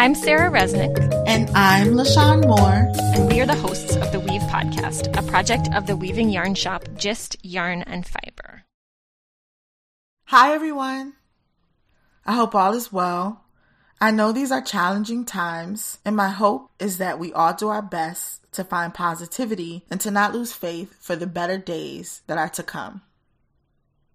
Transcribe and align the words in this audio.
I'm 0.00 0.14
Sarah 0.14 0.50
Resnick. 0.50 0.96
And 1.26 1.50
I'm 1.50 1.88
LaShawn 1.88 2.46
Moore. 2.46 2.90
And 3.14 3.28
we 3.28 3.38
are 3.42 3.46
the 3.46 3.54
hosts 3.54 3.96
of 3.96 4.10
the 4.12 4.18
Weave 4.18 4.40
Podcast, 4.44 5.14
a 5.14 5.22
project 5.30 5.68
of 5.74 5.86
the 5.86 5.94
weaving 5.94 6.30
yarn 6.30 6.54
shop 6.54 6.88
Gist 6.96 7.36
Yarn 7.42 7.82
and 7.82 8.06
Fiber. 8.06 8.62
Hi, 10.24 10.54
everyone. 10.54 11.16
I 12.24 12.32
hope 12.32 12.54
all 12.54 12.72
is 12.72 12.90
well. 12.90 13.44
I 14.00 14.10
know 14.10 14.32
these 14.32 14.50
are 14.50 14.62
challenging 14.62 15.26
times, 15.26 15.98
and 16.02 16.16
my 16.16 16.30
hope 16.30 16.70
is 16.78 16.96
that 16.96 17.18
we 17.18 17.34
all 17.34 17.52
do 17.52 17.68
our 17.68 17.82
best 17.82 18.50
to 18.52 18.64
find 18.64 18.94
positivity 18.94 19.84
and 19.90 20.00
to 20.00 20.10
not 20.10 20.32
lose 20.32 20.54
faith 20.54 20.96
for 20.98 21.14
the 21.14 21.26
better 21.26 21.58
days 21.58 22.22
that 22.26 22.38
are 22.38 22.48
to 22.48 22.62
come. 22.62 23.02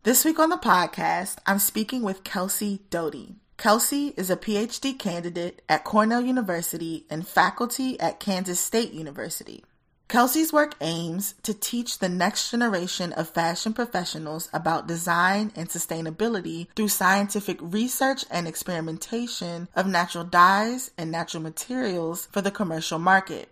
This 0.02 0.25
week 0.25 0.39
on 0.39 0.49
the 0.49 0.58
podcast, 0.58 1.38
I'm 1.45 1.59
speaking 1.59 2.02
with 2.02 2.23
Kelsey 2.23 2.81
Doty. 2.89 3.36
Kelsey 3.58 4.14
is 4.18 4.30
a 4.30 4.36
PhD 4.36 4.98
candidate 5.00 5.62
at 5.70 5.86
Cornell 5.86 6.22
University 6.22 7.05
and 7.09 7.27
faculty 7.27 8.00
at 8.00 8.20
Kansas 8.20 8.59
State 8.59 8.91
University. 8.91 9.64
Kelsey's 10.08 10.54
work 10.54 10.76
aims 10.81 11.34
to 11.41 11.54
teach 11.54 11.98
the 11.98 12.09
next 12.09 12.52
generation 12.52 13.12
of 13.14 13.30
fashion 13.30 13.73
professionals 13.73 14.50
about 14.54 14.88
design 14.88 15.52
and 15.55 15.70
sustainability 15.70 16.68
through 16.76 16.90
scientific 16.90 17.58
research 17.62 18.26
and 18.30 18.48
experimentation 18.48 19.67
of 19.73 19.88
natural 19.88 20.26
dyes 20.26 20.92
and 20.98 21.09
natural 21.09 21.42
materials 21.42 22.28
for 22.31 22.42
the 22.42 22.52
commercial 22.52 23.00
market. 23.00 23.50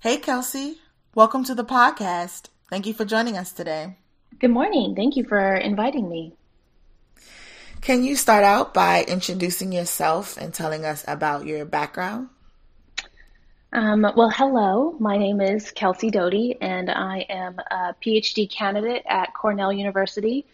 Hey, 0.00 0.18
Kelsey. 0.18 0.78
Welcome 1.14 1.42
to 1.44 1.54
the 1.54 1.64
podcast. 1.64 2.48
Thank 2.68 2.86
you 2.86 2.94
for 2.94 3.04
joining 3.04 3.36
us 3.36 3.50
today. 3.50 3.96
Good 4.38 4.50
morning. 4.50 4.94
Thank 4.94 5.16
you 5.16 5.24
for 5.24 5.56
inviting 5.56 6.08
me. 6.08 6.34
Can 7.80 8.04
you 8.04 8.14
start 8.14 8.44
out 8.44 8.74
by 8.74 9.04
introducing 9.04 9.72
yourself 9.72 10.36
and 10.36 10.52
telling 10.52 10.84
us 10.84 11.02
about 11.08 11.46
your 11.46 11.64
background? 11.64 12.28
Um, 13.72 14.02
well, 14.02 14.28
hello. 14.28 14.96
My 14.98 15.16
name 15.16 15.40
is 15.40 15.70
Kelsey 15.70 16.10
Doty, 16.10 16.58
and 16.60 16.90
I 16.90 17.20
am 17.30 17.58
a 17.58 17.94
PhD 18.04 18.50
candidate 18.50 19.02
at 19.06 19.32
Cornell 19.32 19.72
University. 19.72 20.44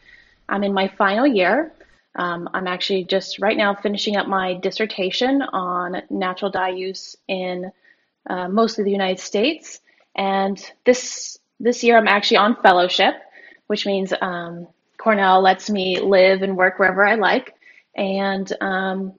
I'm 0.48 0.62
in 0.62 0.72
my 0.72 0.86
final 0.86 1.26
year. 1.26 1.72
Um, 2.14 2.48
I'm 2.54 2.68
actually 2.68 3.04
just 3.04 3.40
right 3.40 3.56
now 3.56 3.74
finishing 3.74 4.16
up 4.16 4.28
my 4.28 4.54
dissertation 4.54 5.42
on 5.42 6.02
natural 6.08 6.52
dye 6.52 6.70
use 6.70 7.16
in 7.26 7.72
uh, 8.30 8.48
mostly 8.48 8.84
the 8.84 8.92
United 8.92 9.18
States. 9.18 9.80
And 10.14 10.62
this 10.84 11.38
this 11.58 11.82
year, 11.82 11.98
I'm 11.98 12.08
actually 12.08 12.36
on 12.36 12.54
fellowship, 12.62 13.14
which 13.66 13.84
means 13.84 14.12
um, 14.20 14.68
Cornell 14.98 15.40
lets 15.42 15.70
me 15.70 16.00
live 16.00 16.42
and 16.42 16.56
work 16.56 16.78
wherever 16.78 17.06
I 17.06 17.14
like. 17.14 17.54
And 17.94 18.50
um, 18.60 19.14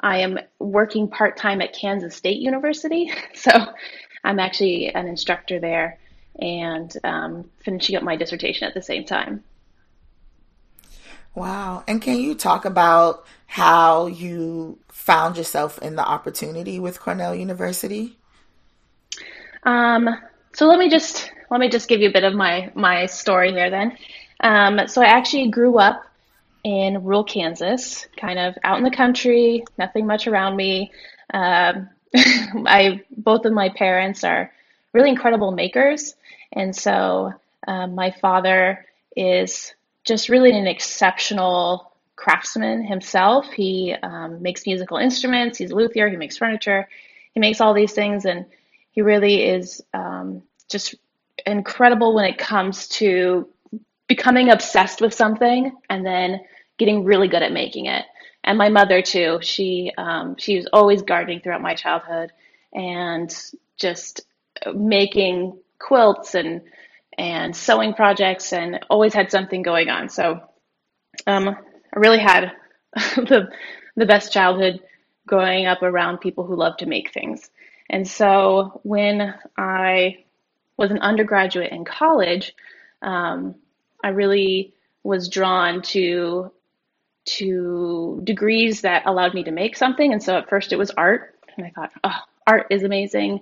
I 0.00 0.18
am 0.18 0.38
working 0.58 1.08
part 1.08 1.36
time 1.36 1.60
at 1.60 1.72
Kansas 1.72 2.16
State 2.16 2.40
University. 2.40 3.10
So 3.34 3.50
I'm 4.24 4.38
actually 4.38 4.88
an 4.88 5.08
instructor 5.08 5.58
there 5.58 5.98
and 6.38 6.96
um, 7.02 7.50
finishing 7.64 7.96
up 7.96 8.02
my 8.02 8.16
dissertation 8.16 8.68
at 8.68 8.74
the 8.74 8.82
same 8.82 9.04
time. 9.04 9.42
Wow. 11.34 11.82
And 11.88 12.00
can 12.00 12.18
you 12.18 12.34
talk 12.34 12.64
about 12.64 13.24
how 13.46 14.06
you 14.06 14.78
found 14.88 15.36
yourself 15.36 15.78
in 15.78 15.96
the 15.96 16.06
opportunity 16.06 16.78
with 16.78 17.00
Cornell 17.00 17.34
University? 17.34 18.18
Um, 19.64 20.08
so 20.54 20.66
let 20.66 20.78
me 20.78 20.88
just 20.88 21.30
let 21.50 21.60
me 21.60 21.68
just 21.68 21.88
give 21.88 22.00
you 22.00 22.08
a 22.08 22.12
bit 22.12 22.24
of 22.24 22.34
my 22.34 22.70
my 22.74 23.06
story 23.06 23.52
here 23.52 23.70
then. 23.70 23.96
Um, 24.42 24.80
so 24.88 25.02
I 25.02 25.06
actually 25.06 25.48
grew 25.48 25.78
up 25.78 26.04
in 26.64 27.02
rural 27.04 27.24
Kansas, 27.24 28.06
kind 28.16 28.38
of 28.38 28.56
out 28.64 28.78
in 28.78 28.84
the 28.84 28.90
country, 28.90 29.64
nothing 29.78 30.06
much 30.06 30.26
around 30.26 30.56
me. 30.56 30.92
Um, 31.32 31.88
I 32.14 33.02
both 33.16 33.44
of 33.44 33.52
my 33.52 33.70
parents 33.70 34.24
are 34.24 34.52
really 34.92 35.10
incredible 35.10 35.52
makers, 35.52 36.14
and 36.52 36.74
so 36.74 37.32
um, 37.66 37.94
my 37.94 38.10
father 38.10 38.84
is 39.16 39.74
just 40.04 40.28
really 40.28 40.56
an 40.56 40.66
exceptional 40.66 41.92
craftsman 42.16 42.84
himself. 42.84 43.50
He 43.52 43.94
um, 44.02 44.42
makes 44.42 44.66
musical 44.66 44.98
instruments. 44.98 45.58
He's 45.58 45.70
a 45.70 45.74
luthier. 45.74 46.08
He 46.08 46.16
makes 46.16 46.36
furniture. 46.36 46.88
He 47.34 47.40
makes 47.40 47.60
all 47.60 47.74
these 47.74 47.92
things, 47.92 48.24
and 48.24 48.46
he 48.92 49.02
really 49.02 49.44
is 49.44 49.82
um, 49.94 50.42
just 50.68 50.94
incredible 51.46 52.14
when 52.14 52.26
it 52.26 52.38
comes 52.38 52.88
to 52.88 53.48
becoming 54.14 54.50
obsessed 54.50 55.00
with 55.00 55.14
something 55.14 55.72
and 55.88 56.04
then 56.04 56.38
getting 56.78 57.02
really 57.02 57.28
good 57.28 57.42
at 57.42 57.50
making 57.50 57.86
it. 57.86 58.04
And 58.44 58.58
my 58.58 58.68
mother 58.68 59.00
too. 59.00 59.38
She 59.40 59.90
um, 59.96 60.36
she 60.36 60.56
was 60.56 60.66
always 60.70 61.00
gardening 61.00 61.40
throughout 61.40 61.62
my 61.62 61.74
childhood 61.74 62.30
and 62.74 63.34
just 63.78 64.20
making 64.74 65.58
quilts 65.78 66.34
and 66.34 66.60
and 67.16 67.56
sewing 67.56 67.94
projects 67.94 68.52
and 68.52 68.80
always 68.90 69.14
had 69.14 69.30
something 69.30 69.62
going 69.62 69.88
on. 69.88 70.10
So 70.10 70.42
um, 71.26 71.48
I 71.48 71.98
really 71.98 72.18
had 72.18 72.52
the 73.16 73.48
the 73.96 74.06
best 74.06 74.30
childhood 74.30 74.80
growing 75.26 75.64
up 75.64 75.82
around 75.82 76.18
people 76.18 76.44
who 76.44 76.54
love 76.54 76.76
to 76.78 76.86
make 76.86 77.14
things. 77.14 77.48
And 77.88 78.06
so 78.06 78.82
when 78.82 79.34
I 79.56 80.24
was 80.76 80.90
an 80.90 80.98
undergraduate 80.98 81.72
in 81.72 81.86
college, 81.86 82.54
um, 83.00 83.54
I 84.02 84.08
really 84.08 84.72
was 85.02 85.28
drawn 85.28 85.82
to 85.82 86.52
to 87.24 88.20
degrees 88.24 88.80
that 88.80 89.06
allowed 89.06 89.34
me 89.34 89.44
to 89.44 89.52
make 89.52 89.76
something. 89.76 90.12
And 90.12 90.22
so 90.22 90.36
at 90.36 90.48
first 90.48 90.72
it 90.72 90.76
was 90.76 90.90
art, 90.90 91.36
and 91.56 91.64
I 91.64 91.70
thought, 91.70 91.92
oh, 92.02 92.18
art 92.46 92.66
is 92.70 92.82
amazing. 92.82 93.40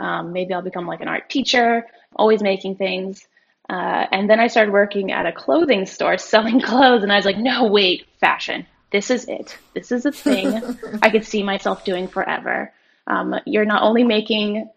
Um, 0.00 0.32
maybe 0.32 0.54
I'll 0.54 0.62
become 0.62 0.86
like 0.86 1.00
an 1.00 1.08
art 1.08 1.28
teacher, 1.28 1.86
always 2.16 2.42
making 2.42 2.76
things. 2.76 3.26
Uh, 3.68 4.06
and 4.12 4.30
then 4.30 4.40
I 4.40 4.46
started 4.46 4.72
working 4.72 5.12
at 5.12 5.26
a 5.26 5.32
clothing 5.32 5.84
store 5.84 6.16
selling 6.18 6.60
clothes, 6.60 7.02
and 7.02 7.12
I 7.12 7.16
was 7.16 7.26
like, 7.26 7.38
no, 7.38 7.66
wait, 7.66 8.06
fashion. 8.20 8.66
This 8.90 9.10
is 9.10 9.26
it. 9.26 9.58
This 9.74 9.92
is 9.92 10.06
a 10.06 10.12
thing 10.12 10.62
I 11.02 11.10
could 11.10 11.26
see 11.26 11.42
myself 11.42 11.84
doing 11.84 12.08
forever. 12.08 12.72
Um, 13.06 13.34
you're 13.44 13.66
not 13.66 13.82
only 13.82 14.04
making 14.04 14.70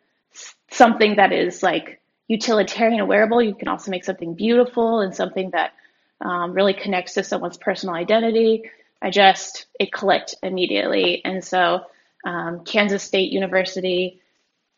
something 0.69 1.15
that 1.15 1.31
is 1.31 1.63
like 1.63 2.00
utilitarian 2.27 2.99
and 2.99 3.09
wearable, 3.09 3.41
you 3.41 3.55
can 3.55 3.67
also 3.67 3.91
make 3.91 4.03
something 4.03 4.35
beautiful 4.35 5.01
and 5.01 5.15
something 5.15 5.51
that 5.51 5.73
um, 6.21 6.53
really 6.53 6.73
connects 6.73 7.15
to 7.15 7.23
someone's 7.23 7.57
personal 7.57 7.95
identity. 7.95 8.63
I 9.01 9.09
just, 9.09 9.65
it 9.79 9.91
clicked 9.91 10.35
immediately. 10.43 11.23
And 11.25 11.43
so 11.43 11.81
um, 12.25 12.63
Kansas 12.63 13.03
State 13.03 13.31
University 13.31 14.21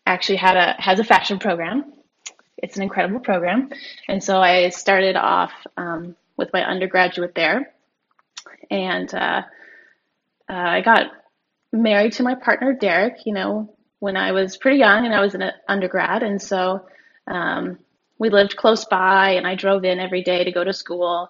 actually 0.06 0.38
had 0.38 0.58
a, 0.58 0.82
has 0.82 1.00
a 1.00 1.04
fashion 1.04 1.40
program. 1.40 1.94
It's 2.58 2.78
an 2.78 2.84
incredible 2.84 3.20
program. 3.20 3.70
And 4.08 4.24
so 4.24 4.40
I 4.40 4.70
started 4.70 5.18
off 5.18 5.52
um, 5.76 6.16
with 6.38 6.52
my 6.54 6.64
undergraduate 6.64 7.36
there. 7.36 7.74
And 8.72 9.14
uh, 9.14 9.44
uh, 10.50 10.54
I 10.54 10.82
got 10.82 11.12
married 11.74 12.14
to 12.14 12.24
my 12.24 12.36
partner, 12.36 12.74
Derek, 12.74 13.26
you 13.26 13.34
know, 13.34 13.76
when 14.00 14.16
I 14.16 14.32
was 14.32 14.58
pretty 14.58 14.78
young 14.78 15.06
and 15.06 15.14
I 15.14 15.22
was 15.22 15.36
an 15.36 15.44
undergrad. 15.68 16.24
And 16.24 16.42
so 16.42 16.86
um, 17.28 17.80
we 18.20 18.30
lived 18.30 18.56
close 18.56 18.86
by, 18.86 19.32
and 19.32 19.48
I 19.48 19.56
drove 19.56 19.86
in 19.86 20.00
every 20.00 20.24
day 20.24 20.44
to 20.44 20.52
go 20.52 20.64
to 20.64 20.74
school. 20.74 21.30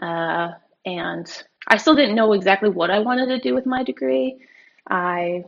Uh, 0.00 0.52
and 0.84 1.44
I 1.68 1.76
still 1.76 1.94
didn't 1.94 2.16
know 2.16 2.32
exactly 2.32 2.68
what 2.68 2.90
I 2.90 3.00
wanted 3.00 3.26
to 3.26 3.38
do 3.38 3.54
with 3.54 3.66
my 3.66 3.84
degree. 3.84 4.40
I 4.88 5.44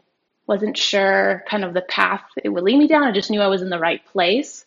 wasn't 0.47 0.77
sure 0.77 1.43
kind 1.49 1.65
of 1.65 1.75
the 1.75 1.82
path 1.82 2.22
it 2.43 2.50
would 2.50 2.65
lead 2.65 2.78
me 2.78 2.87
down. 2.87 3.05
I 3.05 3.12
just 3.12 3.31
knew 3.31 3.41
I 3.41 3.49
was 3.49 3.62
in 3.62 3.71
the 3.71 3.78
right 3.78 4.05
place. 4.06 4.66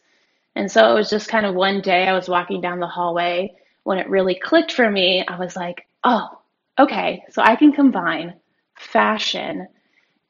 And 0.55 0.71
so 0.71 0.91
it 0.91 0.95
was 0.95 1.09
just 1.09 1.29
kind 1.29 1.45
of 1.45 1.55
one 1.55 1.81
day 1.81 2.07
I 2.07 2.13
was 2.13 2.27
walking 2.27 2.61
down 2.61 2.79
the 2.79 2.87
hallway 2.87 3.55
when 3.83 3.99
it 3.99 4.09
really 4.09 4.35
clicked 4.35 4.71
for 4.71 4.89
me. 4.89 5.23
I 5.27 5.37
was 5.37 5.55
like, 5.55 5.85
oh, 6.03 6.39
okay, 6.79 7.23
so 7.29 7.41
I 7.43 7.55
can 7.55 7.71
combine 7.71 8.33
fashion 8.75 9.67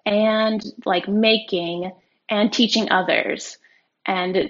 and 0.06 0.64
like 0.86 1.08
making 1.08 1.92
and 2.30 2.52
teaching 2.52 2.92
others. 2.92 3.58
And 4.06 4.50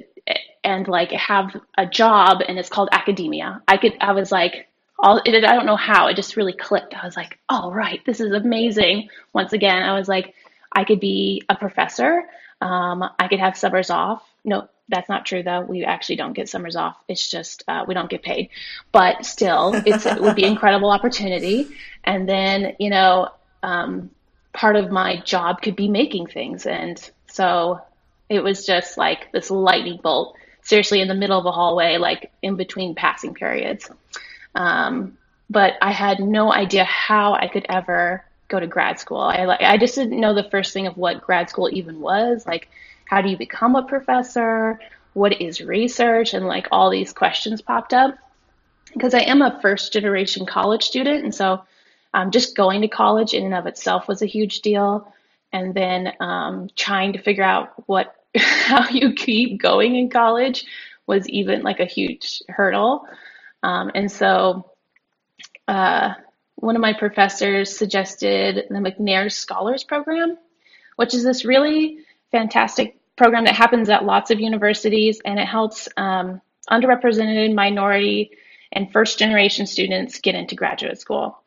and 0.67 0.85
like 0.85 1.11
have 1.11 1.55
a 1.77 1.85
job 1.85 2.41
and 2.45 2.59
it's 2.59 2.67
called 2.67 2.89
academia. 2.91 3.61
I 3.69 3.77
could, 3.77 3.93
I 4.01 4.11
was 4.11 4.33
like, 4.33 4.67
all, 4.99 5.21
it, 5.23 5.45
I 5.45 5.55
don't 5.55 5.65
know 5.65 5.77
how, 5.77 6.07
it 6.07 6.17
just 6.17 6.35
really 6.35 6.51
clicked. 6.51 6.93
I 6.93 7.05
was 7.05 7.15
like, 7.15 7.39
all 7.47 7.71
right, 7.71 8.01
this 8.05 8.19
is 8.19 8.33
amazing. 8.33 9.09
Once 9.31 9.53
again, 9.53 9.81
I 9.81 9.97
was 9.97 10.09
like, 10.09 10.35
I 10.73 10.83
could 10.83 10.99
be 10.99 11.43
a 11.47 11.55
professor. 11.55 12.23
Um, 12.59 13.01
I 13.17 13.29
could 13.29 13.39
have 13.39 13.57
summers 13.57 13.89
off. 13.89 14.23
No, 14.43 14.67
that's 14.89 15.07
not 15.07 15.25
true 15.25 15.41
though. 15.41 15.61
We 15.61 15.85
actually 15.85 16.17
don't 16.17 16.33
get 16.33 16.49
summers 16.49 16.75
off. 16.75 16.97
It's 17.07 17.29
just 17.29 17.63
uh, 17.69 17.85
we 17.87 17.93
don't 17.93 18.09
get 18.09 18.23
paid. 18.23 18.49
But 18.91 19.25
still, 19.25 19.73
it 19.73 20.21
would 20.21 20.35
be 20.35 20.43
incredible 20.43 20.89
opportunity. 20.89 21.67
And 22.03 22.27
then 22.27 22.75
you 22.79 22.89
know, 22.89 23.29
um, 23.63 24.09
part 24.53 24.75
of 24.75 24.91
my 24.91 25.21
job 25.21 25.61
could 25.61 25.75
be 25.75 25.87
making 25.87 26.27
things, 26.27 26.65
and 26.65 26.97
so 27.27 27.81
it 28.29 28.41
was 28.43 28.65
just 28.65 28.97
like 28.97 29.31
this 29.31 29.51
lightning 29.51 29.99
bolt 30.01 30.35
seriously 30.67 30.99
in 30.99 31.07
the 31.07 31.15
middle 31.15 31.39
of 31.39 31.45
a 31.45 31.51
hallway, 31.51 31.97
like 31.97 32.29
in 32.41 32.57
between 32.57 32.93
passing 32.93 33.33
periods. 33.33 33.89
Um, 34.53 35.17
but 35.49 35.73
I 35.81 35.93
had 35.93 36.19
no 36.19 36.51
idea 36.51 36.83
how 36.83 37.33
I 37.33 37.47
could 37.47 37.65
ever 37.69 38.25
go 38.49 38.59
to 38.59 38.67
grad 38.67 38.99
school. 38.99 39.21
I 39.21 39.45
like 39.45 39.61
I 39.61 39.77
just 39.77 39.95
didn't 39.95 40.19
know 40.19 40.33
the 40.33 40.49
first 40.49 40.73
thing 40.73 40.85
of 40.85 40.97
what 40.97 41.21
grad 41.21 41.49
school 41.49 41.69
even 41.71 42.01
was. 42.01 42.45
Like, 42.45 42.67
how 43.05 43.21
do 43.21 43.29
you 43.29 43.37
become 43.37 43.75
a 43.75 43.83
professor? 43.83 44.79
What 45.13 45.41
is 45.41 45.61
research? 45.61 46.33
And 46.33 46.45
like 46.45 46.67
all 46.71 46.89
these 46.89 47.13
questions 47.13 47.61
popped 47.61 47.93
up 47.93 48.17
because 48.91 49.13
I 49.13 49.21
am 49.21 49.41
a 49.41 49.59
first 49.61 49.93
generation 49.93 50.45
college 50.45 50.83
student, 50.83 51.23
and 51.23 51.33
so 51.33 51.63
um, 52.13 52.31
just 52.31 52.57
going 52.57 52.81
to 52.81 52.89
college 52.89 53.33
in 53.33 53.45
and 53.45 53.53
of 53.53 53.67
itself 53.67 54.07
was 54.07 54.21
a 54.21 54.25
huge 54.25 54.59
deal. 54.61 55.13
And 55.53 55.73
then 55.73 56.11
um, 56.19 56.69
trying 56.75 57.13
to 57.13 57.21
figure 57.21 57.43
out 57.43 57.87
what 57.87 58.13
how 58.41 58.87
you 58.89 59.13
keep 59.13 59.61
going 59.61 59.95
in 59.95 60.09
college 60.09 60.65
was 61.05 61.27
even 61.29 61.61
like 61.61 61.79
a 61.79 61.85
huge 61.85 62.41
hurdle. 62.49 63.07
Um, 63.63 63.91
and 63.95 64.11
so 64.11 64.71
uh, 65.67 66.13
one 66.55 66.75
of 66.75 66.81
my 66.81 66.93
professors 66.93 67.75
suggested 67.75 68.65
the 68.69 68.75
McNair 68.75 69.31
Scholars 69.31 69.83
Program, 69.83 70.37
which 70.95 71.13
is 71.13 71.23
this 71.23 71.45
really 71.45 71.99
fantastic 72.31 72.97
program 73.15 73.45
that 73.45 73.55
happens 73.55 73.89
at 73.89 74.05
lots 74.05 74.31
of 74.31 74.39
universities 74.39 75.19
and 75.25 75.39
it 75.39 75.47
helps 75.47 75.87
um, 75.97 76.41
underrepresented 76.69 77.53
minority 77.53 78.31
and 78.71 78.91
first 78.91 79.17
generation 79.17 79.65
students 79.65 80.19
get 80.19 80.35
into 80.35 80.55
graduate 80.55 80.99
school. 80.99 81.41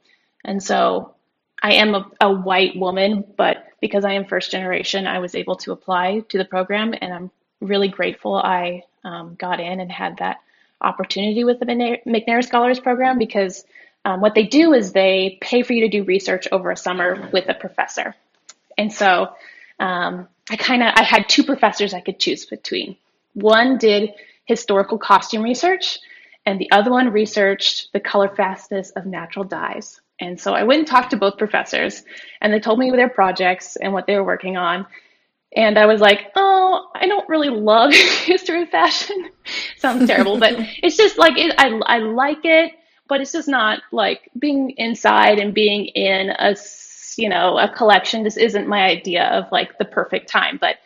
And 0.44 0.62
so 0.62 1.14
I 1.62 1.74
am 1.74 1.94
a, 1.94 2.10
a, 2.20 2.32
white 2.32 2.76
woman, 2.76 3.24
but 3.36 3.59
because 3.80 4.04
I 4.04 4.12
am 4.12 4.24
first 4.24 4.50
generation, 4.50 5.06
I 5.06 5.18
was 5.18 5.34
able 5.34 5.56
to 5.56 5.72
apply 5.72 6.20
to 6.28 6.38
the 6.38 6.44
program 6.44 6.94
and 7.00 7.12
I'm 7.12 7.30
really 7.60 7.88
grateful 7.88 8.34
I 8.34 8.84
um, 9.04 9.36
got 9.38 9.60
in 9.60 9.80
and 9.80 9.90
had 9.90 10.18
that 10.18 10.38
opportunity 10.80 11.44
with 11.44 11.60
the 11.60 11.66
McNair 11.66 12.44
Scholars 12.44 12.80
Program 12.80 13.18
because 13.18 13.64
um, 14.04 14.20
what 14.20 14.34
they 14.34 14.44
do 14.44 14.72
is 14.72 14.92
they 14.92 15.38
pay 15.40 15.62
for 15.62 15.72
you 15.72 15.82
to 15.82 15.88
do 15.88 16.04
research 16.04 16.48
over 16.52 16.70
a 16.70 16.76
summer 16.76 17.28
with 17.32 17.48
a 17.48 17.54
professor. 17.54 18.14
And 18.78 18.92
so 18.92 19.28
um, 19.78 20.28
I 20.48 20.56
kind 20.56 20.82
of 20.82 20.92
I 20.96 21.02
had 21.02 21.28
two 21.28 21.44
professors 21.44 21.92
I 21.92 22.00
could 22.00 22.18
choose 22.18 22.46
between. 22.46 22.96
One 23.34 23.78
did 23.78 24.10
historical 24.46 24.98
costume 24.98 25.42
research, 25.42 25.98
and 26.46 26.58
the 26.58 26.70
other 26.72 26.90
one 26.90 27.12
researched 27.12 27.92
the 27.92 28.00
color 28.00 28.28
fastness 28.34 28.90
of 28.90 29.06
natural 29.06 29.44
dyes. 29.44 30.00
And 30.20 30.38
so 30.38 30.52
I 30.52 30.64
went 30.64 30.80
and 30.80 30.86
talked 30.86 31.10
to 31.10 31.16
both 31.16 31.38
professors, 31.38 32.04
and 32.40 32.52
they 32.52 32.60
told 32.60 32.78
me 32.78 32.90
their 32.90 33.08
projects 33.08 33.76
and 33.76 33.92
what 33.92 34.06
they 34.06 34.16
were 34.16 34.24
working 34.24 34.56
on. 34.56 34.86
And 35.56 35.78
I 35.78 35.86
was 35.86 36.00
like, 36.00 36.30
oh, 36.36 36.88
I 36.94 37.06
don't 37.06 37.28
really 37.28 37.48
love 37.48 37.92
history 37.94 38.62
of 38.62 38.68
fashion. 38.68 39.30
Sounds 39.78 40.06
terrible, 40.06 40.38
but 40.38 40.54
it's 40.82 40.96
just 40.96 41.18
like 41.18 41.38
it, 41.38 41.54
I, 41.58 41.68
I 41.86 41.98
like 41.98 42.44
it, 42.44 42.72
but 43.08 43.20
it's 43.20 43.32
just 43.32 43.48
not 43.48 43.80
like 43.90 44.30
being 44.38 44.70
inside 44.76 45.38
and 45.38 45.54
being 45.54 45.86
in 45.86 46.30
a, 46.30 46.54
you 47.16 47.28
know, 47.28 47.58
a 47.58 47.68
collection. 47.68 48.22
This 48.22 48.36
isn't 48.36 48.68
my 48.68 48.82
idea 48.82 49.24
of 49.24 49.50
like 49.50 49.78
the 49.78 49.84
perfect 49.86 50.28
time. 50.28 50.58
But, 50.60 50.76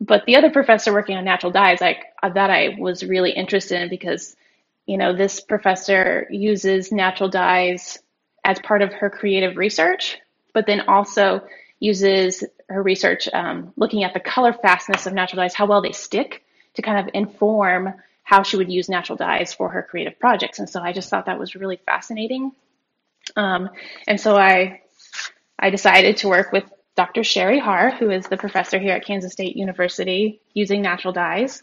but 0.00 0.24
the 0.24 0.36
other 0.36 0.50
professor 0.50 0.92
working 0.92 1.16
on 1.16 1.24
natural 1.24 1.52
dyes, 1.52 1.80
like 1.80 2.06
uh, 2.22 2.30
that 2.30 2.50
I 2.50 2.76
was 2.78 3.04
really 3.04 3.30
interested 3.30 3.80
in 3.80 3.88
because, 3.90 4.34
you 4.86 4.96
know, 4.96 5.14
this 5.14 5.38
professor 5.38 6.26
uses 6.30 6.90
natural 6.90 7.28
dyes 7.28 7.98
as 8.44 8.58
part 8.60 8.82
of 8.82 8.92
her 8.92 9.10
creative 9.10 9.56
research, 9.56 10.18
but 10.52 10.66
then 10.66 10.82
also 10.82 11.42
uses 11.78 12.44
her 12.68 12.82
research 12.82 13.28
um, 13.32 13.72
looking 13.76 14.04
at 14.04 14.14
the 14.14 14.20
color 14.20 14.52
fastness 14.52 15.06
of 15.06 15.12
natural 15.12 15.42
dyes, 15.42 15.54
how 15.54 15.66
well 15.66 15.82
they 15.82 15.92
stick, 15.92 16.44
to 16.74 16.82
kind 16.82 16.98
of 16.98 17.14
inform 17.14 17.94
how 18.22 18.42
she 18.42 18.56
would 18.56 18.70
use 18.70 18.88
natural 18.88 19.16
dyes 19.16 19.52
for 19.52 19.68
her 19.70 19.82
creative 19.82 20.18
projects. 20.18 20.58
And 20.58 20.68
so 20.68 20.80
I 20.80 20.92
just 20.92 21.10
thought 21.10 21.26
that 21.26 21.38
was 21.38 21.56
really 21.56 21.80
fascinating. 21.84 22.52
Um, 23.36 23.70
and 24.06 24.20
so 24.20 24.36
I 24.36 24.82
I 25.58 25.70
decided 25.70 26.18
to 26.18 26.28
work 26.28 26.52
with 26.52 26.64
Dr. 26.96 27.22
Sherry 27.22 27.58
Haar, 27.58 27.90
who 27.90 28.10
is 28.10 28.26
the 28.26 28.36
professor 28.36 28.78
here 28.78 28.94
at 28.94 29.04
Kansas 29.04 29.32
State 29.32 29.56
University, 29.56 30.40
using 30.54 30.82
natural 30.82 31.12
dyes. 31.12 31.62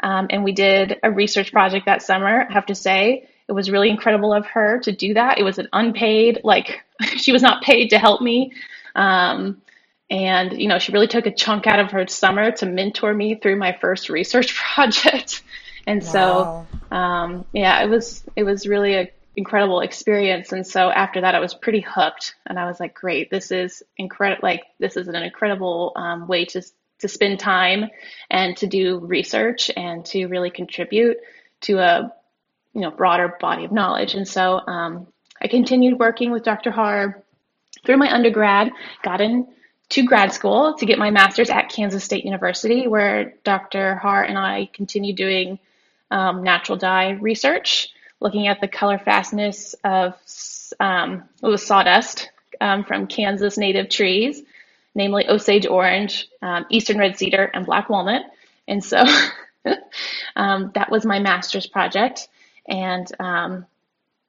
Um, 0.00 0.28
and 0.30 0.44
we 0.44 0.52
did 0.52 0.98
a 1.02 1.10
research 1.10 1.52
project 1.52 1.86
that 1.86 2.02
summer. 2.02 2.46
I 2.48 2.52
have 2.52 2.66
to 2.66 2.74
say, 2.74 3.28
it 3.48 3.52
was 3.52 3.70
really 3.70 3.88
incredible 3.88 4.32
of 4.32 4.46
her 4.46 4.78
to 4.80 4.92
do 4.92 5.14
that. 5.14 5.38
It 5.38 5.42
was 5.42 5.58
an 5.58 5.68
unpaid, 5.72 6.40
like 6.44 6.82
she 7.16 7.32
was 7.32 7.42
not 7.42 7.62
paid 7.62 7.90
to 7.90 7.98
help 7.98 8.20
me. 8.20 8.52
Um, 8.94 9.62
and, 10.10 10.58
you 10.58 10.68
know, 10.68 10.78
she 10.78 10.92
really 10.92 11.06
took 11.06 11.26
a 11.26 11.34
chunk 11.34 11.66
out 11.66 11.80
of 11.80 11.90
her 11.90 12.06
summer 12.06 12.50
to 12.52 12.66
mentor 12.66 13.12
me 13.12 13.34
through 13.34 13.56
my 13.56 13.76
first 13.80 14.08
research 14.08 14.54
project. 14.74 15.42
And 15.86 16.02
wow. 16.02 16.66
so, 16.90 16.96
um, 16.96 17.44
yeah, 17.52 17.82
it 17.82 17.88
was, 17.88 18.24
it 18.36 18.44
was 18.44 18.66
really 18.66 18.94
a 18.94 19.10
incredible 19.36 19.80
experience. 19.80 20.52
And 20.52 20.66
so 20.66 20.90
after 20.90 21.20
that, 21.20 21.36
I 21.36 21.38
was 21.38 21.54
pretty 21.54 21.80
hooked 21.80 22.34
and 22.46 22.58
I 22.58 22.66
was 22.66 22.80
like, 22.80 22.92
great, 22.92 23.30
this 23.30 23.52
is 23.52 23.84
incredible. 23.96 24.40
Like, 24.42 24.64
this 24.80 24.96
is 24.96 25.06
an 25.06 25.14
incredible 25.14 25.92
um, 25.94 26.26
way 26.26 26.44
to, 26.46 26.62
to 26.98 27.08
spend 27.08 27.38
time 27.38 27.88
and 28.28 28.56
to 28.56 28.66
do 28.66 28.98
research 28.98 29.70
and 29.76 30.04
to 30.06 30.26
really 30.26 30.50
contribute 30.50 31.18
to 31.62 31.78
a, 31.78 32.12
you 32.74 32.80
know, 32.80 32.90
broader 32.90 33.36
body 33.40 33.64
of 33.64 33.72
knowledge. 33.72 34.14
And 34.14 34.26
so, 34.26 34.60
um, 34.66 35.06
I 35.40 35.48
continued 35.48 35.98
working 35.98 36.30
with 36.32 36.42
Dr. 36.42 36.70
Haar 36.70 37.22
through 37.84 37.96
my 37.96 38.12
undergrad, 38.12 38.72
got 39.02 39.20
in 39.20 39.46
to 39.90 40.02
grad 40.02 40.32
school 40.32 40.74
to 40.74 40.86
get 40.86 40.98
my 40.98 41.10
master's 41.10 41.50
at 41.50 41.70
Kansas 41.70 42.04
State 42.04 42.24
University, 42.24 42.86
where 42.86 43.34
Dr. 43.44 43.94
Haar 43.96 44.24
and 44.24 44.36
I 44.38 44.68
continued 44.72 45.16
doing 45.16 45.58
um, 46.10 46.42
natural 46.42 46.76
dye 46.76 47.10
research, 47.12 47.88
looking 48.20 48.48
at 48.48 48.60
the 48.60 48.68
color 48.68 48.98
fastness 48.98 49.74
of 49.84 50.14
um, 50.80 51.24
it 51.42 51.46
was 51.46 51.64
sawdust 51.64 52.30
um, 52.60 52.84
from 52.84 53.06
Kansas 53.06 53.56
native 53.56 53.88
trees, 53.88 54.42
namely 54.94 55.28
Osage 55.28 55.66
orange, 55.66 56.28
um, 56.42 56.66
eastern 56.68 56.98
red 56.98 57.16
cedar, 57.16 57.50
and 57.54 57.64
black 57.64 57.88
walnut. 57.88 58.22
And 58.66 58.84
so 58.84 59.04
um, 60.36 60.72
that 60.74 60.90
was 60.90 61.06
my 61.06 61.18
master's 61.18 61.66
project. 61.66 62.28
And 62.68 63.10
um, 63.18 63.66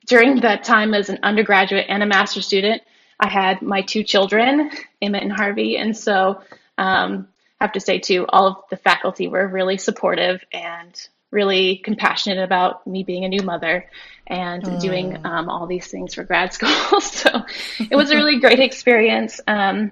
during 0.08 0.42
that 0.42 0.64
time 0.64 0.94
as 0.94 1.10
an 1.10 1.20
undergraduate 1.24 1.86
and 1.90 2.02
a 2.02 2.06
master's 2.06 2.46
student, 2.46 2.82
I 3.20 3.28
had 3.28 3.62
my 3.62 3.82
two 3.82 4.04
children, 4.04 4.72
Emmett 5.02 5.24
and 5.24 5.32
Harvey, 5.32 5.78
and 5.78 5.96
so 5.96 6.42
um, 6.78 7.28
I 7.60 7.66
have 7.66 7.74
to 7.74 7.80
say 7.82 8.00
too, 8.00 8.26
all 8.30 8.48
of 8.48 8.58
the 8.70 8.78
faculty 8.78 9.28
were 9.28 9.46
really 9.48 9.78
supportive 9.78 10.42
and 10.54 11.10
really 11.32 11.78
compassionate 11.78 12.40
about 12.40 12.88
me 12.88 13.04
being 13.04 13.26
a 13.26 13.30
new 13.30 13.44
mother 13.44 13.90
and 14.26 14.64
mm. 14.64 14.82
doing 14.82 15.26
um, 15.26 15.50
all 15.50 15.68
these 15.68 15.88
things 15.88 16.14
for 16.14 16.24
grad 16.24 16.54
school. 16.54 17.02
so 17.02 17.44
it 17.80 17.96
was 17.96 18.12
a 18.12 18.16
really 18.16 18.40
great 18.40 18.60
experience. 18.60 19.42
Um, 19.48 19.92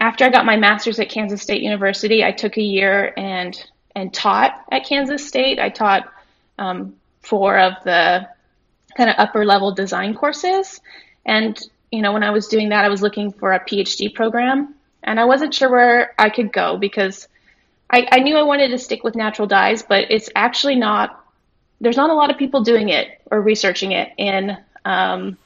after 0.00 0.24
I 0.24 0.30
got 0.30 0.46
my 0.46 0.56
master's 0.56 0.98
at 0.98 1.10
Kansas 1.10 1.42
State 1.42 1.62
University, 1.62 2.24
I 2.24 2.32
took 2.32 2.56
a 2.56 2.62
year 2.62 3.12
and 3.16 3.56
and 3.94 4.14
taught 4.14 4.64
at 4.70 4.86
Kansas 4.86 5.26
State. 5.26 5.58
I 5.58 5.68
taught 5.68 6.10
um, 6.58 6.94
four 7.20 7.58
of 7.58 7.74
the 7.84 8.28
kind 8.96 9.10
of 9.10 9.16
upper 9.18 9.44
level 9.44 9.72
design 9.72 10.14
courses, 10.14 10.80
and 11.24 11.60
you 11.90 12.02
know, 12.02 12.12
when 12.12 12.22
I 12.22 12.30
was 12.30 12.48
doing 12.48 12.68
that, 12.68 12.84
I 12.84 12.88
was 12.88 13.02
looking 13.02 13.32
for 13.32 13.52
a 13.52 13.60
PhD 13.60 14.14
program 14.14 14.74
and 15.02 15.18
I 15.18 15.24
wasn't 15.24 15.54
sure 15.54 15.70
where 15.70 16.14
I 16.18 16.30
could 16.30 16.52
go 16.52 16.76
because 16.76 17.26
I, 17.90 18.06
I 18.10 18.18
knew 18.20 18.36
I 18.36 18.42
wanted 18.42 18.68
to 18.68 18.78
stick 18.78 19.02
with 19.02 19.16
natural 19.16 19.48
dyes, 19.48 19.82
but 19.82 20.10
it's 20.10 20.30
actually 20.36 20.76
not, 20.76 21.24
there's 21.80 21.96
not 21.96 22.10
a 22.10 22.14
lot 22.14 22.30
of 22.30 22.38
people 22.38 22.62
doing 22.62 22.90
it 22.90 23.20
or 23.30 23.40
researching 23.40 23.92
it 23.92 24.12
in, 24.16 24.56
um, 24.84 25.36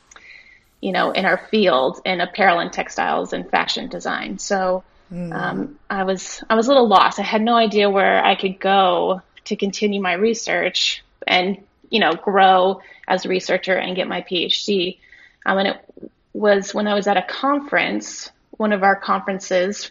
you 0.80 0.92
know, 0.92 1.12
in 1.12 1.24
our 1.24 1.38
field 1.50 2.00
in 2.04 2.20
apparel 2.20 2.58
and 2.58 2.72
textiles 2.72 3.32
and 3.32 3.48
fashion 3.48 3.88
design. 3.88 4.38
So, 4.38 4.84
mm. 5.10 5.32
um, 5.32 5.78
I 5.88 6.04
was, 6.04 6.44
I 6.50 6.56
was 6.56 6.66
a 6.66 6.70
little 6.70 6.88
lost. 6.88 7.18
I 7.18 7.22
had 7.22 7.40
no 7.40 7.56
idea 7.56 7.88
where 7.88 8.22
I 8.22 8.34
could 8.34 8.60
go 8.60 9.22
to 9.44 9.56
continue 9.56 10.02
my 10.02 10.12
research 10.12 11.03
and, 11.26 11.58
you 11.90 12.00
know, 12.00 12.14
grow 12.14 12.80
as 13.08 13.24
a 13.24 13.28
researcher 13.28 13.74
and 13.74 13.96
get 13.96 14.08
my 14.08 14.22
PhD. 14.22 14.98
Um, 15.46 15.58
and 15.58 15.68
it 15.68 16.10
was 16.32 16.74
when 16.74 16.86
I 16.86 16.94
was 16.94 17.06
at 17.06 17.16
a 17.16 17.22
conference, 17.22 18.30
one 18.52 18.72
of 18.72 18.82
our 18.82 18.96
conferences 18.96 19.90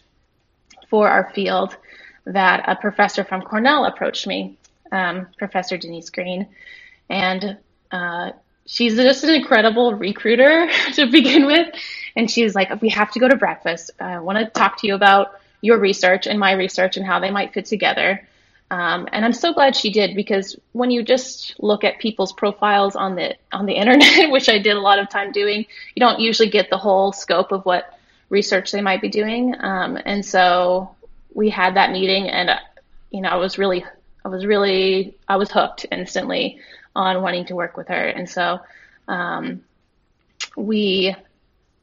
for 0.89 1.07
our 1.07 1.31
field, 1.33 1.75
that 2.25 2.63
a 2.67 2.75
professor 2.75 3.23
from 3.23 3.41
Cornell 3.41 3.85
approached 3.85 4.27
me, 4.27 4.57
um, 4.91 5.27
Professor 5.37 5.77
Denise 5.77 6.09
Green, 6.09 6.47
and 7.09 7.57
uh, 7.91 8.31
she's 8.65 8.95
just 8.95 9.23
an 9.23 9.33
incredible 9.33 9.95
recruiter 9.95 10.69
to 10.93 11.09
begin 11.09 11.45
with. 11.45 11.73
And 12.15 12.29
she's 12.29 12.53
like, 12.55 12.81
"We 12.81 12.89
have 12.89 13.11
to 13.11 13.19
go 13.19 13.27
to 13.27 13.35
breakfast. 13.35 13.91
I 13.99 14.19
want 14.19 14.37
to 14.39 14.45
talk 14.45 14.79
to 14.81 14.87
you 14.87 14.95
about 14.95 15.39
your 15.61 15.79
research 15.79 16.27
and 16.27 16.39
my 16.39 16.51
research 16.53 16.97
and 16.97 17.05
how 17.05 17.19
they 17.19 17.31
might 17.31 17.53
fit 17.53 17.65
together." 17.65 18.27
Um, 18.73 19.07
and 19.11 19.23
I'm 19.23 19.33
so 19.33 19.53
glad 19.53 19.75
she 19.75 19.91
did 19.91 20.15
because 20.15 20.57
when 20.71 20.89
you 20.89 21.03
just 21.03 21.53
look 21.59 21.83
at 21.83 21.99
people's 21.99 22.33
profiles 22.33 22.95
on 22.95 23.13
the 23.15 23.35
on 23.51 23.67
the 23.67 23.73
internet, 23.81 24.31
which 24.31 24.49
I 24.49 24.57
did 24.57 24.75
a 24.75 24.79
lot 24.79 24.97
of 24.97 25.09
time 25.09 25.31
doing, 25.31 25.67
you 25.93 25.99
don't 25.99 26.19
usually 26.19 26.49
get 26.49 26.71
the 26.71 26.77
whole 26.77 27.11
scope 27.11 27.51
of 27.51 27.63
what 27.65 27.99
research 28.29 28.71
they 28.71 28.81
might 28.81 28.99
be 28.99 29.09
doing. 29.09 29.53
Um, 29.59 29.99
and 30.05 30.25
so 30.25 30.95
we 31.35 31.51
had 31.51 31.75
that 31.75 31.91
meeting, 31.91 32.29
and 32.29 32.49
uh, 32.49 32.59
you 33.11 33.21
know, 33.21 33.29
I 33.29 33.35
was 33.35 33.59
really, 33.59 33.85
I 34.25 34.29
was 34.29 34.43
really, 34.43 35.15
I 35.27 35.35
was 35.35 35.51
hooked 35.51 35.85
instantly 35.91 36.59
on 36.95 37.21
wanting 37.21 37.45
to 37.45 37.55
work 37.55 37.77
with 37.77 37.89
her. 37.89 38.07
And 38.07 38.27
so 38.27 38.59
um, 39.07 39.61
we 40.57 41.15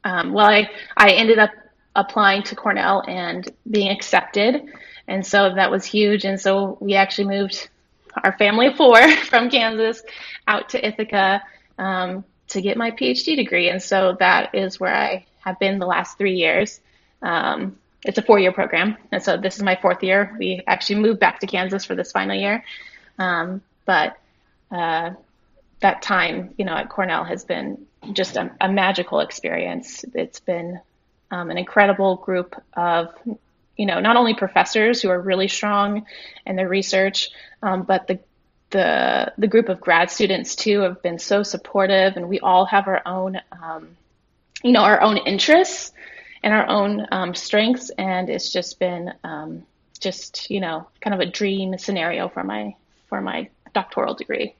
um, 0.03 0.33
well, 0.33 0.47
I, 0.47 0.69
I 0.97 1.11
ended 1.11 1.39
up 1.39 1.51
applying 1.95 2.43
to 2.43 2.55
Cornell 2.55 3.03
and 3.07 3.49
being 3.69 3.91
accepted. 3.91 4.63
And 5.11 5.25
so 5.25 5.53
that 5.53 5.69
was 5.69 5.83
huge. 5.83 6.23
And 6.23 6.39
so 6.39 6.77
we 6.79 6.95
actually 6.95 7.27
moved 7.27 7.69
our 8.23 8.31
family 8.37 8.67
of 8.67 8.77
four 8.77 8.97
from 9.29 9.49
Kansas 9.49 10.01
out 10.47 10.69
to 10.69 10.85
Ithaca 10.85 11.41
um, 11.77 12.23
to 12.47 12.61
get 12.61 12.77
my 12.77 12.91
PhD 12.91 13.35
degree. 13.35 13.69
And 13.69 13.81
so 13.81 14.15
that 14.19 14.55
is 14.55 14.79
where 14.79 14.95
I 14.95 15.25
have 15.39 15.59
been 15.59 15.79
the 15.79 15.85
last 15.85 16.17
three 16.17 16.35
years. 16.35 16.79
Um, 17.21 17.77
it's 18.05 18.17
a 18.17 18.21
four 18.21 18.39
year 18.39 18.53
program. 18.53 18.95
And 19.11 19.21
so 19.21 19.35
this 19.35 19.57
is 19.57 19.63
my 19.63 19.77
fourth 19.81 20.01
year. 20.01 20.33
We 20.39 20.63
actually 20.65 21.01
moved 21.01 21.19
back 21.19 21.41
to 21.41 21.47
Kansas 21.47 21.83
for 21.83 21.93
this 21.93 22.13
final 22.13 22.35
year. 22.35 22.63
Um, 23.19 23.61
but 23.85 24.17
uh, 24.71 25.11
that 25.81 26.01
time, 26.01 26.53
you 26.57 26.63
know, 26.63 26.73
at 26.73 26.89
Cornell 26.89 27.25
has 27.25 27.43
been 27.43 27.85
just 28.13 28.37
a, 28.37 28.49
a 28.61 28.71
magical 28.71 29.19
experience. 29.19 30.05
It's 30.13 30.39
been 30.39 30.79
um, 31.31 31.51
an 31.51 31.57
incredible 31.57 32.15
group 32.15 32.55
of, 32.73 33.13
you 33.81 33.87
know, 33.87 33.99
not 33.99 34.15
only 34.15 34.35
professors 34.35 35.01
who 35.01 35.09
are 35.09 35.19
really 35.19 35.47
strong 35.47 36.05
in 36.45 36.55
their 36.55 36.69
research, 36.69 37.31
um, 37.63 37.81
but 37.81 38.05
the 38.05 38.19
the 38.69 39.33
the 39.39 39.47
group 39.47 39.69
of 39.69 39.81
grad 39.81 40.11
students 40.11 40.53
too 40.53 40.81
have 40.81 41.01
been 41.01 41.17
so 41.17 41.41
supportive, 41.41 42.15
and 42.15 42.29
we 42.29 42.39
all 42.39 42.65
have 42.65 42.87
our 42.87 43.01
own, 43.07 43.41
um, 43.51 43.97
you 44.63 44.71
know, 44.71 44.81
our 44.81 45.01
own 45.01 45.17
interests 45.17 45.93
and 46.43 46.53
our 46.53 46.67
own 46.67 47.07
um, 47.11 47.33
strengths, 47.33 47.89
and 47.97 48.29
it's 48.29 48.53
just 48.53 48.77
been 48.77 49.15
um, 49.23 49.63
just 49.99 50.51
you 50.51 50.59
know 50.59 50.87
kind 50.99 51.15
of 51.15 51.19
a 51.19 51.25
dream 51.25 51.75
scenario 51.79 52.29
for 52.29 52.43
my 52.43 52.75
for 53.07 53.19
my 53.19 53.49
doctoral 53.73 54.13
degree. 54.13 54.53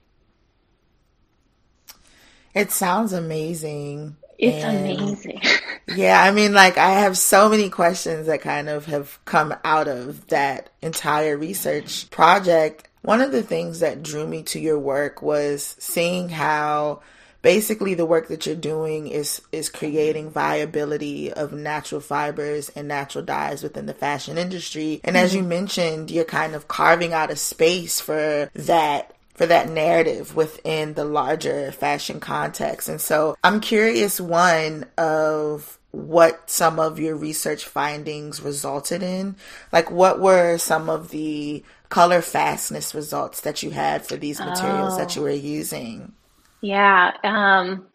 It 2.55 2.71
sounds 2.71 3.13
amazing. 3.13 4.15
It's 4.39 4.63
and, 4.63 4.79
amazing. 4.79 5.41
yeah, 5.87 6.21
I 6.21 6.31
mean, 6.31 6.53
like, 6.53 6.77
I 6.77 6.91
have 6.91 7.17
so 7.17 7.49
many 7.49 7.69
questions 7.69 8.27
that 8.27 8.41
kind 8.41 8.69
of 8.69 8.85
have 8.85 9.19
come 9.25 9.53
out 9.63 9.87
of 9.87 10.27
that 10.27 10.69
entire 10.81 11.37
research 11.37 12.09
project. 12.09 12.87
One 13.01 13.21
of 13.21 13.31
the 13.31 13.43
things 13.43 13.79
that 13.79 14.03
drew 14.03 14.27
me 14.27 14.43
to 14.43 14.59
your 14.59 14.79
work 14.79 15.21
was 15.21 15.75
seeing 15.79 16.29
how 16.29 17.01
basically 17.41 17.93
the 17.95 18.05
work 18.05 18.27
that 18.27 18.45
you're 18.45 18.55
doing 18.55 19.07
is 19.07 19.41
is 19.51 19.69
creating 19.69 20.29
viability 20.29 21.33
of 21.33 21.53
natural 21.53 22.01
fibers 22.01 22.69
and 22.69 22.87
natural 22.87 23.23
dyes 23.25 23.63
within 23.63 23.87
the 23.87 23.93
fashion 23.93 24.37
industry 24.37 25.01
and 25.03 25.15
mm-hmm. 25.15 25.25
as 25.25 25.35
you 25.35 25.41
mentioned 25.41 26.11
you're 26.11 26.23
kind 26.23 26.53
of 26.53 26.67
carving 26.67 27.13
out 27.13 27.31
a 27.31 27.35
space 27.35 27.99
for 27.99 28.49
that 28.53 29.15
for 29.41 29.47
that 29.47 29.69
narrative 29.69 30.35
within 30.35 30.93
the 30.93 31.03
larger 31.03 31.71
fashion 31.71 32.19
context. 32.19 32.87
And 32.87 33.01
so 33.01 33.35
I'm 33.43 33.59
curious, 33.59 34.21
one, 34.21 34.85
of 34.99 35.79
what 35.89 36.47
some 36.47 36.79
of 36.79 36.99
your 36.99 37.15
research 37.15 37.65
findings 37.65 38.39
resulted 38.39 39.01
in. 39.01 39.35
Like, 39.71 39.89
what 39.89 40.19
were 40.19 40.59
some 40.59 40.91
of 40.91 41.09
the 41.09 41.63
color 41.89 42.21
fastness 42.21 42.93
results 42.93 43.41
that 43.41 43.63
you 43.63 43.71
had 43.71 44.05
for 44.05 44.15
these 44.15 44.39
materials 44.39 44.93
oh. 44.93 44.97
that 44.99 45.15
you 45.15 45.23
were 45.23 45.31
using? 45.31 46.13
Yeah. 46.61 47.09
Um, 47.23 47.87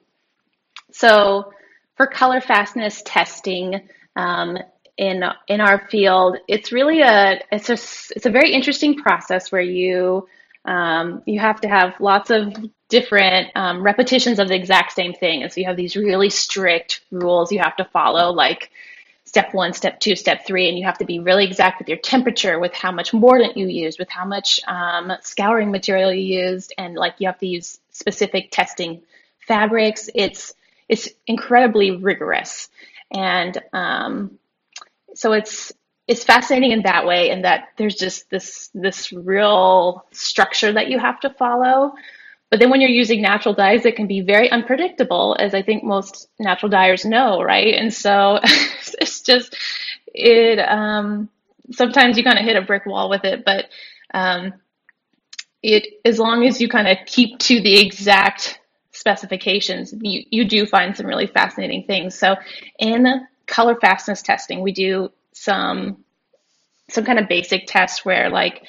so, 0.90 1.52
for 1.96 2.08
color 2.08 2.40
fastness 2.40 3.04
testing, 3.06 3.88
um, 4.16 4.58
in 4.96 5.22
in 5.46 5.60
our 5.60 5.86
field, 5.90 6.38
it's 6.48 6.72
really 6.72 7.02
a 7.02 7.40
it's 7.52 7.68
a 7.68 7.74
it's 7.74 8.26
a 8.26 8.30
very 8.30 8.50
interesting 8.50 8.96
process 8.96 9.52
where 9.52 9.62
you 9.62 10.26
um, 10.66 11.22
you 11.26 11.40
have 11.40 11.60
to 11.62 11.68
have 11.68 11.94
lots 12.00 12.30
of 12.30 12.54
different 12.88 13.50
um, 13.54 13.82
repetitions 13.82 14.38
of 14.38 14.48
the 14.48 14.54
exact 14.54 14.92
same 14.92 15.12
thing. 15.12 15.42
And 15.42 15.52
so 15.52 15.60
you 15.60 15.66
have 15.66 15.76
these 15.76 15.96
really 15.96 16.30
strict 16.30 17.00
rules 17.10 17.52
you 17.52 17.58
have 17.60 17.76
to 17.76 17.84
follow, 17.84 18.32
like 18.32 18.70
step 19.24 19.52
one, 19.52 19.72
step 19.72 20.00
two, 20.00 20.16
step 20.16 20.46
three, 20.46 20.68
and 20.68 20.78
you 20.78 20.84
have 20.84 20.98
to 20.98 21.04
be 21.04 21.18
really 21.18 21.44
exact 21.44 21.78
with 21.78 21.88
your 21.88 21.98
temperature, 21.98 22.58
with 22.58 22.72
how 22.72 22.92
much 22.92 23.12
mordant 23.12 23.56
you 23.56 23.66
used, 23.66 23.98
with 23.98 24.08
how 24.08 24.24
much 24.24 24.60
um, 24.66 25.12
scouring 25.20 25.70
material 25.70 26.12
you 26.12 26.40
used, 26.44 26.72
and 26.78 26.94
like 26.94 27.14
you 27.18 27.26
have 27.26 27.38
to 27.38 27.46
use 27.46 27.78
specific 27.90 28.50
testing 28.50 29.02
fabrics. 29.46 30.08
It's 30.14 30.54
it's 30.88 31.08
incredibly 31.26 31.90
rigorous, 31.90 32.68
and 33.10 33.60
um, 33.72 34.38
so 35.14 35.32
it's 35.32 35.72
it's 36.08 36.22
fascinating 36.24 36.70
in 36.70 36.82
that 36.82 37.04
way 37.06 37.30
in 37.30 37.42
that 37.42 37.68
there's 37.76 37.96
just 37.96 38.30
this 38.30 38.70
this 38.74 39.12
real 39.12 40.06
structure 40.12 40.72
that 40.72 40.88
you 40.88 40.98
have 40.98 41.20
to 41.20 41.30
follow. 41.30 41.94
But 42.48 42.60
then 42.60 42.70
when 42.70 42.80
you're 42.80 42.90
using 42.90 43.20
natural 43.22 43.54
dyes 43.54 43.84
it 43.84 43.96
can 43.96 44.06
be 44.06 44.20
very 44.20 44.50
unpredictable 44.50 45.36
as 45.38 45.52
i 45.52 45.62
think 45.62 45.82
most 45.82 46.28
natural 46.38 46.70
dyers 46.70 47.04
know 47.04 47.42
right? 47.42 47.74
And 47.74 47.92
so 47.92 48.38
it's 49.00 49.20
just 49.20 49.56
it 50.14 50.58
um, 50.60 51.28
sometimes 51.72 52.16
you 52.16 52.24
kind 52.24 52.38
of 52.38 52.44
hit 52.44 52.56
a 52.56 52.62
brick 52.62 52.86
wall 52.86 53.10
with 53.10 53.24
it 53.24 53.44
but 53.44 53.66
um, 54.14 54.54
it 55.62 55.88
as 56.04 56.18
long 56.20 56.46
as 56.46 56.60
you 56.60 56.68
kind 56.68 56.86
of 56.86 56.98
keep 57.06 57.38
to 57.40 57.60
the 57.60 57.80
exact 57.80 58.60
specifications 58.92 59.92
you, 60.00 60.22
you 60.30 60.44
do 60.48 60.66
find 60.66 60.96
some 60.96 61.06
really 61.06 61.26
fascinating 61.26 61.82
things. 61.84 62.16
So 62.16 62.36
in 62.78 63.26
color 63.46 63.74
fastness 63.80 64.22
testing 64.22 64.60
we 64.60 64.72
do 64.72 65.10
some 65.36 66.04
some 66.88 67.04
kind 67.04 67.18
of 67.18 67.28
basic 67.28 67.66
test 67.66 68.04
where 68.04 68.30
like 68.30 68.62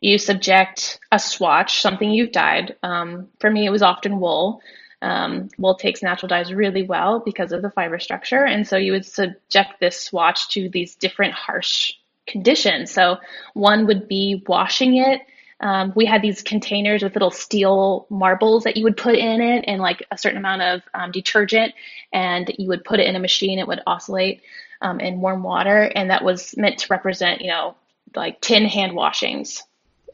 you 0.00 0.18
subject 0.18 0.98
a 1.10 1.18
swatch, 1.18 1.80
something 1.80 2.10
you've 2.10 2.32
dyed. 2.32 2.76
Um, 2.82 3.28
for 3.40 3.50
me, 3.50 3.66
it 3.66 3.70
was 3.70 3.82
often 3.82 4.20
wool. 4.20 4.60
Um, 5.00 5.48
wool 5.58 5.74
takes 5.74 6.02
natural 6.02 6.28
dyes 6.28 6.52
really 6.52 6.82
well 6.82 7.20
because 7.20 7.50
of 7.52 7.62
the 7.62 7.70
fiber 7.70 7.98
structure, 7.98 8.44
and 8.44 8.66
so 8.66 8.76
you 8.76 8.92
would 8.92 9.06
subject 9.06 9.80
this 9.80 10.00
swatch 10.00 10.48
to 10.50 10.68
these 10.68 10.94
different 10.94 11.34
harsh 11.34 11.92
conditions. 12.26 12.92
So 12.92 13.18
one 13.54 13.86
would 13.86 14.06
be 14.06 14.44
washing 14.46 14.96
it. 14.96 15.22
Um, 15.58 15.92
we 15.94 16.06
had 16.06 16.22
these 16.22 16.42
containers 16.42 17.02
with 17.02 17.14
little 17.14 17.30
steel 17.30 18.06
marbles 18.10 18.64
that 18.64 18.76
you 18.76 18.84
would 18.84 18.96
put 18.96 19.14
in 19.14 19.40
it 19.40 19.64
and 19.66 19.80
like 19.80 20.04
a 20.10 20.18
certain 20.18 20.38
amount 20.38 20.62
of 20.62 20.82
um, 20.94 21.10
detergent, 21.10 21.74
and 22.12 22.52
you 22.58 22.68
would 22.68 22.84
put 22.84 23.00
it 23.00 23.06
in 23.06 23.16
a 23.16 23.20
machine. 23.20 23.58
It 23.58 23.68
would 23.68 23.80
oscillate 23.86 24.42
um, 24.82 25.00
in 25.00 25.20
warm 25.20 25.42
water, 25.42 25.82
and 25.82 26.10
that 26.10 26.24
was 26.24 26.56
meant 26.56 26.78
to 26.78 26.86
represent, 26.90 27.40
you 27.40 27.48
know, 27.48 27.76
like 28.14 28.40
10 28.40 28.64
hand 28.66 28.94
washings, 28.94 29.62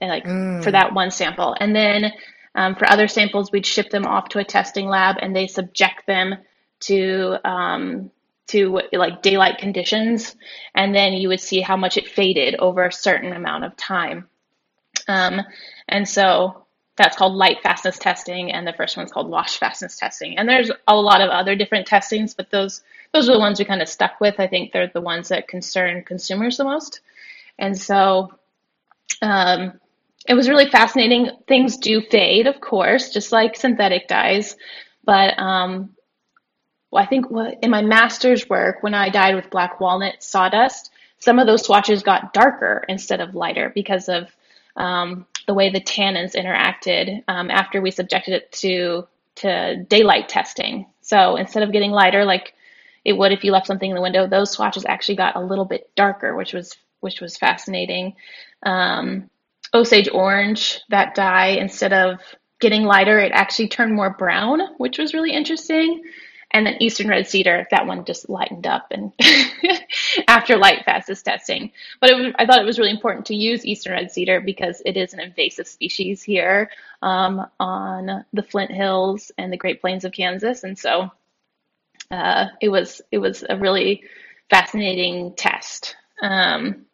and 0.01 0.11
like 0.11 0.25
mm. 0.25 0.63
for 0.63 0.71
that 0.71 0.95
one 0.95 1.11
sample. 1.11 1.57
And 1.59 1.75
then 1.75 2.13
um, 2.55 2.77
for 2.77 2.89
other 2.89 3.09
samples, 3.09 3.51
we'd 3.51 3.67
ship 3.67 3.91
them 3.91 4.07
off 4.07 4.29
to 4.31 4.39
a 4.39 4.45
testing 4.45 4.87
lab, 4.87 5.17
and 5.21 5.35
they 5.35 5.47
subject 5.47 6.07
them 6.07 6.37
to 6.81 7.37
um, 7.45 8.11
to 8.49 8.81
like 8.93 9.23
daylight 9.23 9.59
conditions, 9.59 10.35
and 10.75 10.95
then 10.95 11.15
you 11.15 11.29
would 11.29 11.41
see 11.41 11.61
how 11.61 11.77
much 11.77 11.97
it 11.97 12.09
faded 12.09 12.55
over 12.59 12.85
a 12.85 12.93
certain 12.93 13.33
amount 13.33 13.65
of 13.65 13.77
time. 13.77 14.29
Um, 15.07 15.41
and 15.89 16.09
so 16.09 16.67
that's 16.97 17.17
called 17.17 17.35
light 17.35 17.59
fastness 17.63 17.99
testing, 17.99 18.51
and 18.51 18.67
the 18.67 18.73
first 18.73 18.97
one's 18.97 19.13
called 19.13 19.29
wash 19.29 19.59
fastness 19.59 19.97
testing. 19.97 20.37
And 20.37 20.49
there's 20.49 20.71
a 20.87 20.97
lot 20.97 21.21
of 21.21 21.31
other 21.31 21.55
different 21.55 21.87
testings, 21.87 22.35
but 22.35 22.51
those 22.51 22.83
those 23.13 23.29
are 23.29 23.35
the 23.35 23.39
ones 23.39 23.59
we 23.59 23.65
kind 23.65 23.83
of 23.83 23.89
stuck 23.89 24.21
with. 24.21 24.39
I 24.39 24.47
think 24.47 24.73
they're 24.73 24.91
the 24.93 25.01
ones 25.01 25.29
that 25.29 25.49
concern 25.49 26.05
consumers 26.05 26.57
the 26.57 26.65
most. 26.65 27.01
And 27.59 27.77
so 27.77 28.33
um, 29.23 29.81
it 30.27 30.35
was 30.35 30.49
really 30.49 30.71
fascinating. 30.71 31.31
Things 31.47 31.79
do 31.79 32.01
fade, 32.01 32.47
of 32.47 32.61
course, 32.61 33.11
just 33.11 33.33
like 33.33 33.57
synthetic 33.57 34.09
dyes. 34.09 34.57
But 35.05 35.39
um, 35.39 35.95
well, 36.91 37.03
I 37.03 37.07
think 37.07 37.27
in 37.63 37.71
my 37.71 37.83
master's 37.83 38.49
work, 38.49 38.83
when 38.83 38.95
I 38.95 39.09
dyed 39.09 39.35
with 39.35 39.51
black 39.51 39.81
walnut 39.81 40.23
sawdust, 40.23 40.91
some 41.19 41.39
of 41.39 41.47
those 41.47 41.65
swatches 41.65 42.03
got 42.03 42.33
darker 42.33 42.85
instead 42.89 43.21
of 43.21 43.35
lighter 43.35 43.73
because 43.75 44.09
of 44.09 44.29
um, 44.77 45.27
the 45.47 45.55
way 45.55 45.71
the 45.71 45.81
tannins 45.81 46.37
interacted 46.37 47.25
um, 47.27 47.51
after 47.51 47.81
we 47.81 47.91
subjected 47.91 48.35
it 48.35 48.53
to 48.53 49.07
to 49.37 49.85
daylight 49.85 50.29
testing. 50.29 50.87
So 51.01 51.37
instead 51.37 51.63
of 51.63 51.73
getting 51.73 51.93
lighter, 51.93 52.25
like 52.25 52.55
it 53.05 53.13
would 53.15 53.33
if 53.33 53.45
you 53.45 53.53
left 53.53 53.67
something 53.67 53.91
in 53.91 53.97
the 53.97 54.03
window. 54.03 54.27
Those 54.27 54.51
swatches 54.51 54.85
actually 54.87 55.17
got 55.17 55.37
a 55.37 55.41
little 55.41 55.65
bit 55.65 55.91
darker, 55.95 56.37
which 56.37 56.53
was 56.53 56.77
which 57.01 57.21
was 57.21 57.37
fascinating. 57.37 58.15
Um, 58.65 59.31
Osage 59.75 60.09
orange, 60.13 60.81
that 60.89 61.15
dye, 61.15 61.49
instead 61.49 61.93
of 61.93 62.21
getting 62.61 62.83
lighter, 62.83 63.19
it 63.21 63.33
actually 63.33 63.69
turned 63.69 63.95
more 63.95 64.11
brown, 64.11 64.61
which 64.79 64.99
was 64.99 65.15
really 65.15 65.33
interesting. 65.33 66.03
And 66.51 66.67
then 66.67 66.77
Eastern 66.81 67.09
red 67.09 67.27
cedar, 67.27 67.67
that 67.71 67.87
one 67.87 68.07
just 68.07 68.31
lightened 68.31 68.67
up 68.67 68.87
and 68.91 69.13
after 70.29 70.57
light 70.57 70.83
fastness 70.85 71.23
testing. 71.23 71.73
But 72.01 72.17
was, 72.17 72.33
I 72.39 72.47
thought 72.47 72.63
it 72.63 72.65
was 72.65 72.79
really 72.79 72.91
important 72.91 73.27
to 73.27 73.35
use 73.35 73.67
Eastern 73.67 73.93
red 73.93 74.11
cedar 74.11 74.41
because 74.41 74.81
it 74.87 74.97
is 74.97 75.13
an 75.13 75.21
invasive 75.21 75.69
species 75.69 76.23
here 76.23 76.71
um, 77.03 77.47
on 77.61 78.25
the 78.33 78.43
Flint 78.43 78.71
Hills 78.71 79.31
and 79.37 79.53
the 79.53 79.59
Great 79.59 79.83
Plains 79.83 80.07
of 80.07 80.13
Kansas. 80.13 80.65
And 80.65 80.79
so 80.79 81.11
uh, 82.11 82.47
it 82.61 82.69
was 82.69 83.03
it 83.11 83.19
was 83.19 83.45
a 83.49 83.57
really 83.57 84.03
fascinating 84.51 85.35
test. 85.37 85.97
Um, 86.23 86.87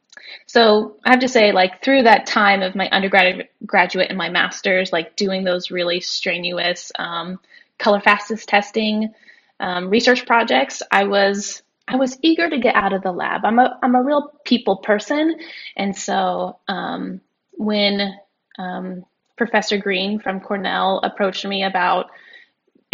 so 0.46 0.96
I 1.04 1.10
have 1.10 1.20
to 1.20 1.28
say, 1.28 1.52
like 1.52 1.82
through 1.82 2.02
that 2.02 2.26
time 2.26 2.62
of 2.62 2.74
my 2.74 2.88
undergraduate 2.90 3.50
graduate 3.64 4.08
and 4.08 4.18
my 4.18 4.28
master's, 4.28 4.92
like 4.92 5.16
doing 5.16 5.44
those 5.44 5.70
really 5.70 6.00
strenuous 6.00 6.90
um, 6.98 7.38
color 7.78 8.00
fastness 8.00 8.44
testing, 8.44 9.14
um, 9.60 9.88
research 9.88 10.26
projects, 10.26 10.82
I 10.90 11.04
was 11.04 11.62
I 11.86 11.96
was 11.96 12.18
eager 12.22 12.48
to 12.48 12.58
get 12.58 12.74
out 12.74 12.92
of 12.92 13.02
the 13.02 13.12
lab. 13.12 13.44
I'm 13.44 13.58
a 13.58 13.78
I'm 13.82 13.94
a 13.94 14.02
real 14.02 14.32
people 14.44 14.78
person, 14.78 15.38
and 15.76 15.96
so 15.96 16.58
um, 16.66 17.20
when 17.52 18.18
um, 18.58 19.04
Professor 19.36 19.78
Green 19.78 20.18
from 20.18 20.40
Cornell 20.40 21.00
approached 21.02 21.44
me 21.44 21.64
about 21.64 22.10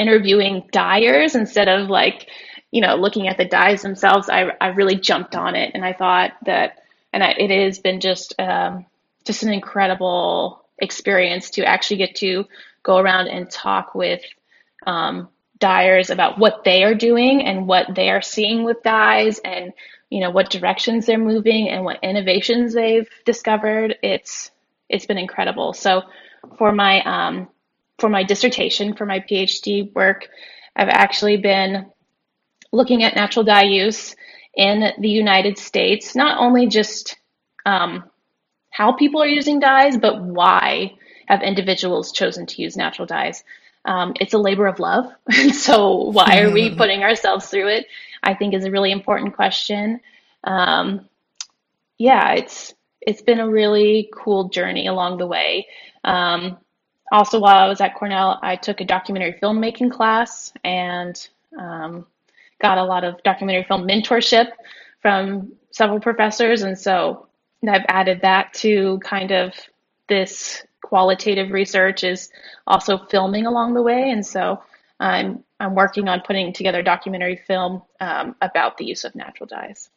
interviewing 0.00 0.69
dyers 0.73 1.35
instead 1.35 1.69
of 1.69 1.88
like 1.88 2.28
you 2.71 2.80
know 2.80 2.97
looking 2.97 3.28
at 3.28 3.37
the 3.37 3.45
dyes 3.45 3.83
themselves, 3.83 4.28
I 4.28 4.52
I 4.61 4.69
really 4.69 4.97
jumped 4.97 5.37
on 5.37 5.54
it, 5.54 5.73
and 5.75 5.85
I 5.85 5.92
thought 5.92 6.33
that 6.47 6.78
and 7.12 7.23
I, 7.23 7.30
it 7.30 7.50
has 7.50 7.78
been 7.78 8.00
just 8.00 8.35
um, 8.38 8.87
just 9.25 9.42
an 9.42 9.52
incredible 9.52 10.64
experience 10.78 11.50
to 11.50 11.64
actually 11.64 11.99
get 11.99 12.16
to 12.16 12.47
go 12.83 12.97
around 12.97 13.28
and 13.28 13.50
talk 13.50 13.95
with 13.95 14.23
um, 14.87 15.28
dyers 15.59 16.11
about 16.11 16.38
what 16.38 16.64
they 16.64 16.83
are 16.85 16.95
doing 16.95 17.42
and 17.47 17.66
what 17.66 17.95
they 17.95 18.09
are 18.09 18.23
seeing 18.23 18.64
with 18.64 18.83
dyes 18.83 19.38
and 19.45 19.73
you 20.09 20.21
know 20.21 20.30
what 20.30 20.50
directions 20.50 21.07
they're 21.07 21.19
moving 21.19 21.69
and 21.69 21.85
what 21.85 22.02
innovations 22.02 22.73
they've 22.73 23.09
discovered. 23.25 23.97
It's 24.02 24.50
it's 24.88 25.07
been 25.07 25.19
incredible. 25.19 25.73
So 25.73 26.02
for 26.57 26.73
my 26.73 27.02
um, 27.02 27.49
for 28.00 28.09
my 28.09 28.23
dissertation 28.23 28.95
for 28.95 29.07
my 29.07 29.21
phd 29.21 29.92
work 29.95 30.28
i've 30.76 30.88
actually 30.88 31.37
been 31.37 31.87
looking 32.73 33.02
at 33.02 33.14
natural 33.14 33.45
dye 33.45 33.62
use 33.62 34.16
in 34.54 34.92
the 34.99 35.09
united 35.09 35.59
states 35.59 36.14
not 36.14 36.38
only 36.38 36.66
just 36.66 37.16
um, 37.66 38.04
how 38.71 38.92
people 38.92 39.23
are 39.23 39.26
using 39.26 39.61
dyes 39.61 39.97
but 39.97 40.23
why 40.23 40.92
have 41.26 41.42
individuals 41.42 42.11
chosen 42.11 42.47
to 42.47 42.62
use 42.62 42.76
natural 42.76 43.07
dyes 43.07 43.45
um, 43.85 44.14
it's 44.21 44.35
a 44.35 44.38
labor 44.38 44.66
of 44.66 44.78
love. 44.78 45.07
so 45.52 46.11
why 46.11 46.40
are 46.40 46.50
we 46.50 46.75
putting 46.75 47.02
ourselves 47.02 47.47
through 47.47 47.69
it? 47.69 47.87
I 48.23 48.35
think 48.35 48.54
is 48.54 48.64
a 48.64 48.71
really 48.71 48.92
important 48.92 49.35
question. 49.35 50.00
Um, 50.45 51.09
yeah, 51.99 52.33
it's 52.33 52.75
it's 53.00 53.23
been 53.23 53.40
a 53.40 53.49
really 53.49 54.11
cool 54.14 54.50
journey 54.50 54.87
along 54.87 55.19
the 55.19 55.26
way. 55.26 55.66
Um, 56.04 56.59
also, 57.11 57.40
while 57.40 57.57
I 57.57 57.69
was 57.69 57.81
at 57.81 57.95
Cornell, 57.95 58.38
I 58.43 58.57
took 58.57 58.81
a 58.81 58.85
documentary 58.85 59.38
filmmaking 59.43 59.90
class 59.90 60.52
and 60.62 61.29
um, 61.59 62.07
got 62.61 62.79
a 62.79 62.85
lot 62.85 63.05
of 63.05 63.23
documentary 63.23 63.64
film 63.64 63.87
mentorship 63.87 64.52
from 65.02 65.52
several 65.73 66.00
professors, 66.00 66.62
and 66.62 66.79
so 66.79 67.26
I've 67.69 67.85
added 67.88 68.21
that 68.23 68.55
to 68.55 68.99
kind 69.02 69.33
of 69.33 69.55
this 70.09 70.62
qualitative 70.83 71.50
research 71.50 72.05
is 72.05 72.31
also 72.67 72.99
filming 73.11 73.47
along 73.47 73.75
the 73.75 73.83
way, 73.83 74.11
and 74.11 74.25
so 74.25 74.62
I'm 75.00 75.45
I'm 75.59 75.75
working 75.75 76.09
on 76.09 76.21
putting 76.21 76.52
together 76.52 76.81
a 76.81 76.85
documentary 76.85 77.37
film 77.47 77.83
um, 78.00 78.37
about 78.40 78.79
the 78.79 78.85
use 78.85 79.05
of 79.05 79.14
natural 79.14 79.47
dyes. 79.47 79.90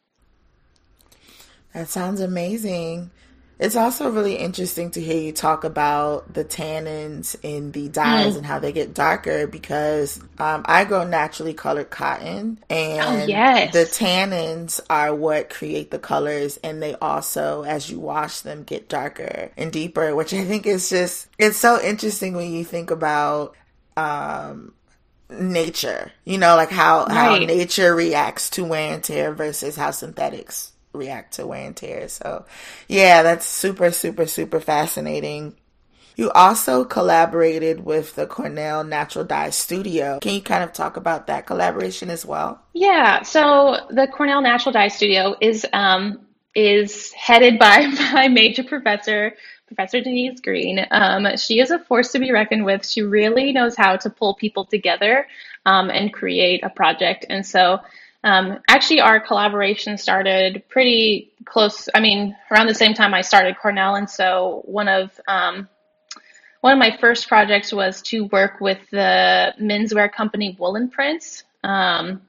That 1.72 1.88
sounds 1.88 2.20
amazing. 2.20 3.10
It's 3.58 3.76
also 3.76 4.10
really 4.10 4.34
interesting 4.34 4.90
to 4.92 5.00
hear 5.00 5.20
you 5.20 5.32
talk 5.32 5.62
about 5.62 6.32
the 6.34 6.44
tannins 6.44 7.36
in 7.42 7.70
the 7.70 7.88
dyes 7.88 8.34
mm. 8.34 8.38
and 8.38 8.46
how 8.46 8.58
they 8.58 8.72
get 8.72 8.94
darker 8.94 9.46
because 9.46 10.20
um, 10.38 10.64
I 10.66 10.84
grow 10.84 11.04
naturally 11.04 11.54
colored 11.54 11.90
cotton 11.90 12.58
and 12.68 13.22
oh, 13.22 13.26
yes. 13.26 13.72
the 13.72 13.84
tannins 13.84 14.80
are 14.90 15.14
what 15.14 15.50
create 15.50 15.92
the 15.92 16.00
colors 16.00 16.58
and 16.64 16.82
they 16.82 16.94
also, 16.96 17.62
as 17.62 17.88
you 17.88 18.00
wash 18.00 18.40
them, 18.40 18.64
get 18.64 18.88
darker 18.88 19.52
and 19.56 19.72
deeper, 19.72 20.16
which 20.16 20.34
I 20.34 20.44
think 20.44 20.66
is 20.66 20.88
just, 20.88 21.28
it's 21.38 21.56
so 21.56 21.80
interesting 21.80 22.34
when 22.34 22.52
you 22.52 22.64
think 22.64 22.90
about 22.90 23.54
um, 23.96 24.74
nature, 25.30 26.10
you 26.24 26.38
know, 26.38 26.56
like 26.56 26.70
how, 26.70 27.04
right. 27.04 27.14
how 27.14 27.38
nature 27.38 27.94
reacts 27.94 28.50
to 28.50 28.64
wear 28.64 28.94
and 28.94 29.04
tear 29.04 29.32
versus 29.32 29.76
how 29.76 29.92
synthetics 29.92 30.72
react 30.94 31.34
to 31.34 31.46
wear 31.46 31.66
and 31.66 31.76
tear. 31.76 32.08
So, 32.08 32.46
yeah, 32.88 33.22
that's 33.22 33.46
super, 33.46 33.90
super, 33.90 34.26
super 34.26 34.60
fascinating. 34.60 35.56
You 36.16 36.30
also 36.30 36.84
collaborated 36.84 37.84
with 37.84 38.14
the 38.14 38.26
Cornell 38.26 38.84
Natural 38.84 39.24
Dye 39.24 39.50
Studio. 39.50 40.20
Can 40.20 40.34
you 40.34 40.42
kind 40.42 40.62
of 40.62 40.72
talk 40.72 40.96
about 40.96 41.26
that 41.26 41.46
collaboration 41.46 42.08
as 42.08 42.24
well? 42.24 42.62
Yeah, 42.72 43.22
so 43.22 43.78
the 43.90 44.06
Cornell 44.06 44.40
Natural 44.40 44.72
Dye 44.72 44.88
Studio 44.88 45.34
is 45.40 45.66
um, 45.72 46.24
is 46.54 47.12
headed 47.12 47.58
by 47.58 47.86
my 48.12 48.28
major 48.28 48.62
professor, 48.62 49.34
Professor 49.66 50.00
Denise 50.00 50.40
Green. 50.40 50.86
Um, 50.92 51.36
she 51.36 51.58
is 51.58 51.72
a 51.72 51.80
force 51.80 52.12
to 52.12 52.20
be 52.20 52.30
reckoned 52.30 52.64
with. 52.64 52.88
She 52.88 53.02
really 53.02 53.52
knows 53.52 53.74
how 53.74 53.96
to 53.96 54.08
pull 54.08 54.34
people 54.34 54.66
together 54.66 55.26
um, 55.66 55.90
and 55.90 56.12
create 56.12 56.62
a 56.62 56.70
project, 56.70 57.26
and 57.28 57.44
so 57.44 57.80
um, 58.24 58.58
actually, 58.68 59.00
our 59.00 59.20
collaboration 59.20 59.98
started 59.98 60.64
pretty 60.70 61.30
close. 61.44 61.90
I 61.94 62.00
mean, 62.00 62.34
around 62.50 62.68
the 62.68 62.74
same 62.74 62.94
time 62.94 63.12
I 63.12 63.20
started 63.20 63.56
Cornell, 63.60 63.96
and 63.96 64.08
so 64.08 64.62
one 64.64 64.88
of 64.88 65.20
um, 65.28 65.68
one 66.62 66.72
of 66.72 66.78
my 66.78 66.96
first 66.98 67.28
projects 67.28 67.70
was 67.70 68.00
to 68.02 68.24
work 68.24 68.62
with 68.62 68.78
the 68.90 69.52
menswear 69.60 70.10
company 70.10 70.56
Wool&Prince. 70.58 71.44
Um, 71.62 72.22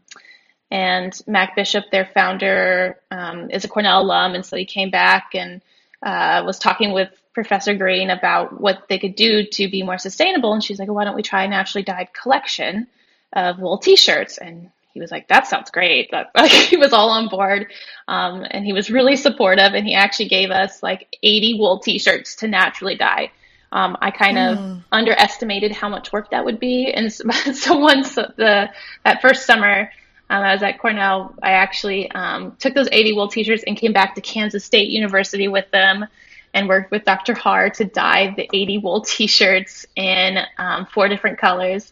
and 0.70 1.18
Mac 1.28 1.56
Bishop, 1.56 1.86
their 1.90 2.10
founder, 2.14 3.00
um, 3.10 3.50
is 3.50 3.64
a 3.64 3.70
Cornell 3.70 4.02
alum, 4.02 4.36
and 4.36 4.46
so 4.46 4.58
he 4.58 4.66
came 4.66 4.90
back 4.90 5.30
and 5.34 5.62
uh, 6.04 6.44
was 6.46 6.60
talking 6.60 6.92
with 6.92 7.10
Professor 7.34 7.74
Green 7.74 8.10
about 8.10 8.60
what 8.60 8.90
they 8.90 9.00
could 9.00 9.16
do 9.16 9.46
to 9.46 9.70
be 9.70 9.84
more 9.84 9.98
sustainable. 9.98 10.52
And 10.52 10.62
she's 10.62 10.78
like, 10.78 10.90
well, 10.90 10.96
"Why 10.96 11.06
don't 11.06 11.16
we 11.16 11.22
try 11.22 11.46
a 11.46 11.48
naturally 11.48 11.84
dyed 11.84 12.10
collection 12.14 12.88
of 13.32 13.60
wool 13.60 13.78
T-shirts?" 13.78 14.38
And 14.38 14.72
he 14.96 15.02
was 15.02 15.12
like, 15.12 15.28
that 15.28 15.46
sounds 15.46 15.70
great. 15.70 16.10
That, 16.12 16.32
like, 16.36 16.50
he 16.50 16.78
was 16.78 16.94
all 16.94 17.10
on 17.10 17.28
board. 17.28 17.68
Um, 18.08 18.46
and 18.50 18.66
he 18.66 18.72
was 18.74 18.90
really 18.90 19.18
supportive. 19.18 19.74
And 19.74 19.86
he 19.86 19.94
actually 19.94 20.30
gave 20.30 20.50
us 20.50 20.82
like 20.82 21.16
80 21.22 21.60
wool 21.60 21.80
t-shirts 21.80 22.38
to 22.38 22.48
naturally 22.48 22.96
dye. 22.96 23.30
Um, 23.74 23.98
I 24.00 24.10
kind 24.10 24.38
of 24.38 24.58
mm. 24.58 24.84
underestimated 24.94 25.74
how 25.74 25.90
much 25.90 26.14
work 26.14 26.32
that 26.32 26.46
would 26.46 26.62
be. 26.62 26.92
And 26.94 27.12
so, 27.12 27.30
so 27.54 27.78
once 27.78 28.16
the, 28.16 28.72
that 29.04 29.22
first 29.22 29.46
summer, 29.46 29.92
um, 30.30 30.42
I 30.42 30.54
was 30.54 30.64
at 30.64 30.80
Cornell, 30.80 31.36
I 31.44 31.52
actually 31.52 32.10
um, 32.12 32.56
took 32.58 32.74
those 32.74 32.88
80 32.90 33.14
wool 33.14 33.28
t-shirts 33.28 33.66
and 33.68 33.76
came 33.76 33.92
back 33.92 34.16
to 34.16 34.22
Kansas 34.22 34.64
State 34.64 34.90
University 34.90 35.50
with 35.50 35.70
them 35.72 36.06
and 36.54 36.70
worked 36.70 36.90
with 36.90 37.04
Dr. 37.04 37.34
Haar 37.34 37.70
to 37.72 37.84
dye 37.84 38.34
the 38.38 38.50
80 38.54 38.78
wool 38.78 39.02
t-shirts 39.02 39.86
in 39.98 40.38
um, 40.58 40.86
four 40.86 41.10
different 41.10 41.38
colors 41.38 41.92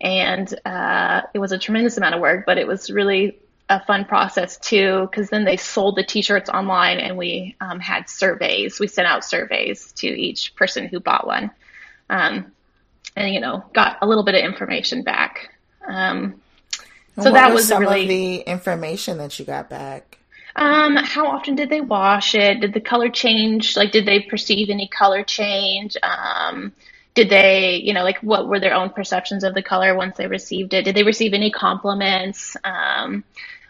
and 0.00 0.52
uh, 0.64 1.22
it 1.34 1.38
was 1.38 1.52
a 1.52 1.58
tremendous 1.58 1.96
amount 1.96 2.14
of 2.14 2.20
work, 2.20 2.44
but 2.46 2.58
it 2.58 2.66
was 2.66 2.90
really 2.90 3.38
a 3.68 3.84
fun 3.84 4.04
process 4.04 4.58
too 4.58 5.08
because 5.10 5.30
then 5.30 5.44
they 5.44 5.56
sold 5.56 5.96
the 5.96 6.02
t-shirts 6.02 6.50
online 6.50 6.98
and 6.98 7.16
we 7.16 7.56
um, 7.60 7.78
had 7.78 8.08
surveys. 8.08 8.80
We 8.80 8.88
sent 8.88 9.06
out 9.06 9.24
surveys 9.24 9.92
to 9.92 10.08
each 10.08 10.56
person 10.56 10.88
who 10.88 10.98
bought 10.98 11.26
one. 11.26 11.50
Um, 12.08 12.52
and 13.16 13.32
you 13.32 13.40
know 13.40 13.64
got 13.72 13.98
a 14.02 14.06
little 14.06 14.24
bit 14.24 14.34
of 14.34 14.42
information 14.42 15.02
back. 15.02 15.54
Um, 15.86 16.40
so 17.20 17.32
that 17.32 17.52
was, 17.52 17.70
was 17.70 17.80
really 17.80 18.06
the 18.06 18.36
information 18.40 19.18
that 19.18 19.38
you 19.38 19.44
got 19.44 19.68
back? 19.68 20.18
Um, 20.56 20.96
how 20.96 21.26
often 21.26 21.54
did 21.54 21.70
they 21.70 21.80
wash 21.80 22.34
it? 22.34 22.60
Did 22.60 22.72
the 22.72 22.80
color 22.80 23.08
change? 23.08 23.76
Like 23.76 23.92
did 23.92 24.06
they 24.06 24.20
perceive 24.20 24.70
any 24.70 24.88
color 24.88 25.22
change? 25.22 25.96
Um, 26.02 26.72
did 27.14 27.28
they, 27.28 27.76
you 27.76 27.92
know, 27.92 28.04
like 28.04 28.18
what 28.20 28.48
were 28.48 28.60
their 28.60 28.74
own 28.74 28.90
perceptions 28.90 29.44
of 29.44 29.54
the 29.54 29.62
color 29.62 29.94
once 29.94 30.16
they 30.16 30.26
received 30.26 30.74
it? 30.74 30.84
Did 30.84 30.94
they 30.94 31.02
receive 31.02 31.34
any 31.34 31.50
compliments? 31.50 32.56
Um, 32.62 33.24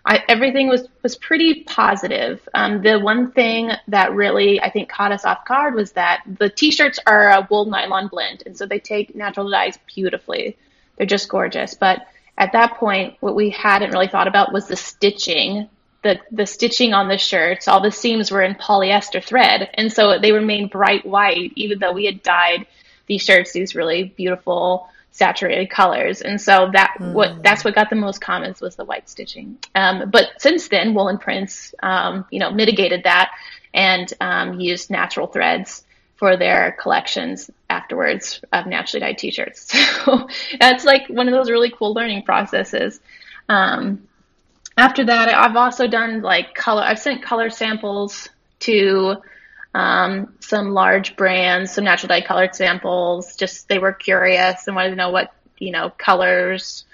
I, 0.04 0.22
everything 0.28 0.68
was 0.68 0.88
was 1.02 1.16
pretty 1.16 1.64
positive. 1.64 2.46
Um, 2.54 2.82
the 2.82 2.98
one 2.98 3.32
thing 3.32 3.70
that 3.88 4.12
really 4.12 4.60
I 4.60 4.70
think 4.70 4.88
caught 4.88 5.12
us 5.12 5.24
off 5.24 5.44
guard 5.44 5.74
was 5.74 5.92
that 5.92 6.22
the 6.38 6.48
t-shirts 6.48 6.98
are 7.06 7.30
a 7.30 7.46
wool 7.50 7.66
nylon 7.66 8.08
blend, 8.08 8.42
and 8.46 8.56
so 8.56 8.66
they 8.66 8.78
take 8.78 9.14
natural 9.14 9.50
dyes 9.50 9.78
beautifully. 9.94 10.56
They're 10.96 11.06
just 11.06 11.28
gorgeous. 11.28 11.74
But 11.74 12.06
at 12.38 12.52
that 12.52 12.76
point, 12.76 13.16
what 13.20 13.34
we 13.34 13.50
hadn't 13.50 13.90
really 13.90 14.08
thought 14.08 14.28
about 14.28 14.52
was 14.52 14.66
the 14.66 14.76
stitching. 14.76 15.68
The, 16.02 16.18
the 16.32 16.46
stitching 16.46 16.94
on 16.94 17.08
the 17.08 17.18
shirts, 17.18 17.68
all 17.68 17.82
the 17.82 17.90
seams 17.90 18.30
were 18.30 18.40
in 18.40 18.54
polyester 18.54 19.22
thread, 19.22 19.68
and 19.74 19.92
so 19.92 20.18
they 20.18 20.32
remained 20.32 20.70
bright 20.70 21.04
white, 21.04 21.52
even 21.56 21.78
though 21.78 21.92
we 21.92 22.06
had 22.06 22.22
dyed 22.22 22.66
these 23.10 23.22
shirts 23.22 23.52
these 23.52 23.74
really 23.74 24.04
beautiful 24.04 24.88
saturated 25.10 25.68
colors. 25.68 26.22
And 26.22 26.40
so 26.40 26.70
that 26.72 26.94
mm. 27.00 27.12
what 27.12 27.42
that's 27.42 27.64
what 27.64 27.74
got 27.74 27.90
the 27.90 27.96
most 27.96 28.20
comments 28.20 28.60
was 28.60 28.76
the 28.76 28.84
white 28.84 29.08
stitching. 29.08 29.58
Um, 29.74 30.08
but 30.08 30.28
since 30.38 30.68
then 30.68 30.94
Wool&Prince 30.94 31.74
um, 31.82 32.24
you 32.30 32.38
know 32.38 32.52
mitigated 32.52 33.02
that 33.04 33.32
and 33.74 34.12
um, 34.20 34.60
used 34.60 34.90
natural 34.90 35.26
threads 35.26 35.84
for 36.14 36.36
their 36.36 36.76
collections 36.80 37.50
afterwards 37.68 38.40
of 38.52 38.66
naturally 38.66 39.00
dyed 39.00 39.18
t-shirts. 39.18 39.74
So 40.04 40.28
that's 40.58 40.84
like 40.84 41.08
one 41.08 41.26
of 41.28 41.34
those 41.34 41.50
really 41.50 41.70
cool 41.70 41.92
learning 41.92 42.22
processes. 42.22 43.00
Um, 43.48 44.06
after 44.76 45.04
that 45.04 45.28
i've 45.28 45.56
also 45.56 45.86
done 45.86 46.22
like 46.22 46.54
color 46.54 46.82
i've 46.82 46.98
sent 46.98 47.22
color 47.22 47.50
samples 47.50 48.28
to 48.60 49.16
um, 49.74 50.34
some 50.40 50.72
large 50.72 51.16
brands, 51.16 51.72
some 51.72 51.84
natural 51.84 52.08
dye 52.08 52.20
colored 52.20 52.54
samples. 52.54 53.36
Just 53.36 53.68
they 53.68 53.78
were 53.78 53.92
curious 53.92 54.66
and 54.66 54.76
wanted 54.76 54.90
to 54.90 54.96
know 54.96 55.10
what 55.10 55.32
you 55.58 55.70
know 55.70 55.90
colors 55.96 56.84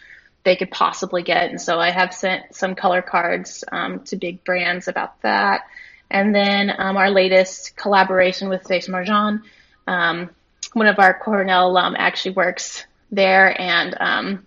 they 0.45 0.57
could 0.57 0.71
possibly 0.71 1.23
get. 1.23 1.51
And 1.51 1.61
so 1.61 1.81
I 1.81 1.91
have 1.91 2.15
sent 2.15 2.55
some 2.55 2.77
color 2.77 3.03
cards 3.03 3.65
um, 3.73 4.05
to 4.05 4.17
big 4.17 4.45
brands 4.45 4.87
about 4.87 5.21
that. 5.23 5.63
And 6.09 6.33
then 6.33 6.73
um, 6.79 6.97
our 6.97 7.11
latest 7.11 7.77
collaboration 7.77 8.49
with 8.49 8.63
Face 8.63 8.87
Marjan, 8.87 9.43
um, 9.89 10.31
one 10.73 10.87
of 10.87 11.01
our 11.01 11.19
Cornell 11.19 11.69
alum 11.69 11.97
actually 11.99 12.35
works 12.35 12.85
there, 13.11 13.61
and 13.61 13.97
um, 13.99 14.47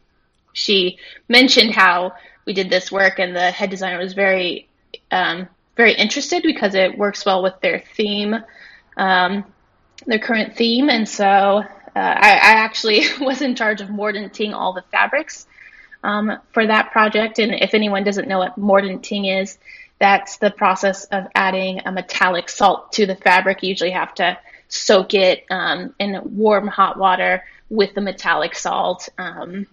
she 0.54 1.00
mentioned 1.28 1.76
how 1.76 2.14
we 2.46 2.54
did 2.54 2.70
this 2.70 2.92
work, 2.92 3.20
and 3.20 3.36
the 3.36 3.52
head 3.52 3.70
designer 3.70 4.00
was 4.00 4.14
very, 4.14 4.70
um, 5.12 5.48
very 5.80 5.94
interested 5.94 6.44
because 6.44 6.76
it 6.76 6.98
works 6.98 7.26
well 7.26 7.42
with 7.42 7.58
their 7.62 7.80
theme, 7.96 8.36
um, 8.98 9.46
their 10.06 10.20
current 10.20 10.54
theme, 10.58 10.90
and 10.90 11.08
so 11.08 11.26
uh, 11.26 11.64
I, 11.96 12.32
I, 12.32 12.54
actually 12.66 13.04
was 13.22 13.42
in 13.42 13.56
charge 13.56 13.80
of 13.80 13.88
mordanting 13.88 14.54
all 14.54 14.74
the 14.74 14.84
fabrics 14.92 15.48
um, 16.04 16.38
for 16.52 16.68
that 16.68 16.92
project. 16.92 17.40
And 17.40 17.54
if 17.54 17.74
anyone 17.74 18.04
doesn't 18.04 18.28
know 18.28 18.40
what 18.40 18.60
mordanting 18.60 19.42
is, 19.42 19.58
that's 20.00 20.36
the 20.36 20.52
process 20.52 21.06
of 21.06 21.28
adding 21.34 21.80
a 21.86 21.94
metallic 21.94 22.50
salt 22.50 22.92
to 22.94 23.06
the 23.06 23.16
fabric. 23.16 23.64
You 23.64 23.70
usually 23.70 23.92
have 23.92 24.14
to 24.16 24.38
soak 24.68 25.14
it 25.14 25.46
um, 25.50 25.96
in 25.98 26.20
warm 26.26 26.68
hot 26.68 27.00
water 27.00 27.46
with 27.70 27.94
the 27.94 28.02
metallic 28.02 28.54
salt 28.54 29.08
um, 29.18 29.66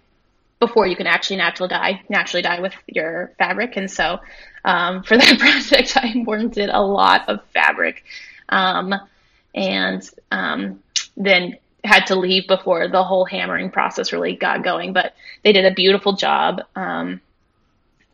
before 0.58 0.86
you 0.86 0.96
can 0.96 1.06
actually 1.06 1.36
natural 1.36 1.68
dye 1.68 2.02
naturally 2.08 2.42
dye 2.42 2.60
with 2.60 2.74
your 2.86 3.32
fabric. 3.38 3.76
And 3.76 3.90
so 3.90 4.20
um, 4.64 5.02
for 5.04 5.16
that 5.16 5.38
project, 5.38 5.96
I 5.96 6.12
mordanted 6.14 6.70
a 6.72 6.82
lot 6.82 7.28
of 7.28 7.44
fabric, 7.52 8.04
um, 8.48 8.94
and 9.54 10.08
um, 10.30 10.82
then 11.16 11.56
had 11.84 12.06
to 12.06 12.16
leave 12.16 12.48
before 12.48 12.88
the 12.88 13.04
whole 13.04 13.24
hammering 13.24 13.70
process 13.70 14.12
really 14.12 14.34
got 14.34 14.64
going. 14.64 14.92
But 14.92 15.14
they 15.44 15.52
did 15.52 15.64
a 15.64 15.74
beautiful 15.74 16.14
job 16.14 16.62
um, 16.74 17.20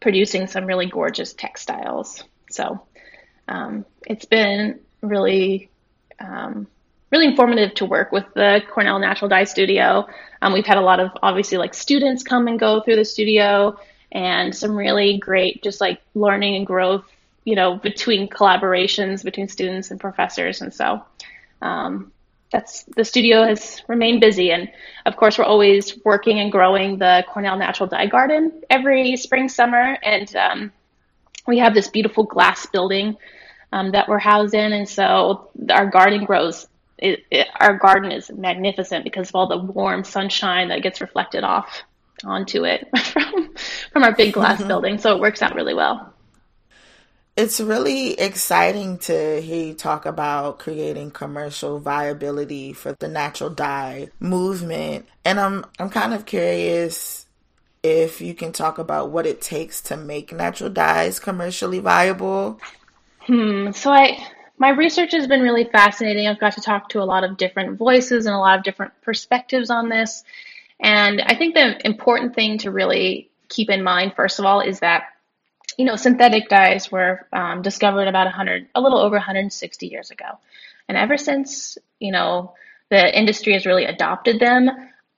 producing 0.01 0.47
some 0.47 0.67
really 0.67 0.87
gorgeous 0.87 1.33
textiles. 1.33 2.23
So 2.51 2.83
um, 3.49 3.87
it's 4.07 4.27
been 4.27 4.81
really 5.01 5.71
um, 6.21 6.67
really 7.13 7.27
informative 7.27 7.75
to 7.75 7.85
work 7.85 8.11
with 8.11 8.25
the 8.35 8.63
Cornell 8.71 8.99
Natural 8.99 9.29
Dye 9.29 9.45
Studio. 9.45 10.09
Um, 10.41 10.55
we've 10.55 10.67
had 10.67 10.79
a 10.79 10.83
lot 10.83 10.99
of 10.99 11.11
obviously 11.23 11.59
like 11.59 11.75
students 11.75 12.23
come 12.23 12.49
and 12.49 12.59
go 12.59 12.81
through 12.81 12.97
the 12.97 13.05
studio, 13.05 13.79
and 14.11 14.55
some 14.55 14.75
really 14.75 15.19
great 15.19 15.63
just 15.63 15.81
like 15.81 16.01
learning 16.15 16.57
and 16.57 16.67
growth, 16.67 17.05
you 17.45 17.55
know, 17.55 17.77
between 17.77 18.29
collaborations 18.29 19.23
between 19.23 19.49
students 19.49 19.91
and 19.91 20.01
professors. 20.01 20.63
And 20.63 20.73
so 20.73 21.05
um, 21.61 22.13
that's 22.51 22.85
the 22.85 23.05
studio 23.05 23.45
has 23.45 23.83
remained 23.89 24.21
busy, 24.21 24.51
and 24.51 24.71
of 25.05 25.17
course 25.17 25.39
we're 25.39 25.45
always 25.45 25.99
working 26.05 26.41
and 26.41 26.51
growing 26.51 26.99
the 26.99 27.25
Cornell 27.29 27.59
Natural 27.59 27.89
Dye 27.89 28.07
Garden 28.07 28.63
every 28.71 29.17
spring 29.17 29.49
summer, 29.51 29.99
and 30.03 30.35
um, 30.35 30.73
we 31.47 31.59
have 31.59 31.75
this 31.75 31.89
beautiful 31.89 32.25
glass 32.25 32.65
building. 32.67 33.17
Um, 33.75 33.93
that 33.93 34.07
we're 34.07 34.19
housed 34.19 34.53
in, 34.53 34.75
and 34.75 34.87
so 34.87 35.49
our 35.71 35.87
garden 35.87 36.27
grows 36.27 36.67
it, 36.99 37.25
it, 37.31 37.49
our 37.59 37.77
garden 37.77 38.13
is 38.13 38.31
magnificent 38.31 39.05
because 39.05 39.29
of 39.29 39.35
all 39.35 39.47
the 39.49 39.59
warm 39.59 40.05
sunshine 40.05 40.69
that 40.69 40.83
gets 40.83 41.01
reflected 41.01 41.45
off 41.45 41.83
onto 42.25 42.65
it 42.65 42.87
from 43.07 43.55
from 43.93 44.03
our 44.03 44.13
big 44.13 44.33
glass 44.33 44.59
mm-hmm. 44.59 44.69
building. 44.69 44.99
So 44.99 45.15
it 45.17 45.21
works 45.21 45.43
out 45.43 45.55
really 45.55 45.75
well. 45.75 46.13
It's 47.35 47.61
really 47.61 48.13
exciting 48.13 48.99
to 48.99 49.41
hear 49.41 49.69
you 49.69 49.75
talk 49.75 50.05
about 50.05 50.59
creating 50.59 51.13
commercial 51.13 51.79
viability 51.79 52.75
for 52.75 52.93
the 52.93 53.09
natural 53.09 53.49
dye 53.49 54.09
movement. 54.21 55.07
And 55.25 55.41
I'm 55.41 55.65
I'm 55.79 55.89
kind 55.89 56.13
of 56.13 56.27
curious 56.27 57.27
if 57.83 58.21
you 58.21 58.35
can 58.35 58.53
talk 58.53 58.79
about 58.79 59.11
what 59.11 59.27
it 59.27 59.41
takes 59.41 59.81
to 59.83 59.97
make 59.97 60.33
natural 60.33 60.71
dyes 60.71 61.19
commercially 61.19 61.81
viable. 61.81 62.61
Hmm. 63.21 63.73
So 63.73 63.91
I 63.91 64.19
my 64.63 64.69
research 64.69 65.11
has 65.11 65.27
been 65.27 65.41
really 65.41 65.65
fascinating. 65.65 66.29
I've 66.29 66.39
got 66.39 66.53
to 66.53 66.61
talk 66.61 66.91
to 66.91 67.03
a 67.03 67.11
lot 67.13 67.25
of 67.25 67.37
different 67.37 67.79
voices 67.79 68.27
and 68.27 68.35
a 68.35 68.39
lot 68.39 68.57
of 68.57 68.65
different 68.65 68.93
perspectives 69.03 69.71
on 69.71 69.89
this. 69.89 70.23
And 70.79 71.21
I 71.21 71.35
think 71.35 71.55
the 71.55 71.85
important 71.85 72.37
thing 72.37 72.59
to 72.59 72.71
really 72.71 73.29
keep 73.49 73.71
in 73.71 73.83
mind, 73.83 74.13
first 74.15 74.39
of 74.39 74.45
all, 74.45 74.61
is 74.61 74.79
that 74.79 75.07
you 75.79 75.85
know 75.85 75.97
synthetic 75.97 76.49
dyes 76.49 76.93
were 76.93 77.27
um, 77.33 77.63
discovered 77.63 78.07
about 78.07 78.29
a 78.29 78.31
100, 78.31 78.69
a 78.77 78.81
little 78.81 79.01
over 79.01 79.17
160 79.17 79.89
years 79.89 80.13
ago, 80.13 80.39
and 80.89 80.97
ever 80.97 81.17
since 81.17 81.77
you 81.99 82.13
know 82.13 82.55
the 82.89 83.19
industry 83.19 83.55
has 83.55 83.67
really 83.67 83.87
adopted 83.87 84.39
them, 84.39 84.71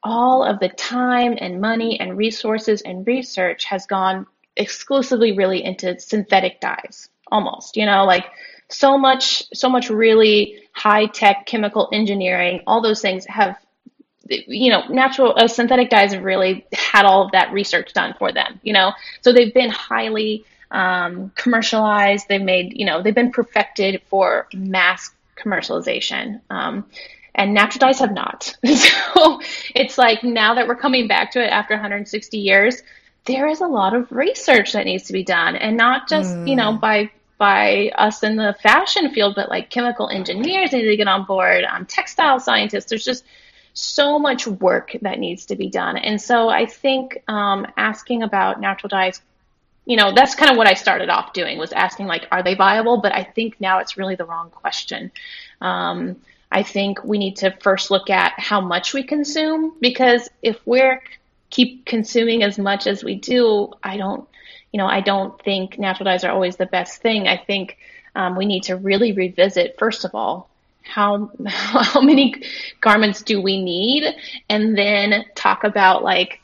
all 0.02 0.42
of 0.42 0.58
the 0.58 0.70
time 0.70 1.36
and 1.38 1.60
money 1.60 2.00
and 2.00 2.16
resources 2.16 2.80
and 2.80 3.06
research 3.06 3.64
has 3.64 3.84
gone 3.84 4.26
exclusively 4.56 5.36
really 5.36 5.62
into 5.62 6.00
synthetic 6.00 6.60
dyes. 6.60 7.10
Almost, 7.30 7.76
you 7.76 7.84
know, 7.84 8.04
like 8.04 8.26
so 8.68 8.98
much 8.98 9.42
so 9.54 9.68
much 9.68 9.90
really 9.90 10.62
high 10.72 11.06
tech 11.06 11.46
chemical 11.46 11.88
engineering. 11.92 12.62
All 12.66 12.82
those 12.82 13.00
things 13.00 13.24
have 13.26 13.56
you 14.28 14.70
know 14.70 14.86
natural 14.88 15.34
uh, 15.36 15.46
synthetic 15.46 15.90
dyes 15.90 16.12
have 16.12 16.24
really 16.24 16.66
had 16.72 17.04
all 17.04 17.26
of 17.26 17.32
that 17.32 17.52
research 17.52 17.92
done 17.92 18.14
for 18.18 18.32
them 18.32 18.58
you 18.62 18.72
know? 18.72 18.92
So 19.20 19.32
they've 19.32 19.52
been 19.52 19.70
highly 19.70 20.44
um, 20.70 21.30
commercialized. 21.36 22.26
They've 22.28 22.42
made 22.42 22.72
you 22.76 22.86
know 22.86 23.02
they've 23.02 23.14
been 23.14 23.32
perfected 23.32 24.02
for 24.06 24.48
mass 24.52 25.10
commercialization. 25.36 26.40
Um, 26.50 26.86
and 27.36 27.52
natural 27.52 27.80
dyes 27.80 27.98
have 27.98 28.12
not. 28.12 28.56
So 29.14 29.40
it's 29.74 29.96
like 29.96 30.24
now 30.24 30.54
that 30.54 30.66
we're 30.66 30.76
coming 30.76 31.06
back 31.06 31.30
to 31.32 31.44
it 31.44 31.46
after 31.46 31.74
160 31.74 32.36
years 32.36 32.82
there 33.26 33.46
is 33.46 33.60
a 33.60 33.66
lot 33.66 33.94
of 33.94 34.10
research 34.12 34.72
that 34.72 34.84
needs 34.84 35.04
to 35.04 35.12
be 35.12 35.24
done. 35.24 35.56
And 35.56 35.76
not 35.76 36.08
just 36.08 36.34
mm. 36.34 36.48
you 36.48 36.56
know 36.56 36.72
mm. 36.72 36.80
by 36.80 37.10
by 37.44 37.92
us 37.96 38.22
in 38.22 38.36
the 38.36 38.56
fashion 38.62 39.12
field, 39.12 39.34
but 39.36 39.50
like 39.50 39.68
chemical 39.68 40.08
engineers 40.08 40.72
need 40.72 40.88
to 40.88 40.96
get 40.96 41.06
on 41.06 41.26
board, 41.26 41.62
um, 41.64 41.84
textile 41.84 42.40
scientists. 42.40 42.86
There's 42.86 43.04
just 43.04 43.22
so 43.74 44.18
much 44.18 44.46
work 44.46 44.96
that 45.02 45.18
needs 45.18 45.44
to 45.46 45.54
be 45.54 45.68
done. 45.68 45.98
And 45.98 46.18
so 46.18 46.48
I 46.48 46.64
think 46.64 47.22
um, 47.28 47.66
asking 47.76 48.22
about 48.22 48.62
natural 48.62 48.88
dyes, 48.88 49.20
you 49.84 49.98
know, 49.98 50.14
that's 50.14 50.34
kind 50.34 50.52
of 50.52 50.56
what 50.56 50.66
I 50.66 50.72
started 50.72 51.10
off 51.10 51.34
doing 51.34 51.58
was 51.58 51.72
asking 51.72 52.06
like, 52.06 52.26
are 52.32 52.42
they 52.42 52.54
viable? 52.54 53.02
But 53.02 53.12
I 53.12 53.24
think 53.24 53.60
now 53.60 53.80
it's 53.80 53.98
really 53.98 54.14
the 54.14 54.24
wrong 54.24 54.48
question. 54.48 55.12
Um, 55.60 56.16
I 56.50 56.62
think 56.62 57.04
we 57.04 57.18
need 57.18 57.36
to 57.36 57.54
first 57.60 57.90
look 57.90 58.08
at 58.08 58.32
how 58.38 58.62
much 58.62 58.94
we 58.94 59.02
consume 59.02 59.74
because 59.82 60.30
if 60.40 60.58
we're 60.64 61.02
keep 61.50 61.84
consuming 61.84 62.42
as 62.42 62.58
much 62.58 62.86
as 62.86 63.04
we 63.04 63.16
do, 63.16 63.70
I 63.82 63.98
don't 63.98 64.26
you 64.74 64.78
know, 64.78 64.88
I 64.88 65.02
don't 65.02 65.40
think 65.40 65.78
natural 65.78 66.06
dyes 66.06 66.24
are 66.24 66.32
always 66.32 66.56
the 66.56 66.66
best 66.66 67.00
thing. 67.00 67.28
I 67.28 67.36
think 67.36 67.78
um, 68.16 68.34
we 68.34 68.44
need 68.44 68.64
to 68.64 68.74
really 68.74 69.12
revisit, 69.12 69.78
first 69.78 70.04
of 70.04 70.16
all, 70.16 70.50
how 70.82 71.30
how 71.46 72.00
many 72.00 72.34
garments 72.80 73.22
do 73.22 73.40
we 73.40 73.62
need, 73.62 74.02
and 74.48 74.76
then 74.76 75.26
talk 75.36 75.62
about 75.62 76.02
like 76.02 76.40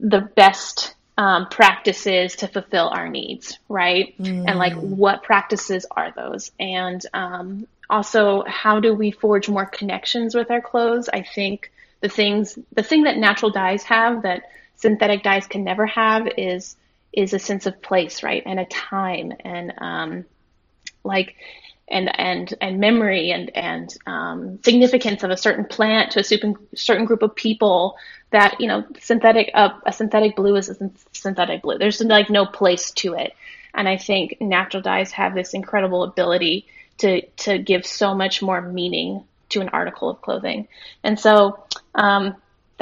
the 0.00 0.22
best 0.22 0.94
um, 1.18 1.46
practices 1.50 2.36
to 2.36 2.48
fulfill 2.48 2.88
our 2.88 3.06
needs, 3.06 3.58
right? 3.68 4.16
Mm. 4.18 4.48
And 4.48 4.58
like 4.58 4.72
what 4.76 5.22
practices 5.22 5.84
are 5.90 6.10
those? 6.10 6.52
And 6.58 7.04
um, 7.12 7.66
also, 7.90 8.44
how 8.46 8.80
do 8.80 8.94
we 8.94 9.10
forge 9.10 9.46
more 9.50 9.66
connections 9.66 10.34
with 10.34 10.50
our 10.50 10.62
clothes? 10.62 11.10
I 11.12 11.20
think 11.20 11.70
the 12.00 12.08
things, 12.08 12.58
the 12.72 12.82
thing 12.82 13.02
that 13.02 13.18
natural 13.18 13.50
dyes 13.50 13.82
have 13.82 14.22
that 14.22 14.44
synthetic 14.76 15.22
dyes 15.22 15.46
can 15.46 15.64
never 15.64 15.84
have 15.84 16.26
is 16.38 16.76
is 17.16 17.32
a 17.32 17.38
sense 17.38 17.66
of 17.66 17.80
place, 17.82 18.22
right, 18.22 18.42
and 18.44 18.58
a 18.58 18.64
time, 18.66 19.32
and 19.40 19.72
um, 19.78 20.24
like 21.04 21.36
and 21.88 22.18
and 22.18 22.54
and 22.60 22.80
memory 22.80 23.30
and 23.30 23.54
and 23.56 23.94
um, 24.06 24.58
significance 24.64 25.22
of 25.22 25.30
a 25.30 25.36
certain 25.36 25.64
plant 25.64 26.12
to 26.12 26.20
a 26.20 26.24
certain 26.24 26.56
certain 26.74 27.04
group 27.04 27.22
of 27.22 27.34
people 27.34 27.96
that 28.30 28.60
you 28.60 28.66
know 28.66 28.84
synthetic 29.00 29.50
uh, 29.54 29.70
a 29.86 29.92
synthetic 29.92 30.36
blue 30.36 30.56
is 30.56 30.68
a 30.68 30.90
synthetic 31.12 31.62
blue. 31.62 31.78
There's 31.78 32.00
like 32.00 32.30
no 32.30 32.46
place 32.46 32.90
to 32.92 33.14
it, 33.14 33.34
and 33.74 33.88
I 33.88 33.96
think 33.96 34.40
natural 34.40 34.82
dyes 34.82 35.12
have 35.12 35.34
this 35.34 35.54
incredible 35.54 36.02
ability 36.02 36.66
to 36.98 37.20
to 37.22 37.58
give 37.58 37.86
so 37.86 38.14
much 38.14 38.42
more 38.42 38.60
meaning 38.60 39.24
to 39.50 39.60
an 39.60 39.68
article 39.68 40.08
of 40.08 40.22
clothing, 40.22 40.68
and 41.02 41.20
so 41.20 41.64
um, 41.94 42.34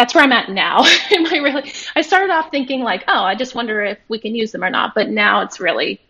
that's 0.03 0.17
where 0.17 0.25
I'm 0.25 0.33
at 0.33 0.49
now. 0.49 0.81
Am 1.13 1.27
I 1.27 1.37
really? 1.37 1.73
I 1.95 2.03
started 2.03 2.33
off 2.33 2.51
thinking 2.51 2.81
like, 2.81 3.05
oh, 3.07 3.23
I 3.23 3.37
just 3.37 3.55
wonder 3.55 3.85
if 3.85 3.99
we 4.09 4.19
can 4.19 4.35
use 4.35 4.51
them 4.51 4.65
or 4.65 4.71
not. 4.71 4.97
But 4.97 5.09
now 5.11 5.43
it's 5.43 5.61
really, 5.61 6.01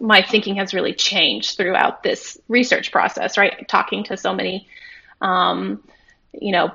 my 0.00 0.22
thinking 0.22 0.54
has 0.56 0.72
really 0.72 0.94
changed 0.94 1.56
throughout 1.56 2.04
this 2.04 2.38
research 2.46 2.92
process. 2.92 3.36
Right, 3.36 3.66
talking 3.66 4.04
to 4.04 4.16
so 4.16 4.32
many, 4.32 4.68
um, 5.20 5.82
you 6.32 6.52
know, 6.52 6.70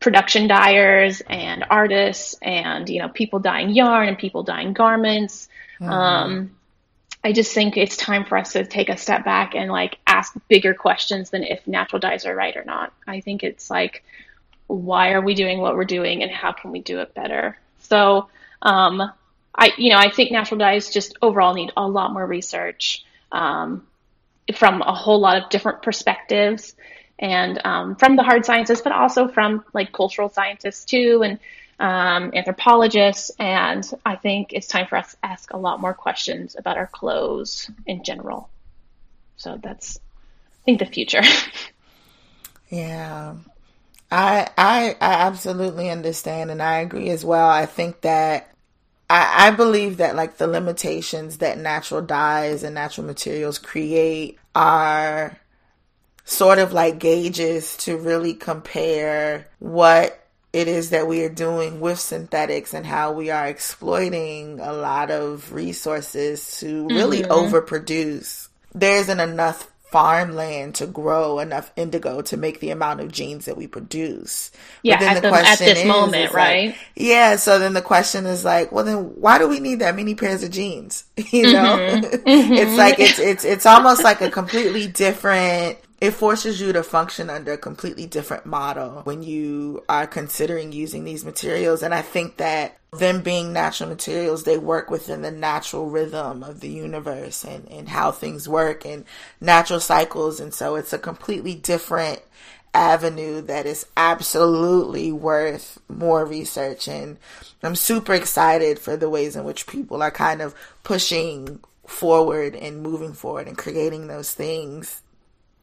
production 0.00 0.48
dyers 0.48 1.20
and 1.20 1.64
artists, 1.70 2.34
and 2.42 2.88
you 2.88 3.00
know, 3.00 3.08
people 3.08 3.38
dyeing 3.38 3.70
yarn 3.70 4.08
and 4.08 4.18
people 4.18 4.42
dyeing 4.42 4.72
garments. 4.72 5.48
Mm-hmm. 5.80 5.88
Um, 5.88 6.56
I 7.22 7.30
just 7.30 7.54
think 7.54 7.76
it's 7.76 7.96
time 7.96 8.24
for 8.24 8.36
us 8.36 8.54
to 8.54 8.66
take 8.66 8.88
a 8.88 8.96
step 8.96 9.24
back 9.24 9.54
and 9.54 9.70
like 9.70 9.98
ask 10.04 10.34
bigger 10.48 10.74
questions 10.74 11.30
than 11.30 11.44
if 11.44 11.64
natural 11.68 12.00
dyes 12.00 12.26
are 12.26 12.34
right 12.34 12.56
or 12.56 12.64
not. 12.64 12.92
I 13.06 13.20
think 13.20 13.44
it's 13.44 13.70
like 13.70 14.02
why 14.68 15.12
are 15.12 15.20
we 15.20 15.34
doing 15.34 15.58
what 15.58 15.74
we're 15.74 15.84
doing 15.84 16.22
and 16.22 16.30
how 16.30 16.52
can 16.52 16.70
we 16.70 16.80
do 16.80 17.00
it 17.00 17.14
better? 17.14 17.58
So, 17.80 18.28
um, 18.62 19.10
I, 19.54 19.72
you 19.76 19.90
know, 19.90 19.98
I 19.98 20.10
think 20.10 20.30
natural 20.30 20.58
dyes 20.58 20.90
just 20.90 21.18
overall 21.20 21.54
need 21.54 21.72
a 21.76 21.88
lot 21.88 22.12
more 22.12 22.24
research 22.24 23.04
um, 23.32 23.86
from 24.54 24.82
a 24.82 24.94
whole 24.94 25.20
lot 25.20 25.42
of 25.42 25.50
different 25.50 25.82
perspectives 25.82 26.76
and 27.18 27.60
um, 27.64 27.96
from 27.96 28.14
the 28.14 28.22
hard 28.22 28.44
sciences, 28.44 28.80
but 28.80 28.92
also 28.92 29.26
from 29.26 29.64
like 29.72 29.92
cultural 29.92 30.28
scientists 30.28 30.84
too 30.84 31.22
and 31.24 31.38
um, 31.80 32.32
anthropologists. 32.34 33.30
And 33.38 33.88
I 34.04 34.16
think 34.16 34.52
it's 34.52 34.68
time 34.68 34.86
for 34.86 34.96
us 34.96 35.12
to 35.12 35.18
ask 35.24 35.52
a 35.52 35.56
lot 35.56 35.80
more 35.80 35.94
questions 35.94 36.54
about 36.56 36.76
our 36.76 36.86
clothes 36.86 37.70
in 37.86 38.04
general. 38.04 38.48
So 39.36 39.58
that's, 39.60 39.98
I 39.98 40.64
think, 40.64 40.78
the 40.78 40.86
future. 40.86 41.22
yeah. 42.70 43.34
I, 44.10 44.48
I 44.56 44.96
I 45.00 45.12
absolutely 45.26 45.90
understand 45.90 46.50
and 46.50 46.62
I 46.62 46.78
agree 46.78 47.10
as 47.10 47.24
well. 47.24 47.48
I 47.48 47.66
think 47.66 48.00
that 48.02 48.54
I, 49.10 49.48
I 49.48 49.50
believe 49.50 49.98
that 49.98 50.16
like 50.16 50.38
the 50.38 50.46
limitations 50.46 51.38
that 51.38 51.58
natural 51.58 52.02
dyes 52.02 52.62
and 52.62 52.74
natural 52.74 53.06
materials 53.06 53.58
create 53.58 54.38
are 54.54 55.38
sort 56.24 56.58
of 56.58 56.72
like 56.72 56.98
gauges 56.98 57.76
to 57.78 57.96
really 57.96 58.34
compare 58.34 59.48
what 59.58 60.26
it 60.52 60.68
is 60.68 60.90
that 60.90 61.06
we 61.06 61.22
are 61.22 61.28
doing 61.28 61.80
with 61.80 61.98
synthetics 61.98 62.72
and 62.72 62.86
how 62.86 63.12
we 63.12 63.30
are 63.30 63.46
exploiting 63.46 64.60
a 64.60 64.72
lot 64.72 65.10
of 65.10 65.52
resources 65.52 66.58
to 66.58 66.86
really 66.88 67.22
mm-hmm. 67.22 67.32
overproduce. 67.32 68.48
There 68.74 68.98
isn't 69.00 69.20
enough 69.20 69.70
farmland 69.90 70.74
to 70.76 70.86
grow 70.86 71.38
enough 71.38 71.72
indigo 71.76 72.20
to 72.20 72.36
make 72.36 72.60
the 72.60 72.70
amount 72.70 73.00
of 73.00 73.10
jeans 73.10 73.46
that 73.46 73.56
we 73.56 73.66
produce. 73.66 74.50
Yeah, 74.82 75.02
at, 75.02 75.22
the, 75.22 75.28
at, 75.28 75.58
this 75.58 75.78
is, 75.78 75.84
moment, 75.86 76.32
right? 76.32 76.68
Like, 76.68 76.78
yeah, 76.94 77.36
so 77.36 77.58
then 77.58 77.72
the 77.72 77.82
question 77.82 78.26
is 78.26 78.44
like, 78.44 78.70
well, 78.70 78.84
then 78.84 78.96
why 79.20 79.38
do 79.38 79.48
we 79.48 79.60
need 79.60 79.80
that 79.80 79.96
many 79.96 80.14
pairs 80.14 80.42
of 80.42 80.50
jeans? 80.50 81.04
you 81.32 81.52
know, 81.52 81.78
mm-hmm. 81.78 82.22
it's 82.26 82.76
like 82.76 82.98
it's 82.98 83.18
it's 83.18 83.44
it's 83.44 83.66
almost 83.66 84.04
like 84.04 84.20
a 84.20 84.30
completely 84.30 84.86
different 84.86 85.78
it 86.00 86.12
forces 86.12 86.60
you 86.60 86.72
to 86.72 86.82
function 86.82 87.28
under 87.28 87.52
a 87.52 87.58
completely 87.58 88.06
different 88.06 88.46
model 88.46 89.02
when 89.02 89.22
you 89.22 89.82
are 89.88 90.06
considering 90.06 90.70
using 90.70 91.04
these 91.04 91.24
materials. 91.24 91.82
And 91.82 91.92
I 91.92 92.02
think 92.02 92.36
that 92.36 92.78
them 92.92 93.20
being 93.20 93.52
natural 93.52 93.88
materials, 93.88 94.44
they 94.44 94.58
work 94.58 94.90
within 94.90 95.22
the 95.22 95.32
natural 95.32 95.90
rhythm 95.90 96.44
of 96.44 96.60
the 96.60 96.68
universe 96.68 97.44
and, 97.44 97.68
and 97.68 97.88
how 97.88 98.12
things 98.12 98.48
work 98.48 98.86
and 98.86 99.04
natural 99.40 99.80
cycles. 99.80 100.38
And 100.38 100.54
so 100.54 100.76
it's 100.76 100.92
a 100.92 100.98
completely 100.98 101.56
different 101.56 102.22
avenue 102.72 103.40
that 103.42 103.66
is 103.66 103.84
absolutely 103.96 105.10
worth 105.10 105.80
more 105.88 106.24
research. 106.24 106.86
And 106.86 107.18
I'm 107.64 107.74
super 107.74 108.14
excited 108.14 108.78
for 108.78 108.96
the 108.96 109.10
ways 109.10 109.34
in 109.34 109.42
which 109.42 109.66
people 109.66 110.00
are 110.00 110.12
kind 110.12 110.42
of 110.42 110.54
pushing 110.84 111.58
forward 111.88 112.54
and 112.54 112.82
moving 112.82 113.14
forward 113.14 113.48
and 113.48 113.58
creating 113.58 114.06
those 114.06 114.32
things 114.32 115.02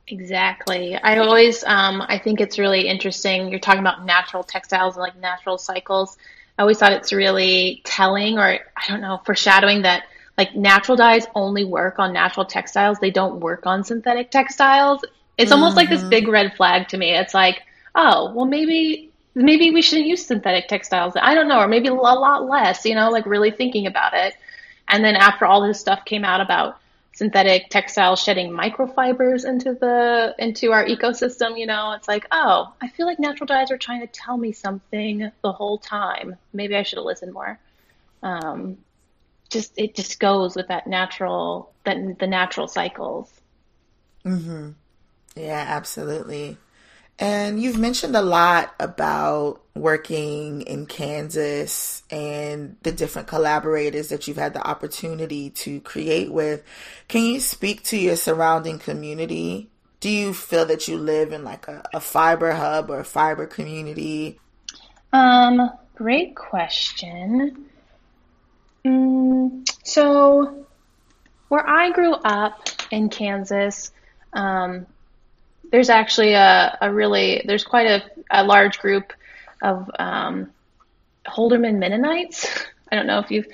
Exactly. 0.07 0.95
I 0.95 1.17
always, 1.17 1.63
um, 1.63 2.01
I 2.01 2.19
think 2.19 2.39
it's 2.39 2.59
really 2.59 2.87
interesting. 2.87 3.49
You're 3.49 3.59
talking 3.59 3.79
about 3.79 4.05
natural 4.05 4.43
textiles 4.43 4.95
and 4.95 5.01
like 5.01 5.17
natural 5.17 5.57
cycles. 5.57 6.17
I 6.57 6.61
always 6.61 6.77
thought 6.77 6.93
it's 6.93 7.11
really 7.11 7.81
telling, 7.83 8.37
or 8.37 8.45
I 8.45 8.87
don't 8.87 9.01
know, 9.01 9.19
foreshadowing 9.25 9.81
that 9.81 10.03
like 10.37 10.55
natural 10.55 10.95
dyes 10.95 11.25
only 11.33 11.63
work 11.65 11.97
on 11.97 12.13
natural 12.13 12.45
textiles. 12.45 12.99
They 12.99 13.09
don't 13.09 13.39
work 13.39 13.65
on 13.65 13.83
synthetic 13.83 14.29
textiles. 14.29 15.03
It's 15.37 15.51
mm-hmm. 15.51 15.59
almost 15.59 15.75
like 15.75 15.89
this 15.89 16.01
mm-hmm. 16.01 16.09
big 16.09 16.27
red 16.27 16.53
flag 16.55 16.87
to 16.89 16.97
me. 16.97 17.15
It's 17.15 17.33
like, 17.33 17.63
oh, 17.95 18.31
well, 18.33 18.45
maybe 18.45 19.11
maybe 19.33 19.71
we 19.71 19.81
shouldn't 19.81 20.07
use 20.07 20.25
synthetic 20.25 20.67
textiles. 20.67 21.13
I 21.19 21.35
don't 21.35 21.47
know, 21.47 21.59
or 21.59 21.67
maybe 21.67 21.87
a 21.87 21.93
lot 21.93 22.47
less. 22.47 22.85
You 22.85 22.95
know, 22.95 23.09
like 23.09 23.25
really 23.25 23.51
thinking 23.51 23.87
about 23.87 24.13
it. 24.13 24.35
And 24.87 25.03
then 25.03 25.15
after 25.15 25.45
all 25.45 25.65
this 25.65 25.79
stuff 25.79 26.05
came 26.05 26.23
out 26.23 26.41
about 26.41 26.77
synthetic 27.15 27.69
textiles 27.69 28.21
shedding 28.21 28.51
microfibers 28.51 29.45
into 29.45 29.73
the 29.73 30.35
into 30.37 30.71
our 30.71 30.85
ecosystem 30.85 31.57
you 31.57 31.65
know? 31.65 31.93
It's 31.93 32.07
like 32.07 32.25
oh 32.31 32.73
i 32.81 32.89
feel 32.89 33.05
like 33.07 33.19
natural 33.19 33.47
dyes 33.47 33.71
are 33.71 33.77
trying 33.77 34.01
to 34.01 34.07
tell 34.07 34.37
me 34.37 34.51
something 34.51 35.31
the 35.41 35.51
whole 35.51 35.77
time. 35.79 36.35
Maybe 36.53 36.75
i 36.75 36.83
should 36.83 36.97
have 36.97 37.05
listened 37.05 37.33
more. 37.33 37.59
Um, 38.21 38.77
just 39.49 39.73
it 39.77 39.95
just 39.95 40.19
goes 40.19 40.55
with 40.55 40.67
that 40.67 40.87
natural 40.87 41.71
that 41.85 42.19
the 42.19 42.27
natural 42.27 42.67
cycles. 42.67 43.31
Mhm 44.25 44.75
yeah 45.35 45.65
absolutely 45.67 46.57
and 47.17 47.61
you've 47.61 47.77
mentioned 47.77 48.15
a 48.15 48.21
lot 48.21 48.75
about 48.79 49.61
working 49.73 50.61
in 50.61 50.85
Kansas 50.85 52.03
and 52.09 52.75
the 52.83 52.91
different 52.91 53.27
collaborators 53.27 54.09
that 54.09 54.27
you've 54.27 54.37
had 54.37 54.53
the 54.53 54.65
opportunity 54.65 55.49
to 55.51 55.79
create 55.81 56.31
with. 56.31 56.63
Can 57.07 57.23
you 57.23 57.39
speak 57.39 57.83
to 57.83 57.97
your 57.97 58.17
surrounding 58.17 58.79
community? 58.79 59.69
Do 60.01 60.09
you 60.09 60.33
feel 60.33 60.65
that 60.65 60.89
you 60.89 60.97
live 60.97 61.31
in 61.31 61.45
like 61.45 61.67
a, 61.69 61.83
a 61.93 62.01
fiber 62.01 62.51
hub 62.51 62.89
or 62.89 62.99
a 62.99 63.05
fiber 63.05 63.45
community? 63.45 64.39
Um, 65.13 65.71
great 65.95 66.35
question. 66.35 67.65
Mm, 68.85 69.67
so, 69.83 70.65
where 71.47 71.67
I 71.67 71.91
grew 71.91 72.13
up 72.13 72.67
in 72.91 73.09
Kansas, 73.09 73.91
um, 74.33 74.85
there's 75.71 75.89
actually 75.89 76.33
a, 76.33 76.77
a 76.81 76.93
really 76.93 77.43
there's 77.45 77.63
quite 77.63 77.87
a, 77.87 78.03
a 78.31 78.43
large 78.43 78.79
group 78.79 79.13
of 79.61 79.89
um, 79.99 80.51
Holdeman 81.25 81.77
Mennonites. 81.77 82.47
I 82.91 82.95
don't 82.95 83.07
know 83.07 83.19
if 83.19 83.31
you've 83.31 83.47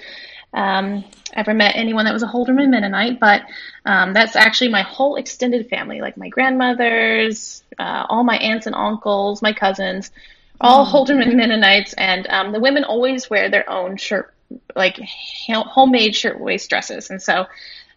um, 0.54 1.06
ever 1.34 1.54
met 1.54 1.76
anyone 1.76 2.06
that 2.06 2.14
was 2.14 2.24
a 2.24 2.28
Holdeman 2.28 2.70
Mennonite, 2.70 3.20
but 3.20 3.44
um, 3.86 4.14
that's 4.14 4.36
actually 4.36 4.70
my 4.70 4.82
whole 4.82 5.16
extended 5.16 5.70
family, 5.70 6.02
like 6.02 6.18
my 6.18 6.30
grandmothers, 6.30 7.64
uh, 7.80 8.06
all 8.10 8.24
my 8.24 8.38
aunts 8.38 8.66
and 8.66 8.76
uncles, 8.76 9.42
my 9.42 9.54
cousins, 9.54 10.12
all 10.60 10.86
mm. 10.86 10.92
Holdeman 10.92 11.36
Mennonites, 11.36 11.94
and 11.94 12.28
um, 12.28 12.52
the 12.52 12.60
women 12.60 12.84
always 12.84 13.30
wear 13.30 13.50
their 13.50 13.70
own 13.70 13.98
shirt, 13.98 14.34
like 14.76 15.00
homemade 15.48 16.16
shirtwaist 16.16 16.70
dresses, 16.70 17.10
and 17.10 17.22
so 17.22 17.46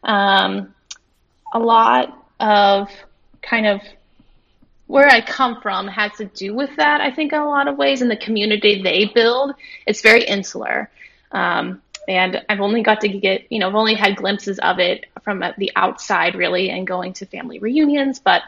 um, 0.04 0.72
a 1.52 1.58
lot 1.58 2.16
of 2.38 2.88
kind 3.42 3.66
of 3.66 3.80
where 4.86 5.08
I 5.08 5.20
come 5.20 5.60
from 5.60 5.88
has 5.88 6.12
to 6.18 6.26
do 6.26 6.54
with 6.54 6.76
that, 6.76 7.00
I 7.00 7.10
think, 7.10 7.32
in 7.32 7.38
a 7.38 7.48
lot 7.48 7.68
of 7.68 7.76
ways. 7.78 8.02
In 8.02 8.08
the 8.08 8.16
community 8.16 8.82
they 8.82 9.06
build, 9.06 9.54
it's 9.86 10.02
very 10.02 10.24
insular. 10.24 10.90
Um, 11.32 11.80
and 12.06 12.42
I've 12.48 12.60
only 12.60 12.82
got 12.82 13.00
to 13.00 13.08
get, 13.08 13.50
you 13.50 13.58
know, 13.58 13.68
I've 13.68 13.74
only 13.74 13.94
had 13.94 14.16
glimpses 14.16 14.58
of 14.58 14.78
it 14.78 15.06
from 15.22 15.42
the 15.56 15.72
outside, 15.74 16.34
really, 16.34 16.70
and 16.70 16.86
going 16.86 17.14
to 17.14 17.26
family 17.26 17.58
reunions. 17.58 18.20
But 18.20 18.42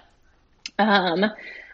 um, 0.79 1.25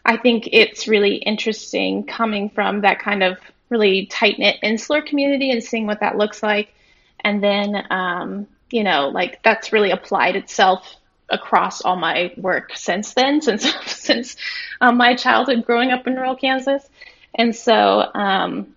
I 0.05 0.17
think 0.17 0.47
it's 0.51 0.87
really 0.87 1.15
interesting 1.15 2.05
coming 2.05 2.49
from 2.49 2.81
that 2.81 2.99
kind 2.99 3.21
of 3.21 3.37
really 3.69 4.05
tight 4.05 4.39
knit 4.39 4.57
insular 4.61 5.01
community 5.01 5.51
and 5.51 5.63
seeing 5.63 5.87
what 5.87 5.99
that 5.99 6.17
looks 6.17 6.41
like. 6.41 6.73
And 7.19 7.43
then, 7.43 7.85
um, 7.89 8.47
you 8.69 8.83
know, 8.83 9.09
like 9.09 9.43
that's 9.43 9.73
really 9.73 9.91
applied 9.91 10.35
itself 10.35 10.95
across 11.33 11.81
all 11.81 11.95
my 11.95 12.31
work 12.37 12.71
since 12.75 13.13
then, 13.13 13.41
since 13.41 13.73
since 13.85 14.35
um, 14.79 14.97
my 14.97 15.15
childhood 15.15 15.65
growing 15.65 15.91
up 15.91 16.07
in 16.07 16.15
rural 16.15 16.35
Kansas. 16.35 16.87
And 17.35 17.55
so, 17.55 18.09
um, 18.13 18.75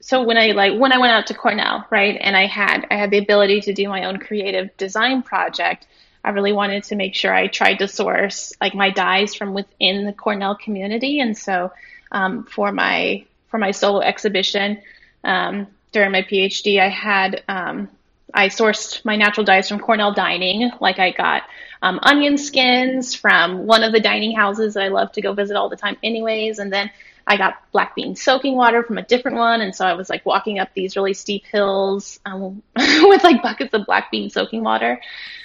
so 0.00 0.22
when 0.22 0.36
I 0.36 0.48
like 0.48 0.78
when 0.78 0.92
I 0.92 0.98
went 0.98 1.12
out 1.12 1.26
to 1.28 1.34
Cornell, 1.34 1.86
right, 1.90 2.16
and 2.20 2.36
I 2.36 2.46
had 2.46 2.86
I 2.90 2.96
had 2.96 3.10
the 3.10 3.18
ability 3.18 3.62
to 3.62 3.72
do 3.72 3.88
my 3.88 4.04
own 4.04 4.18
creative 4.18 4.76
design 4.76 5.22
project. 5.22 5.86
I 6.22 6.30
really 6.30 6.52
wanted 6.52 6.84
to 6.84 6.96
make 6.96 7.14
sure 7.14 7.34
I 7.34 7.48
tried 7.48 7.78
to 7.80 7.88
source 7.88 8.52
like 8.60 8.74
my 8.74 8.90
dyes 8.90 9.34
from 9.34 9.52
within 9.54 10.04
the 10.04 10.12
Cornell 10.12 10.56
community, 10.56 11.20
and 11.20 11.36
so 11.36 11.72
um, 12.12 12.44
for 12.44 12.70
my 12.70 13.24
for 13.48 13.58
my 13.58 13.70
solo 13.70 14.00
exhibition 14.00 14.82
um, 15.22 15.68
during 15.92 16.12
my 16.12 16.22
PhD, 16.22 16.80
I 16.80 16.88
had 16.88 17.42
um, 17.48 17.88
I 18.34 18.48
sourced 18.48 19.04
my 19.04 19.14
natural 19.14 19.46
dyes 19.46 19.68
from 19.68 19.78
Cornell 19.78 20.12
Dining. 20.12 20.70
Like 20.80 20.98
I 20.98 21.12
got 21.12 21.44
um, 21.82 22.00
onion 22.02 22.36
skins 22.36 23.14
from 23.14 23.66
one 23.66 23.84
of 23.84 23.92
the 23.92 24.00
dining 24.00 24.34
houses 24.34 24.74
that 24.74 24.82
I 24.82 24.88
love 24.88 25.12
to 25.12 25.22
go 25.22 25.32
visit 25.32 25.56
all 25.56 25.68
the 25.68 25.76
time, 25.76 25.96
anyways. 26.02 26.58
And 26.58 26.72
then 26.72 26.90
I 27.26 27.36
got 27.36 27.54
black 27.70 27.94
bean 27.94 28.16
soaking 28.16 28.56
water 28.56 28.82
from 28.82 28.98
a 28.98 29.02
different 29.02 29.36
one. 29.36 29.60
And 29.60 29.74
so 29.74 29.86
I 29.86 29.94
was 29.94 30.10
like 30.10 30.26
walking 30.26 30.58
up 30.58 30.68
these 30.74 30.96
really 30.96 31.14
steep 31.14 31.44
hills 31.46 32.18
um, 32.26 32.62
with 32.76 33.22
like 33.22 33.40
buckets 33.40 33.72
of 33.72 33.86
black 33.86 34.10
bean 34.10 34.30
soaking 34.30 34.64
water 34.64 35.00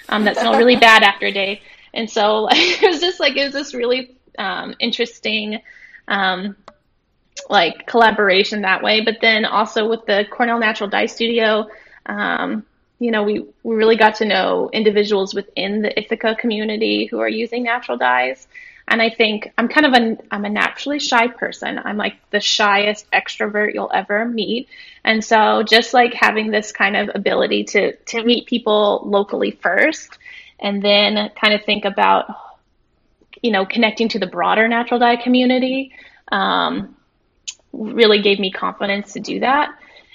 um, 0.10 0.26
that 0.26 0.38
smelled 0.38 0.58
really 0.58 0.76
bad 0.76 1.04
after 1.04 1.28
a 1.28 1.32
day. 1.32 1.62
And 1.94 2.10
so 2.10 2.38
like, 2.44 2.58
it 2.58 2.88
was 2.88 3.00
just 3.00 3.20
like, 3.20 3.38
it 3.38 3.46
was 3.46 3.54
this 3.54 3.76
really 3.76 4.18
um, 4.40 4.74
interesting 4.80 5.62
um, 6.08 6.56
like 7.52 7.86
collaboration 7.86 8.64
that 8.64 8.82
way. 8.82 9.02
But 9.02 9.18
then 9.22 9.46
also 9.46 9.88
with 9.88 10.08
the 10.08 10.26
Cornell 10.32 10.60
Natural 10.60 10.90
Dye 10.90 11.06
Studio, 11.06 11.68
um, 12.08 12.66
you 13.00 13.12
know, 13.12 13.24
we, 13.24 13.46
we 13.64 13.76
really 13.76 13.96
got 13.96 14.16
to 14.16 14.26
know 14.26 14.70
individuals 14.74 15.34
within 15.34 15.82
the 15.82 15.98
Ithaca 15.98 16.36
community 16.36 17.06
who 17.06 17.20
are 17.20 17.30
using 17.30 17.64
natural 17.64 17.98
dyes. 17.98 18.48
And 18.90 19.02
I 19.02 19.10
think 19.10 19.54
I'm 19.58 19.68
kind 19.68 19.86
of 19.86 19.94
a 19.94 20.18
I'm 20.32 20.46
a 20.46 20.50
naturally 20.50 21.00
shy 21.00 21.28
person. 21.28 21.80
I'm 21.84 21.96
like 21.96 22.16
the 22.32 22.40
shyest 22.40 23.10
extrovert 23.12 23.74
you'll 23.74 23.92
ever 23.94 24.26
meet. 24.26 24.68
And 25.04 25.24
so 25.24 25.64
just 25.64 25.94
like 25.94 26.14
having 26.14 26.50
this 26.50 26.72
kind 26.72 26.98
of 26.98 27.12
ability 27.14 27.66
to 27.66 27.96
to 27.96 28.24
meet 28.24 28.48
people 28.48 29.04
locally 29.06 29.52
first 29.52 30.18
and 30.60 30.82
then 30.82 31.30
kind 31.40 31.54
of 31.54 31.64
think 31.64 31.86
about 31.86 32.36
you 33.44 33.52
know 33.52 33.66
connecting 33.66 34.10
to 34.10 34.20
the 34.20 34.28
broader 34.28 34.68
natural 34.68 35.00
dye 35.00 35.16
community 35.16 35.94
um, 36.32 36.96
really 37.72 38.22
gave 38.22 38.40
me 38.40 38.52
confidence 38.52 39.14
to 39.14 39.20
do 39.20 39.40
that. 39.40 39.70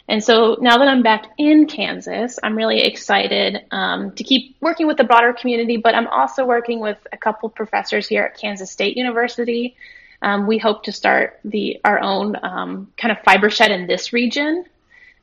And 0.06 0.22
so 0.22 0.58
now 0.60 0.78
that 0.78 0.88
I'm 0.88 1.02
back 1.02 1.26
in 1.38 1.66
Kansas, 1.66 2.38
I'm 2.42 2.56
really 2.56 2.82
excited 2.82 3.64
um, 3.70 4.12
to 4.12 4.24
keep 4.24 4.56
working 4.60 4.86
with 4.86 4.98
the 4.98 5.04
broader 5.04 5.32
community, 5.32 5.78
but 5.78 5.94
I'm 5.94 6.08
also 6.08 6.44
working 6.44 6.80
with 6.80 6.98
a 7.10 7.16
couple 7.16 7.48
professors 7.48 8.06
here 8.06 8.22
at 8.22 8.38
Kansas 8.38 8.70
State 8.70 8.96
University. 8.98 9.76
Um, 10.20 10.46
we 10.46 10.58
hope 10.58 10.84
to 10.84 10.92
start 10.92 11.40
the 11.44 11.80
our 11.84 12.00
own 12.00 12.36
um, 12.42 12.92
kind 12.96 13.12
of 13.12 13.22
fiber 13.24 13.48
shed 13.48 13.70
in 13.70 13.86
this 13.86 14.12
region 14.12 14.64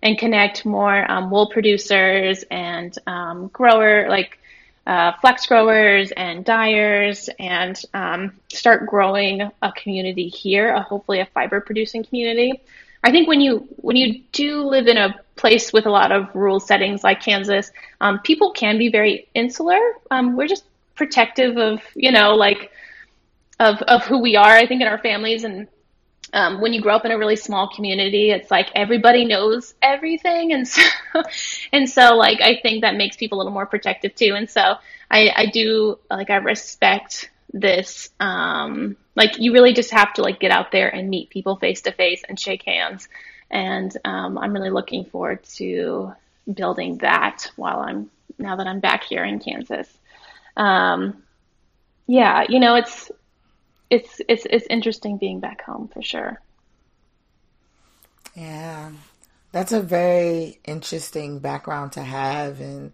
and 0.01 0.17
connect 0.17 0.65
more 0.65 1.09
um, 1.09 1.29
wool 1.29 1.47
producers 1.49 2.43
and 2.49 2.97
um, 3.05 3.47
grower 3.49 4.09
like 4.09 4.39
uh, 4.87 5.11
flax 5.21 5.45
growers 5.45 6.11
and 6.11 6.43
dyers 6.43 7.29
and 7.39 7.79
um, 7.93 8.33
start 8.51 8.87
growing 8.87 9.41
a 9.61 9.71
community 9.73 10.27
here, 10.27 10.73
a, 10.73 10.81
hopefully 10.81 11.19
a 11.19 11.25
fiber 11.27 11.61
producing 11.61 12.03
community. 12.03 12.61
I 13.03 13.11
think 13.11 13.27
when 13.27 13.41
you 13.41 13.67
when 13.77 13.95
you 13.95 14.21
do 14.31 14.63
live 14.63 14.87
in 14.87 14.97
a 14.97 15.15
place 15.35 15.73
with 15.73 15.85
a 15.85 15.89
lot 15.89 16.11
of 16.11 16.33
rural 16.35 16.59
settings 16.59 17.03
like 17.03 17.21
Kansas, 17.21 17.71
um, 17.99 18.19
people 18.19 18.51
can 18.51 18.77
be 18.77 18.89
very 18.89 19.27
insular. 19.33 19.79
Um, 20.11 20.35
we're 20.35 20.47
just 20.47 20.65
protective 20.95 21.57
of 21.57 21.81
you 21.95 22.11
know 22.11 22.35
like 22.35 22.71
of 23.59 23.81
of 23.83 24.05
who 24.05 24.19
we 24.19 24.35
are. 24.35 24.51
I 24.51 24.67
think 24.67 24.81
in 24.81 24.87
our 24.87 24.99
families 24.99 25.43
and 25.43 25.67
um, 26.33 26.61
when 26.61 26.73
you 26.73 26.81
grow 26.81 26.95
up 26.95 27.05
in 27.05 27.11
a 27.11 27.17
really 27.17 27.35
small 27.35 27.69
community, 27.75 28.31
it's 28.31 28.51
like 28.51 28.69
everybody 28.75 29.25
knows 29.25 29.73
everything, 29.81 30.53
and 30.53 30.67
so 30.67 30.83
and 31.73 31.89
so 31.89 32.15
like 32.15 32.41
I 32.41 32.59
think 32.61 32.81
that 32.83 32.95
makes 32.95 33.17
people 33.17 33.37
a 33.37 33.39
little 33.39 33.53
more 33.53 33.65
protective 33.65 34.15
too. 34.15 34.35
And 34.37 34.49
so 34.49 34.75
I 35.09 35.31
I 35.35 35.47
do 35.47 35.99
like 36.09 36.29
I 36.29 36.37
respect 36.37 37.30
this 37.53 38.09
um, 38.19 38.95
like 39.15 39.39
you 39.39 39.53
really 39.53 39.73
just 39.73 39.91
have 39.91 40.13
to 40.13 40.21
like 40.21 40.39
get 40.39 40.51
out 40.51 40.71
there 40.71 40.89
and 40.93 41.09
meet 41.09 41.29
people 41.29 41.55
face 41.57 41.81
to 41.81 41.91
face 41.91 42.23
and 42.27 42.39
shake 42.39 42.63
hands. 42.63 43.07
And 43.49 43.95
um, 44.05 44.37
i'm 44.37 44.53
really 44.53 44.69
looking 44.69 45.05
forward 45.05 45.43
to 45.55 46.13
building 46.51 46.97
that 46.99 47.51
while 47.57 47.79
i'm 47.79 48.09
now 48.39 48.55
that 48.55 48.67
i'm 48.67 48.79
back 48.79 49.03
here 49.03 49.23
in 49.23 49.39
kansas. 49.39 49.89
Um, 50.55 51.23
yeah 52.07 52.45
you 52.47 52.59
know 52.59 52.75
it's 52.75 53.11
it's 53.89 54.21
it's 54.29 54.47
it's 54.49 54.65
interesting 54.69 55.17
being 55.17 55.39
back 55.39 55.61
home 55.63 55.89
for 55.89 56.01
sure. 56.01 56.39
Yeah 58.35 58.91
that's 59.51 59.71
a 59.71 59.81
very 59.81 60.59
interesting 60.65 61.39
background 61.39 61.93
to 61.93 62.03
have 62.03 62.61
and 62.61 62.91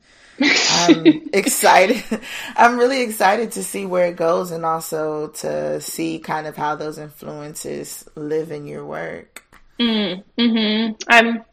I'm 0.70 1.30
excited. 1.34 2.04
I'm 2.56 2.78
really 2.78 3.02
excited 3.02 3.54
to 3.54 3.63
see 3.63 3.86
where 3.86 4.08
it 4.08 4.15
goes 4.15 4.52
and 4.52 4.65
also 4.65 5.28
to 5.28 5.82
see 5.82 6.20
kind 6.20 6.48
of 6.48 6.56
how 6.56 6.76
those 6.76 6.98
influences 6.98 8.08
live 8.15 8.52
in 8.52 8.67
your 8.67 8.86
work. 8.86 9.43
Mm, 9.80 10.24
hmm 10.38 10.91
I'm, 11.08 11.46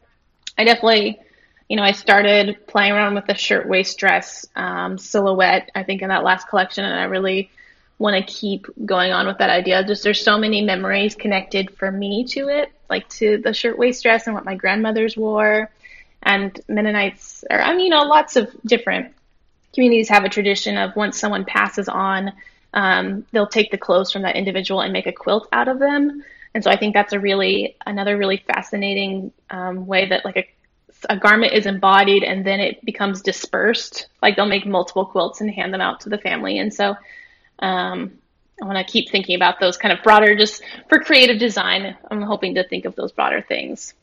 I 0.57 0.65
definitely, 0.65 1.19
you 1.69 1.77
know, 1.77 1.83
I 1.83 1.93
started 1.93 2.67
playing 2.67 2.93
around 2.93 3.15
with 3.15 3.27
the 3.27 3.35
shirt 3.35 3.69
waist 3.69 3.99
dress 3.99 4.47
um, 4.57 4.97
silhouette, 4.99 5.71
I 5.75 5.83
think, 5.83 6.03
in 6.03 6.09
that 6.09 6.25
last 6.25 6.49
collection, 6.49 6.85
and 6.85 6.99
I 6.99 7.05
really 7.05 7.51
want 7.99 8.17
to 8.17 8.33
keep 8.33 8.67
going 8.85 9.13
on 9.13 9.27
with 9.27 9.39
that 9.39 9.51
idea. 9.51 9.85
Just 9.85 10.03
there's 10.03 10.23
so 10.23 10.39
many 10.39 10.63
memories 10.63 11.15
connected 11.15 11.77
for 11.77 11.91
me 11.91 12.25
to 12.27 12.49
it, 12.49 12.73
like 12.91 13.09
to 13.11 13.39
the 13.39 13.53
shirt 13.53 13.79
waist 13.79 14.03
dress 14.03 14.27
and 14.27 14.35
what 14.35 14.45
my 14.45 14.55
grandmothers 14.55 15.17
wore 15.17 15.71
and 16.23 16.59
Mennonites, 16.69 17.45
or 17.51 17.61
I 17.61 17.75
mean, 17.75 17.87
you 17.87 17.91
know, 17.91 18.03
lots 18.05 18.37
of 18.37 18.51
different 18.65 19.13
communities 19.75 20.09
have 20.09 20.25
a 20.25 20.29
tradition 20.29 20.79
of 20.79 20.97
once 20.97 21.19
someone 21.19 21.45
passes 21.45 21.89
on, 21.89 22.33
um, 22.73 23.27
they'll 23.33 23.47
take 23.47 23.71
the 23.71 23.79
clothes 23.79 24.13
from 24.13 24.23
that 24.23 24.37
individual 24.37 24.81
and 24.81 24.93
make 24.93 25.07
a 25.07 25.13
quilt 25.13 25.49
out 25.53 25.69
of 25.69 25.79
them. 25.79 26.25
And 26.55 26.65
so 26.65 26.71
I 26.71 26.77
think 26.77 26.95
that's 26.95 27.13
a 27.13 27.21
really 27.21 27.77
another 27.85 28.17
really 28.17 28.43
fascinating 28.47 29.33
um, 29.51 29.87
way 29.87 30.09
that 30.09 30.25
like 30.25 30.37
a 30.37 30.49
a 31.11 31.17
garment 31.17 31.53
is 31.53 31.67
embodied 31.67 32.23
and 32.23 32.47
then 32.47 32.61
it 32.61 32.85
becomes 32.85 33.23
dispersed. 33.23 34.09
Like 34.23 34.37
they'll 34.37 34.47
make 34.47 34.67
multiple 34.67 35.05
quilts 35.05 35.41
and 35.41 35.51
hand 35.51 35.73
them 35.73 35.81
out 35.81 36.01
to 36.01 36.09
the 36.09 36.19
family. 36.19 36.59
And 36.59 36.73
so 36.73 36.97
um, 37.59 38.19
I 38.63 38.67
want 38.67 38.87
to 38.87 38.93
keep 38.93 39.11
thinking 39.11 39.37
about 39.37 39.61
those 39.61 39.77
kind 39.77 39.93
of 39.97 40.03
broader, 40.05 40.37
just 40.37 40.63
for 40.89 41.01
creative 41.01 41.39
design. 41.39 41.97
I'm 42.11 42.23
hoping 42.23 42.55
to 42.55 42.65
think 42.67 42.85
of 42.85 42.95
those 42.95 43.13
broader 43.13 43.43
things. 43.43 43.95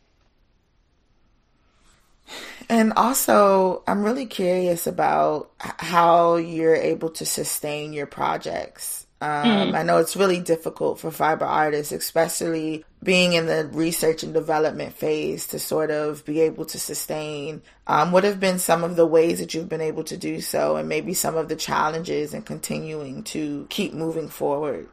And 2.69 2.93
also, 2.93 3.83
I'm 3.87 4.03
really 4.03 4.25
curious 4.25 4.87
about 4.87 5.51
how 5.59 6.37
you're 6.37 6.75
able 6.75 7.09
to 7.11 7.25
sustain 7.25 7.91
your 7.91 8.05
projects. 8.05 9.05
Um, 9.19 9.45
mm. 9.45 9.75
I 9.75 9.83
know 9.83 9.97
it's 9.97 10.15
really 10.15 10.39
difficult 10.39 10.99
for 10.99 11.11
fiber 11.11 11.45
artists, 11.45 11.91
especially 11.91 12.85
being 13.03 13.33
in 13.33 13.47
the 13.47 13.69
research 13.73 14.23
and 14.23 14.33
development 14.33 14.93
phase, 14.93 15.47
to 15.47 15.59
sort 15.59 15.91
of 15.91 16.23
be 16.25 16.41
able 16.41 16.65
to 16.65 16.79
sustain. 16.79 17.61
Um, 17.87 18.11
what 18.11 18.23
have 18.23 18.39
been 18.39 18.59
some 18.59 18.83
of 18.83 18.95
the 18.95 19.05
ways 19.05 19.39
that 19.39 19.53
you've 19.53 19.69
been 19.69 19.81
able 19.81 20.03
to 20.05 20.17
do 20.17 20.41
so, 20.41 20.75
and 20.75 20.87
maybe 20.87 21.13
some 21.13 21.35
of 21.35 21.49
the 21.49 21.55
challenges 21.55 22.33
in 22.33 22.43
continuing 22.43 23.23
to 23.23 23.65
keep 23.69 23.93
moving 23.93 24.29
forward? 24.29 24.87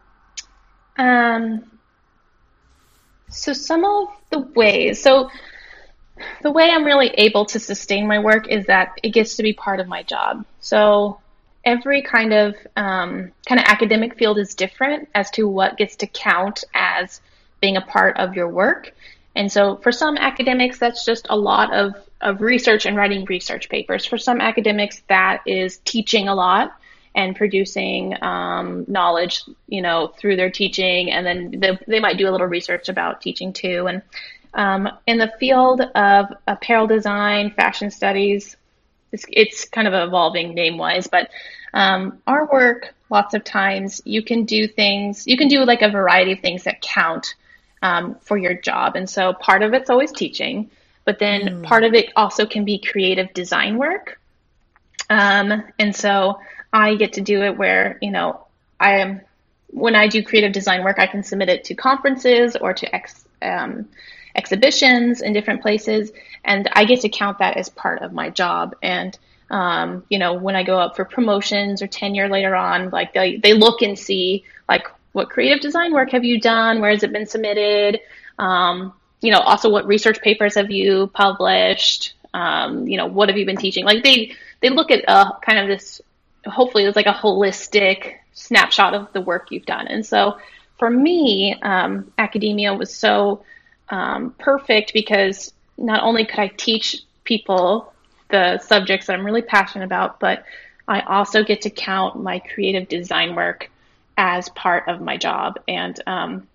Um, 0.97 1.71
so, 3.29 3.53
some 3.53 3.85
of 3.85 4.09
the 4.31 4.41
ways. 4.41 5.03
So, 5.03 5.31
the 6.43 6.51
way 6.51 6.71
I'm 6.71 6.85
really 6.85 7.09
able 7.09 7.45
to 7.47 7.61
sustain 7.61 8.07
my 8.07 8.19
work 8.19 8.49
is 8.49 8.67
that 8.67 8.99
it 9.03 9.11
gets 9.11 9.37
to 9.37 9.43
be 9.43 9.53
part 9.53 9.81
of 9.81 9.89
my 9.89 10.03
job. 10.03 10.45
So 10.61 11.21
every 11.65 12.03
kind 12.03 12.33
of 12.33 12.55
um, 12.77 13.33
kind 13.47 13.61
of 13.61 13.67
academic 13.67 14.17
field 14.17 14.39
is 14.39 14.55
different 14.55 15.09
as 15.15 15.31
to 15.33 15.47
what 15.49 15.77
gets 15.77 15.97
to 15.97 16.07
count 16.07 16.65
as 16.75 17.21
being 17.61 17.77
a 17.77 17.81
part 17.81 18.17
of 18.17 18.35
your 18.35 18.49
work. 18.49 18.95
And 19.35 19.51
so 19.51 19.77
for 19.77 19.93
some 19.93 20.17
academics, 20.17 20.79
that's 20.79 21.05
just 21.05 21.27
a 21.31 21.37
lot 21.37 21.73
of, 21.73 21.95
of 22.21 22.41
research 22.41 22.87
and 22.87 22.97
writing 22.97 23.25
research 23.27 23.69
papers. 23.69 24.05
For 24.05 24.19
some 24.19 24.41
academics, 24.41 25.03
that 25.09 25.43
is 25.47 25.79
teaching 25.79 26.29
a 26.29 26.35
lot 26.35 26.73
and 27.15 27.37
producing 27.37 28.21
um, 28.23 28.85
knowledge, 28.89 29.43
you 29.69 29.83
know, 29.83 30.13
through 30.19 30.37
their 30.37 30.51
teaching. 30.51 31.11
And 31.11 31.27
then 31.27 31.61
they, 31.61 31.79
they 31.87 32.01
might 32.01 32.19
do 32.19 32.29
a 32.29 32.33
little 32.33 32.47
research 32.47 32.89
about 32.89 33.21
teaching 33.21 33.53
too. 33.53 33.87
And 33.87 34.03
um, 34.55 34.89
in 35.07 35.19
the 35.19 35.33
field 35.39 35.81
of 35.81 36.27
apparel 36.47 36.87
design, 36.87 37.53
fashion 37.53 37.91
studies, 37.91 38.57
it's, 39.13 39.25
it's 39.31 39.65
kind 39.69 39.89
of 39.89 39.95
evolving 39.95 40.55
name 40.55 40.79
wise, 40.79 41.07
but 41.07 41.31
um, 41.75 42.19
our 42.27 42.47
work, 42.47 42.95
lots 43.11 43.35
of 43.35 43.45
times, 43.45 44.03
you 44.05 44.23
can 44.23 44.45
do 44.45 44.67
things, 44.67 45.27
you 45.27 45.37
can 45.37 45.49
do 45.49 45.65
like 45.65 45.83
a 45.83 45.91
variety 45.91 46.33
of 46.33 46.41
things 46.41 46.65
that 46.65 46.81
count 46.83 47.35
um, 47.83 48.17
for 48.21 48.37
your 48.37 48.55
job. 48.55 48.97
And 48.97 49.09
so 49.09 49.33
part 49.33 49.63
of 49.63 49.75
it's 49.75 49.91
always 49.91 50.13
teaching, 50.13 50.71
but 51.05 51.19
then 51.19 51.41
mm. 51.43 51.63
part 51.65 51.85
of 51.85 51.95
it 51.95 52.13
also 52.17 52.47
can 52.47 52.65
be 52.65 52.79
creative 52.79 53.33
design 53.35 53.79
work. 53.79 54.21
Um, 55.11 55.65
and 55.79 55.95
so 55.95 56.39
I 56.73 56.97
get 56.97 57.15
to 57.15 57.21
do 57.21 57.43
it 57.43 57.57
where, 57.57 57.99
you 58.03 58.11
know, 58.11 58.47
I 58.79 58.99
am, 58.99 59.21
when 59.69 59.95
I 59.95 60.09
do 60.09 60.23
creative 60.23 60.53
design 60.53 60.85
work, 60.85 60.99
I 60.99 61.07
can 61.07 61.23
submit 61.23 61.49
it 61.49 61.65
to 61.65 61.75
conferences 61.75 62.57
or 62.57 62.73
to 62.75 62.95
ex, 62.95 63.25
um, 63.43 63.89
exhibitions 64.35 65.21
in 65.21 65.33
different 65.33 65.63
places, 65.63 66.13
and 66.45 66.69
I 66.73 66.85
get 66.85 67.01
to 67.01 67.09
count 67.09 67.39
that 67.39 67.57
as 67.57 67.69
part 67.69 68.03
of 68.03 68.13
my 68.13 68.31
job. 68.31 68.77
And 68.83 69.19
um, 69.51 70.05
you 70.09 70.19
know, 70.19 70.35
when 70.35 70.57
I 70.57 70.63
go 70.63 70.79
up 70.79 70.97
for 70.97 71.05
promotions 71.05 71.81
or 71.83 71.87
tenure 71.87 72.29
later 72.29 72.55
on, 72.55 72.91
like 72.91 73.15
they 73.15 73.37
they 73.39 73.55
look 73.55 73.83
and 73.83 73.99
see 73.99 74.45
like 74.69 74.87
what 75.19 75.31
creative 75.31 75.61
design 75.61 75.93
work 75.93 76.13
have 76.13 76.25
you 76.25 76.41
done? 76.41 76.81
Where 76.81 76.91
has 76.91 77.03
it 77.03 77.13
been 77.13 77.27
submitted? 77.27 78.01
Um, 78.39 78.95
you 79.21 79.33
know, 79.33 79.41
also 79.41 79.69
what 79.69 79.85
research 79.87 80.21
papers 80.23 80.55
have 80.55 80.71
you 80.71 81.09
published? 81.09 82.15
Um, 82.33 82.87
you 82.87 82.97
know, 82.97 83.07
what 83.07 83.29
have 83.29 83.37
you 83.37 83.45
been 83.45 83.57
teaching? 83.57 83.85
Like 83.85 84.05
they 84.05 84.33
they 84.63 84.71
look 84.71 84.93
at 84.93 85.05
uh, 85.09 85.33
kind 85.41 85.59
of 85.59 85.67
this. 85.67 86.01
Hopefully, 86.47 86.85
it's 86.85 86.95
like 86.95 87.07
a 87.07 87.13
holistic 87.13 88.15
snapshot 88.33 88.95
of 88.95 89.13
the 89.13 89.21
work 89.21 89.51
you've 89.51 89.67
done. 89.67 89.89
And 89.89 90.07
so, 90.07 90.39
for 90.79 90.89
me, 90.89 91.57
um, 91.63 92.13
academia 92.17 92.73
was 92.73 92.95
so 92.95 93.43
um, 93.89 94.37
perfect 94.39 94.93
because 94.95 95.53
not 95.77 96.05
only 96.05 96.25
could 96.27 96.39
I 96.39 96.47
teach 96.47 97.03
people 97.25 97.93
the 98.31 98.59
subjects 98.59 99.09
that 99.09 99.15
I'm 99.15 99.27
really 99.27 99.43
passionate 99.43 99.85
about, 99.85 100.21
but 100.21 100.45
I 100.87 101.01
also 101.01 101.43
get 101.43 101.63
to 101.63 101.71
count 101.71 102.23
my 102.23 102.39
creative 102.39 102.89
design 102.89 103.35
work 103.35 103.69
as 104.19 104.51
part 104.51 104.89
of 104.89 105.01
my 105.01 105.17
job. 105.17 105.61
And 105.69 105.99
um, 106.07 106.49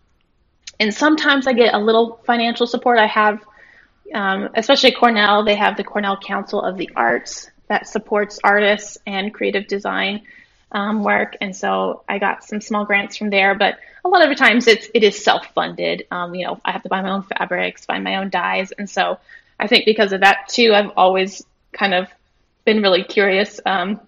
and 0.80 0.94
sometimes 0.94 1.48
I 1.48 1.54
get 1.54 1.74
a 1.74 1.80
little 1.80 2.20
financial 2.26 2.68
support. 2.68 3.00
I 3.00 3.08
have, 3.08 3.42
um, 4.14 4.50
especially 4.56 4.92
Cornell, 4.92 5.44
they 5.46 5.56
have 5.56 5.78
the 5.78 5.84
Cornell 5.84 6.18
Council 6.18 6.62
of 6.62 6.78
the 6.78 6.92
Arts 6.96 7.50
that 7.70 7.88
supports 7.88 8.40
artists 8.44 9.00
and 9.08 9.34
creative 9.34 9.68
design. 9.68 10.22
um, 10.74 11.04
work, 11.04 11.38
and 11.40 11.56
so 11.56 12.04
I 12.10 12.18
got 12.20 12.44
some 12.44 12.60
small 12.60 12.86
grants 12.86 13.16
from 13.18 13.30
there. 13.30 13.56
But 13.56 13.78
a 14.04 14.10
lot 14.10 14.24
of 14.24 14.30
the 14.30 14.36
times, 14.36 14.68
it's 14.68 14.88
it 14.94 15.04
is 15.04 15.24
self 15.24 15.46
funded. 15.54 16.08
Um, 16.12 16.34
you 16.36 16.46
know, 16.46 16.60
I 16.66 16.72
have 16.72 16.84
to 16.84 16.90
buy 16.90 17.02
my 17.02 17.12
own 17.12 17.24
fabrics, 17.24 17.86
buy 17.86 18.00
my 18.00 18.18
own 18.18 18.30
dyes, 18.30 18.72
and 18.72 18.90
so 18.90 19.20
I 19.60 19.68
think 19.68 19.86
because 19.86 20.12
of 20.14 20.22
that 20.22 20.50
too, 20.50 20.74
I've 20.74 20.92
always 20.98 21.44
kind 21.72 21.94
of 21.94 22.08
been 22.66 22.82
really 22.82 23.04
curious. 23.04 23.60
Um, 23.66 24.02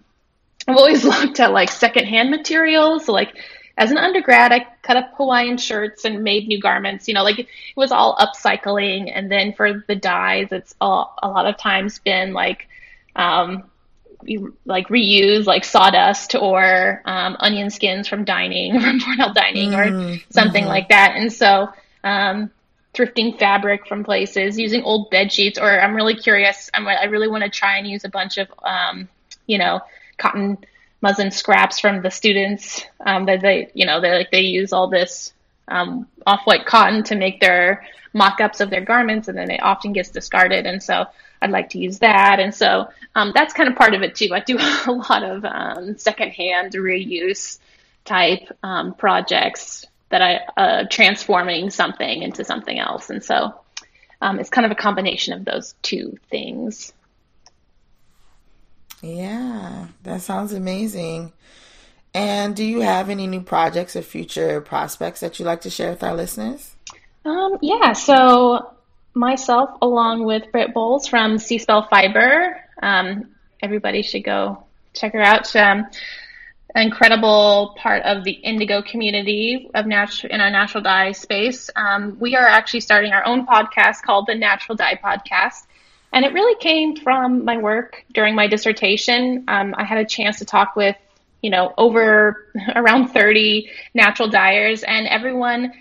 I've 0.67 0.77
always 0.77 1.03
looked 1.05 1.39
at 1.39 1.51
like 1.51 1.71
secondhand 1.71 2.31
materials, 2.31 3.05
so, 3.05 3.13
like 3.13 3.35
as 3.77 3.91
an 3.91 3.97
undergrad, 3.97 4.51
I 4.51 4.67
cut 4.81 4.97
up 4.97 5.13
Hawaiian 5.17 5.57
shirts 5.57 6.05
and 6.05 6.23
made 6.23 6.47
new 6.47 6.61
garments. 6.61 7.07
You 7.07 7.13
know, 7.13 7.23
like 7.23 7.39
it 7.39 7.47
was 7.75 7.91
all 7.91 8.15
upcycling. 8.15 9.11
And 9.13 9.29
then 9.29 9.53
for 9.53 9.83
the 9.87 9.95
dyes, 9.95 10.47
it's 10.51 10.75
all, 10.79 11.13
a 11.21 11.27
lot 11.27 11.45
of 11.45 11.57
times 11.57 11.99
been 11.99 12.33
like, 12.33 12.67
um, 13.15 13.63
you, 14.23 14.55
like 14.65 14.87
reuse 14.87 15.45
like 15.45 15.65
sawdust 15.65 16.35
or 16.35 17.01
um, 17.05 17.35
onion 17.39 17.69
skins 17.69 18.07
from 18.07 18.23
dining, 18.23 18.79
from 18.81 18.99
Cornell 19.01 19.33
dining, 19.33 19.71
mm, 19.71 19.77
or 20.17 20.21
something 20.29 20.63
mm-hmm. 20.63 20.69
like 20.69 20.89
that. 20.89 21.15
And 21.15 21.31
so, 21.31 21.69
um, 22.03 22.51
thrifting 22.93 23.37
fabric 23.37 23.87
from 23.87 24.05
places, 24.05 24.57
using 24.57 24.83
old 24.83 25.09
bed 25.09 25.33
sheets, 25.33 25.59
or 25.59 25.81
I'm 25.81 25.93
really 25.93 26.15
curious. 26.15 26.69
I'm, 26.73 26.87
I 26.87 27.03
really 27.05 27.27
want 27.27 27.43
to 27.43 27.49
try 27.49 27.77
and 27.77 27.85
use 27.85 28.05
a 28.05 28.09
bunch 28.09 28.37
of, 28.37 28.47
um, 28.63 29.09
you 29.47 29.57
know, 29.57 29.81
cotton 30.17 30.57
muslin 31.01 31.31
scraps 31.31 31.79
from 31.79 32.01
the 32.01 32.09
students 32.09 32.83
um, 33.05 33.25
that 33.25 33.41
they, 33.41 33.69
you 33.73 33.85
know, 33.85 34.01
they 34.01 34.11
like 34.11 34.31
they 34.31 34.41
use 34.41 34.73
all 34.73 34.89
this 34.89 35.33
um, 35.67 36.07
off-white 36.25 36.65
cotton 36.65 37.03
to 37.03 37.15
make 37.15 37.39
their 37.39 37.85
mock-ups 38.13 38.61
of 38.61 38.69
their 38.69 38.83
garments, 38.83 39.27
and 39.27 39.37
then 39.37 39.51
it 39.51 39.61
often 39.61 39.93
gets 39.93 40.09
discarded. 40.09 40.65
And 40.65 40.81
so 40.81 41.05
I'd 41.41 41.51
like 41.51 41.69
to 41.69 41.79
use 41.79 41.99
that. 41.99 42.39
And 42.39 42.53
so 42.53 42.89
um, 43.13 43.31
that's 43.35 43.53
kind 43.53 43.69
of 43.69 43.75
part 43.75 43.93
of 43.93 44.01
it 44.01 44.15
too. 44.15 44.29
I 44.33 44.39
do 44.39 44.57
a 44.87 44.91
lot 44.91 45.23
of 45.23 45.45
um, 45.45 45.97
secondhand 45.97 46.73
reuse 46.73 47.59
type 48.05 48.47
um, 48.63 48.93
projects 48.93 49.85
that 50.09 50.21
I 50.21 50.39
uh, 50.57 50.83
transforming 50.89 51.69
something 51.69 52.21
into 52.21 52.43
something 52.45 52.79
else. 52.79 53.09
And 53.09 53.23
so 53.23 53.59
um, 54.21 54.39
it's 54.39 54.49
kind 54.49 54.65
of 54.65 54.71
a 54.71 54.75
combination 54.75 55.33
of 55.33 55.45
those 55.45 55.75
two 55.81 56.17
things. 56.29 56.93
Yeah, 59.05 59.87
that 60.01 60.21
sounds 60.21 60.51
amazing. 60.51 61.31
And 62.13 62.55
do 62.55 62.63
you 62.63 62.81
have 62.81 63.09
any 63.09 63.27
new 63.27 63.41
projects 63.41 63.95
or 63.95 64.01
future 64.01 64.61
prospects 64.61 65.19
that 65.19 65.37
you'd 65.37 65.45
like 65.45 65.61
to 65.61 65.69
share 65.69 65.91
with 65.91 66.01
our 66.01 66.15
listeners? 66.15 66.75
Um, 67.23 67.57
yeah, 67.61 67.93
so 67.93 68.73
myself, 69.13 69.69
along 69.81 70.25
with 70.25 70.51
Britt 70.51 70.73
Bowles 70.73 71.07
from 71.07 71.37
Seaspell 71.37 71.87
Fiber, 71.89 72.59
um, 72.81 73.35
everybody 73.61 74.01
should 74.01 74.23
go 74.23 74.63
check 74.93 75.13
her 75.13 75.21
out. 75.21 75.55
Um, 75.55 75.85
incredible 76.75 77.75
part 77.77 78.03
of 78.03 78.23
the 78.23 78.31
indigo 78.31 78.81
community 78.81 79.69
of 79.75 79.85
natural 79.85 80.33
in 80.33 80.41
our 80.41 80.49
natural 80.49 80.83
dye 80.83 81.11
space. 81.11 81.69
Um, 81.75 82.17
we 82.19 82.35
are 82.35 82.47
actually 82.47 82.81
starting 82.81 83.13
our 83.13 83.25
own 83.25 83.45
podcast 83.45 84.01
called 84.01 84.25
the 84.27 84.35
Natural 84.35 84.75
Dye 84.75 84.99
Podcast. 85.01 85.67
And 86.15 86.23
it 86.23 86.31
really 86.31 86.55
came 86.55 86.95
from 86.95 87.43
my 87.43 87.57
work 87.57 88.05
during 88.13 88.35
my 88.35 88.47
dissertation. 88.47 89.43
Um, 89.49 89.75
I 89.77 89.83
had 89.83 89.97
a 89.97 90.05
chance 90.05 90.39
to 90.39 90.45
talk 90.45 90.77
with, 90.77 90.95
you 91.41 91.49
know, 91.49 91.73
over 91.77 92.47
around 92.75 93.09
30 93.09 93.69
natural 93.93 94.29
dyers, 94.29 94.83
and 94.83 95.07
everyone, 95.07 95.73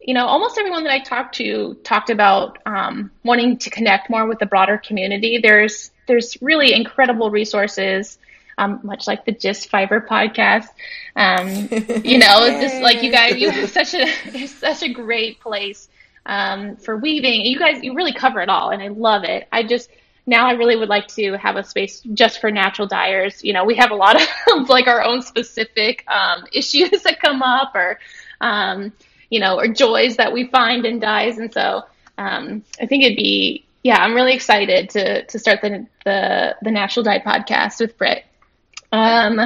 you 0.00 0.12
know, 0.12 0.26
almost 0.26 0.58
everyone 0.58 0.82
that 0.82 0.92
I 0.92 0.98
talked 0.98 1.36
to 1.36 1.74
talked 1.84 2.10
about 2.10 2.58
um, 2.66 3.12
wanting 3.22 3.58
to 3.58 3.70
connect 3.70 4.10
more 4.10 4.26
with 4.26 4.40
the 4.40 4.46
broader 4.46 4.76
community. 4.76 5.38
There's 5.40 5.92
there's 6.08 6.36
really 6.42 6.74
incredible 6.74 7.30
resources, 7.30 8.18
um, 8.58 8.80
much 8.82 9.06
like 9.06 9.24
the 9.24 9.32
Gist 9.32 9.70
Fiber 9.70 10.00
podcast. 10.00 10.66
Um, 11.14 11.68
you 12.04 12.18
know, 12.18 12.60
just 12.60 12.82
like 12.82 13.04
you 13.04 13.12
guys, 13.12 13.36
you 13.36 13.50
have 13.50 13.70
such 13.80 13.94
a 13.94 14.46
such 14.48 14.82
a 14.82 14.88
great 14.88 15.38
place 15.38 15.88
um, 16.26 16.76
for 16.76 16.96
weaving. 16.96 17.42
You 17.46 17.58
guys, 17.58 17.82
you 17.82 17.94
really 17.94 18.12
cover 18.12 18.40
it 18.40 18.48
all, 18.48 18.70
and 18.70 18.82
I 18.82 18.88
love 18.88 19.24
it. 19.24 19.48
I 19.52 19.62
just 19.62 19.90
now 20.26 20.46
I 20.46 20.52
really 20.52 20.76
would 20.76 20.88
like 20.88 21.06
to 21.08 21.36
have 21.38 21.56
a 21.56 21.62
space 21.64 22.00
just 22.12 22.40
for 22.40 22.50
natural 22.50 22.88
dyers. 22.88 23.42
You 23.44 23.52
know, 23.52 23.64
we 23.64 23.76
have 23.76 23.92
a 23.92 23.94
lot 23.94 24.20
of 24.52 24.68
like 24.68 24.88
our 24.88 25.02
own 25.02 25.22
specific 25.22 26.04
um, 26.08 26.44
issues 26.52 27.02
that 27.02 27.20
come 27.20 27.42
up, 27.42 27.74
or 27.74 27.98
um, 28.40 28.92
you 29.30 29.40
know, 29.40 29.58
or 29.58 29.68
joys 29.68 30.16
that 30.16 30.32
we 30.32 30.48
find 30.48 30.84
in 30.84 31.00
dyes, 31.00 31.38
and 31.38 31.52
so 31.52 31.84
um, 32.18 32.64
I 32.80 32.86
think 32.86 33.04
it'd 33.04 33.16
be 33.16 33.64
yeah, 33.82 33.98
I'm 33.98 34.14
really 34.14 34.34
excited 34.34 34.90
to 34.90 35.24
to 35.26 35.38
start 35.38 35.60
the 35.62 35.86
the, 36.04 36.56
the 36.60 36.70
natural 36.72 37.04
dye 37.04 37.20
podcast 37.20 37.80
with 37.80 37.96
Britt. 37.96 38.24
Um, 38.90 39.40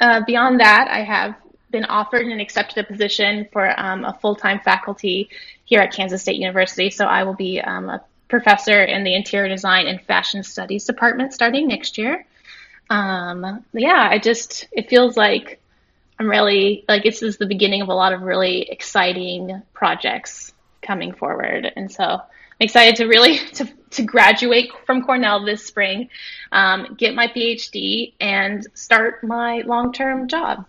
uh, 0.00 0.20
beyond 0.26 0.60
that, 0.60 0.88
I 0.90 1.02
have 1.04 1.36
been 1.76 1.84
offered 1.84 2.26
and 2.26 2.40
accepted 2.40 2.82
a 2.82 2.86
position 2.86 3.46
for 3.52 3.78
um, 3.78 4.02
a 4.06 4.14
full 4.14 4.34
time 4.34 4.58
faculty 4.60 5.28
here 5.66 5.80
at 5.80 5.92
Kansas 5.92 6.22
State 6.22 6.36
University. 6.36 6.88
So 6.88 7.04
I 7.04 7.22
will 7.24 7.34
be 7.34 7.60
um, 7.60 7.90
a 7.90 8.02
professor 8.28 8.82
in 8.82 9.04
the 9.04 9.14
interior 9.14 9.48
design 9.48 9.86
and 9.86 10.00
fashion 10.00 10.42
studies 10.42 10.86
department 10.86 11.34
starting 11.34 11.68
next 11.68 11.98
year. 11.98 12.24
Um, 12.88 13.62
yeah, 13.74 14.08
I 14.10 14.18
just, 14.18 14.68
it 14.72 14.88
feels 14.88 15.18
like 15.18 15.60
I'm 16.18 16.30
really, 16.30 16.82
like, 16.88 17.02
this 17.02 17.22
is 17.22 17.36
the 17.36 17.46
beginning 17.46 17.82
of 17.82 17.88
a 17.88 17.94
lot 17.94 18.14
of 18.14 18.22
really 18.22 18.62
exciting 18.70 19.60
projects 19.74 20.54
coming 20.80 21.12
forward. 21.12 21.70
And 21.76 21.92
so 21.92 22.04
I'm 22.04 22.20
excited 22.60 22.96
to 22.96 23.06
really, 23.06 23.36
to, 23.54 23.68
to 23.90 24.02
graduate 24.02 24.70
from 24.86 25.02
Cornell 25.02 25.44
this 25.44 25.66
spring, 25.66 26.08
um, 26.52 26.94
get 26.96 27.14
my 27.14 27.26
PhD, 27.26 28.14
and 28.18 28.66
start 28.72 29.22
my 29.22 29.60
long 29.66 29.92
term 29.92 30.26
job 30.26 30.64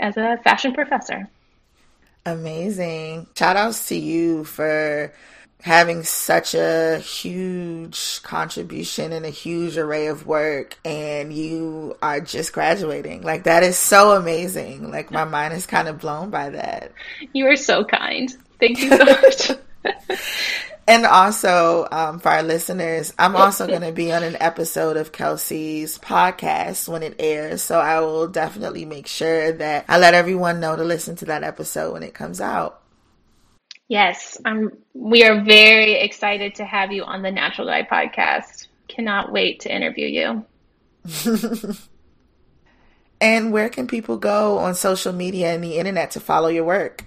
as 0.00 0.16
a 0.16 0.38
fashion 0.44 0.72
professor. 0.72 1.28
Amazing. 2.24 3.26
Shout 3.36 3.56
outs 3.56 3.88
to 3.88 3.96
you 3.96 4.44
for 4.44 5.12
having 5.62 6.02
such 6.02 6.54
a 6.54 6.98
huge 6.98 8.22
contribution 8.22 9.12
and 9.12 9.24
a 9.24 9.30
huge 9.30 9.76
array 9.76 10.06
of 10.06 10.26
work 10.26 10.76
and 10.84 11.32
you 11.32 11.96
are 12.02 12.20
just 12.20 12.52
graduating. 12.52 13.22
Like 13.22 13.44
that 13.44 13.62
is 13.62 13.78
so 13.78 14.12
amazing. 14.12 14.90
Like 14.90 15.10
my 15.10 15.24
mind 15.24 15.54
is 15.54 15.66
kind 15.66 15.88
of 15.88 16.00
blown 16.00 16.30
by 16.30 16.50
that. 16.50 16.92
You 17.32 17.46
are 17.46 17.56
so 17.56 17.84
kind. 17.84 18.34
Thank 18.60 18.82
you 18.82 18.90
so 18.90 19.04
much. 19.04 19.50
And 20.88 21.04
also, 21.04 21.88
um, 21.90 22.20
for 22.20 22.28
our 22.28 22.44
listeners, 22.44 23.12
I'm 23.18 23.34
also 23.34 23.66
going 23.68 23.80
to 23.80 23.92
be 23.92 24.12
on 24.12 24.22
an 24.22 24.36
episode 24.38 24.96
of 24.96 25.10
Kelsie's 25.10 25.98
podcast 25.98 26.88
when 26.88 27.02
it 27.02 27.16
airs. 27.18 27.62
So 27.62 27.80
I 27.80 28.00
will 28.00 28.28
definitely 28.28 28.84
make 28.84 29.08
sure 29.08 29.52
that 29.52 29.84
I 29.88 29.98
let 29.98 30.14
everyone 30.14 30.60
know 30.60 30.76
to 30.76 30.84
listen 30.84 31.16
to 31.16 31.24
that 31.26 31.42
episode 31.42 31.92
when 31.92 32.04
it 32.04 32.14
comes 32.14 32.40
out. 32.40 32.82
Yes, 33.88 34.38
I'm, 34.44 34.76
we 34.94 35.24
are 35.24 35.44
very 35.44 35.94
excited 35.94 36.56
to 36.56 36.64
have 36.64 36.92
you 36.92 37.04
on 37.04 37.22
the 37.22 37.30
Natural 37.30 37.66
Dye 37.66 37.84
podcast. 37.84 38.68
Cannot 38.88 39.32
wait 39.32 39.60
to 39.60 39.74
interview 39.74 40.06
you. 40.06 40.44
and 43.20 43.52
where 43.52 43.68
can 43.68 43.86
people 43.86 44.16
go 44.16 44.58
on 44.58 44.74
social 44.74 45.12
media 45.12 45.52
and 45.52 45.62
the 45.62 45.78
internet 45.78 46.12
to 46.12 46.20
follow 46.20 46.48
your 46.48 46.64
work? 46.64 47.04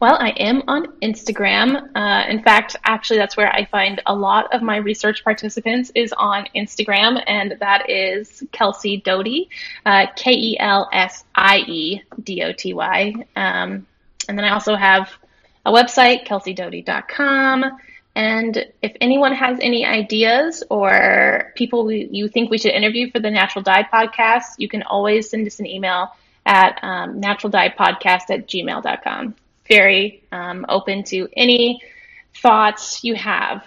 Well, 0.00 0.16
I 0.18 0.30
am 0.30 0.62
on 0.66 0.86
Instagram. 1.00 1.90
Uh, 1.94 2.28
in 2.28 2.42
fact, 2.42 2.76
actually, 2.84 3.18
that's 3.18 3.36
where 3.36 3.52
I 3.52 3.64
find 3.66 4.02
a 4.06 4.14
lot 4.14 4.52
of 4.54 4.62
my 4.62 4.76
research 4.76 5.22
participants 5.24 5.92
is 5.94 6.12
on 6.16 6.46
Instagram, 6.56 7.22
and 7.26 7.56
that 7.60 7.88
is 7.88 8.42
Kelsie 8.52 9.02
Doty, 9.02 9.48
uh, 9.86 10.06
K 10.16 10.32
E 10.32 10.56
L 10.58 10.88
S 10.92 11.24
I 11.34 11.58
E 11.58 12.02
D 12.22 12.42
O 12.42 12.52
T 12.52 12.74
Y. 12.74 13.14
Um, 13.36 13.86
and 14.28 14.38
then 14.38 14.44
I 14.44 14.50
also 14.50 14.74
have 14.74 15.10
a 15.64 15.72
website, 15.72 16.26
kelsiedoty.com. 16.26 17.64
And 18.14 18.66
if 18.82 18.92
anyone 19.00 19.32
has 19.34 19.58
any 19.60 19.86
ideas 19.86 20.62
or 20.68 21.52
people 21.56 21.86
we, 21.86 22.08
you 22.10 22.28
think 22.28 22.50
we 22.50 22.58
should 22.58 22.72
interview 22.72 23.10
for 23.10 23.20
the 23.20 23.30
Natural 23.30 23.62
Dye 23.62 23.84
podcast, 23.90 24.54
you 24.58 24.68
can 24.68 24.82
always 24.82 25.30
send 25.30 25.46
us 25.46 25.60
an 25.60 25.66
email 25.66 26.08
at 26.44 26.78
um, 26.82 27.20
naturaldyepodcast 27.20 28.30
at 28.30 28.48
gmail.com 28.48 29.34
very 29.68 30.22
um, 30.32 30.66
open 30.68 31.04
to 31.04 31.28
any 31.36 31.80
thoughts 32.36 33.04
you 33.04 33.14
have. 33.14 33.64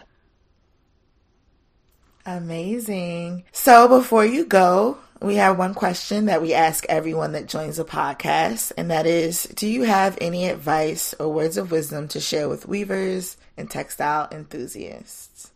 Amazing. 2.25 3.43
So 3.51 3.87
before 3.87 4.25
you 4.25 4.45
go, 4.45 4.97
we 5.21 5.35
have 5.35 5.57
one 5.57 5.73
question 5.73 6.25
that 6.25 6.41
we 6.41 6.53
ask 6.53 6.85
everyone 6.89 7.33
that 7.33 7.47
joins 7.47 7.77
the 7.77 7.85
podcast, 7.85 8.71
and 8.77 8.91
that 8.91 9.05
is 9.05 9.43
Do 9.43 9.67
you 9.67 9.83
have 9.83 10.17
any 10.19 10.49
advice 10.49 11.13
or 11.19 11.31
words 11.31 11.57
of 11.57 11.71
wisdom 11.71 12.07
to 12.09 12.19
share 12.19 12.49
with 12.49 12.67
weavers 12.67 13.37
and 13.57 13.69
textile 13.69 14.27
enthusiasts? 14.31 15.51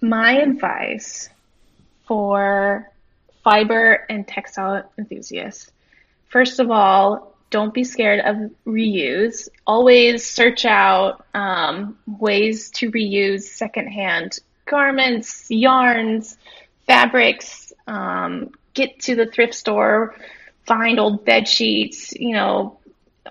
My 0.00 0.32
advice 0.32 1.30
for 2.06 2.90
fiber 3.42 4.04
and 4.08 4.28
textile 4.28 4.90
enthusiasts 4.98 5.70
first 6.34 6.58
of 6.58 6.68
all, 6.68 7.33
don't 7.54 7.72
be 7.72 7.84
scared 7.84 8.18
of 8.18 8.50
reuse. 8.66 9.48
Always 9.64 10.28
search 10.28 10.64
out 10.64 11.24
um, 11.34 11.96
ways 12.18 12.70
to 12.70 12.90
reuse 12.90 13.44
secondhand 13.44 14.40
garments, 14.66 15.46
yarns, 15.48 16.36
fabrics. 16.88 17.72
Um, 17.86 18.50
get 18.72 18.98
to 19.02 19.14
the 19.14 19.26
thrift 19.26 19.54
store 19.54 20.16
find 20.66 20.98
old 20.98 21.24
bed 21.24 21.46
sheets, 21.46 22.12
you 22.14 22.34
know, 22.34 22.78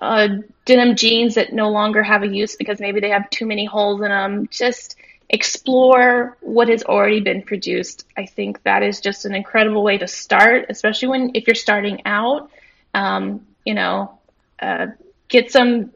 uh, 0.00 0.28
denim 0.64 0.96
jeans 0.96 1.34
that 1.34 1.52
no 1.52 1.68
longer 1.70 2.02
have 2.02 2.22
a 2.22 2.26
use 2.26 2.56
because 2.56 2.80
maybe 2.80 3.00
they 3.00 3.10
have 3.10 3.28
too 3.30 3.46
many 3.46 3.64
holes 3.64 4.00
in 4.00 4.08
them. 4.08 4.48
Just 4.50 4.96
explore 5.28 6.36
what 6.40 6.68
has 6.68 6.82
already 6.84 7.20
been 7.20 7.42
produced. 7.42 8.06
I 8.16 8.26
think 8.26 8.62
that 8.62 8.82
is 8.82 9.00
just 9.00 9.24
an 9.24 9.34
incredible 9.34 9.82
way 9.82 9.98
to 9.98 10.08
start, 10.08 10.66
especially 10.68 11.08
when 11.08 11.30
if 11.34 11.46
you're 11.46 11.54
starting 11.54 12.02
out. 12.06 12.50
Um, 12.94 13.46
you 13.64 13.74
know, 13.74 14.18
uh, 14.60 14.88
get 15.28 15.50
some 15.50 15.92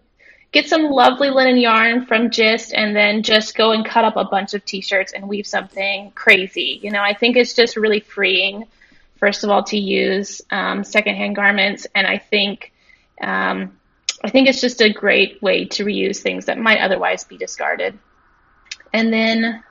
get 0.51 0.66
some 0.66 0.85
lovely 0.85 1.31
linen 1.31 1.59
yarn 1.59 2.07
from 2.07 2.31
Gist, 2.31 2.73
and 2.75 2.97
then 2.97 3.23
just 3.23 3.57
go 3.57 3.73
and 3.73 3.85
cut 3.85 4.05
up 4.05 4.16
a 4.16 4.25
bunch 4.25 4.55
of 4.55 4.64
t-shirts 4.64 5.12
and 5.12 5.29
weave 5.29 5.47
something 5.47 6.11
crazy. 6.12 6.81
You 6.83 6.91
know, 6.91 7.03
I 7.03 7.14
think 7.14 7.37
it's 7.37 7.55
just 7.55 7.77
really 7.77 8.01
freeing. 8.01 8.64
First 9.16 9.45
of 9.45 9.51
all, 9.51 9.64
to 9.64 9.77
use 9.77 10.41
um, 10.51 10.85
secondhand 10.85 11.37
garments, 11.37 11.87
and 11.95 12.07
I 12.07 12.19
think 12.19 12.73
um, 13.21 13.79
I 14.23 14.31
think 14.31 14.49
it's 14.49 14.61
just 14.61 14.81
a 14.81 14.93
great 14.93 15.43
way 15.43 15.66
to 15.66 15.85
reuse 15.85 16.19
things 16.19 16.47
that 16.47 16.59
might 16.59 16.81
otherwise 16.81 17.25
be 17.25 17.37
discarded. 17.37 17.99
And 18.93 19.12
then 19.12 19.62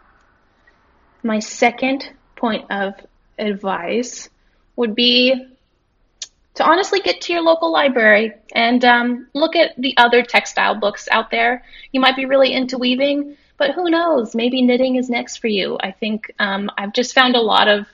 my 1.24 1.40
second 1.40 2.10
point 2.36 2.70
of 2.72 2.94
advice 3.38 4.30
would 4.76 4.96
be 4.96 5.48
to 6.58 6.66
honestly 6.66 7.00
get 7.00 7.22
to 7.22 7.34
your 7.34 7.44
local 7.44 7.72
library 7.72 8.34
and 8.56 8.84
um, 8.84 9.28
look 9.36 9.56
at 9.56 9.76
the 9.78 9.96
other 9.96 10.24
textile 10.24 10.74
books 10.74 11.08
out 11.12 11.30
there. 11.30 11.64
You 11.92 12.00
might 12.00 12.16
be 12.16 12.26
really 12.26 12.52
into 12.52 12.80
weaving, 12.80 13.38
but 13.58 13.76
who 13.76 13.92
knows? 13.92 14.34
Maybe 14.34 14.64
knitting 14.64 14.96
is 14.96 15.08
next 15.08 15.38
for 15.38 15.48
you. 15.48 15.78
I 15.80 15.92
think 15.92 16.32
um, 16.40 16.72
I've 16.76 16.94
just 16.94 17.14
found 17.14 17.36
a 17.36 17.42
lot 17.42 17.68
of 17.68 17.86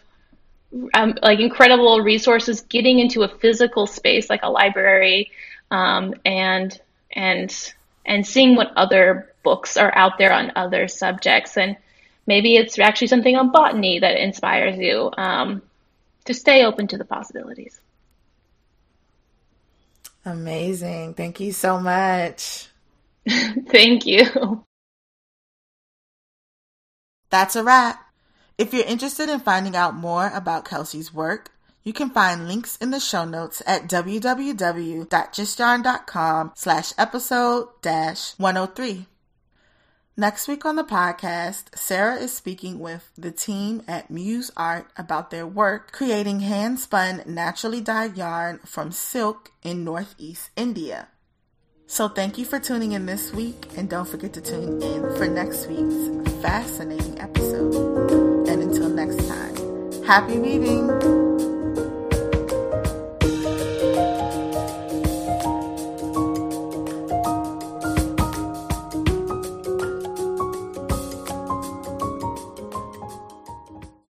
um, 0.94 1.16
like 1.22 1.42
incredible 1.42 2.00
resources 2.00 2.62
getting 2.62 3.00
into 3.00 3.24
a 3.24 3.28
physical 3.28 3.86
space 3.86 4.30
like 4.30 4.44
a 4.44 4.50
library 4.50 5.30
um, 5.70 6.16
and 6.24 6.80
and 7.12 7.74
and 8.06 8.26
seeing 8.26 8.56
what 8.56 8.72
other 8.78 9.34
books 9.44 9.76
are 9.76 9.94
out 9.94 10.18
there 10.18 10.32
on 10.32 10.54
other 10.56 10.88
subjects 10.88 11.58
and 11.58 11.76
maybe 12.26 12.56
it's 12.56 12.80
actually 12.80 13.08
something 13.08 13.36
on 13.36 13.52
botany 13.52 14.00
that 14.00 14.18
inspires 14.18 14.80
you 14.80 15.12
um, 15.18 15.62
to 16.26 16.34
stay 16.34 16.64
open 16.64 16.88
to 16.88 16.98
the 16.98 17.06
possibilities 17.06 17.80
amazing. 20.26 21.14
Thank 21.14 21.40
you 21.40 21.52
so 21.52 21.80
much. 21.80 22.68
Thank 23.70 24.06
you. 24.06 24.66
That's 27.30 27.56
a 27.56 27.64
wrap. 27.64 28.00
If 28.58 28.74
you're 28.74 28.86
interested 28.86 29.30
in 29.30 29.40
finding 29.40 29.76
out 29.76 29.96
more 29.96 30.32
about 30.34 30.66
kelsie's 30.66 31.14
work 31.14 31.54
you 31.84 31.92
can 31.92 32.10
find 32.10 32.48
links 32.48 32.78
in 32.78 32.92
the 32.92 33.00
show 33.00 33.26
notes 33.26 33.62
at 33.66 33.90
www.gistyarn.com 33.90 36.52
slash 36.56 36.94
episode 36.98 37.68
dash 37.82 38.32
103. 38.38 39.08
Next 40.16 40.48
week 40.48 40.64
on 40.64 40.76
the 40.76 40.84
podcast, 40.84 41.76
Sarah 41.76 42.18
is 42.18 42.32
speaking 42.32 42.78
with 42.78 43.10
the 43.18 43.32
team 43.32 43.82
at 43.88 44.12
Muezart 44.12 44.86
about 44.96 45.32
their 45.32 45.48
work 45.48 45.92
creating 45.92 46.42
hand 46.42 46.80
spun 46.80 47.24
naturally 47.26 47.82
dyed 47.82 48.16
yarn 48.16 48.60
from 48.64 48.92
silk 48.92 49.52
in 49.64 49.84
Northeast 49.84 50.52
India. 50.56 51.08
So 51.88 52.08
thank 52.08 52.38
you 52.38 52.46
for 52.46 52.60
tuning 52.60 52.92
in 52.92 53.08
this 53.08 53.34
week 53.34 53.66
and 53.76 53.90
don't 53.90 54.08
forget 54.08 54.34
to 54.34 54.42
tune 54.42 54.84
in 54.84 55.02
for 55.16 55.26
next 55.26 55.66
week's 55.66 56.44
fascinating 56.44 57.20
episode. 57.20 57.74
And 58.48 58.62
until 58.62 58.90
next 58.90 59.28
time, 59.28 60.04
happy 60.04 60.38
weaving! 60.38 61.33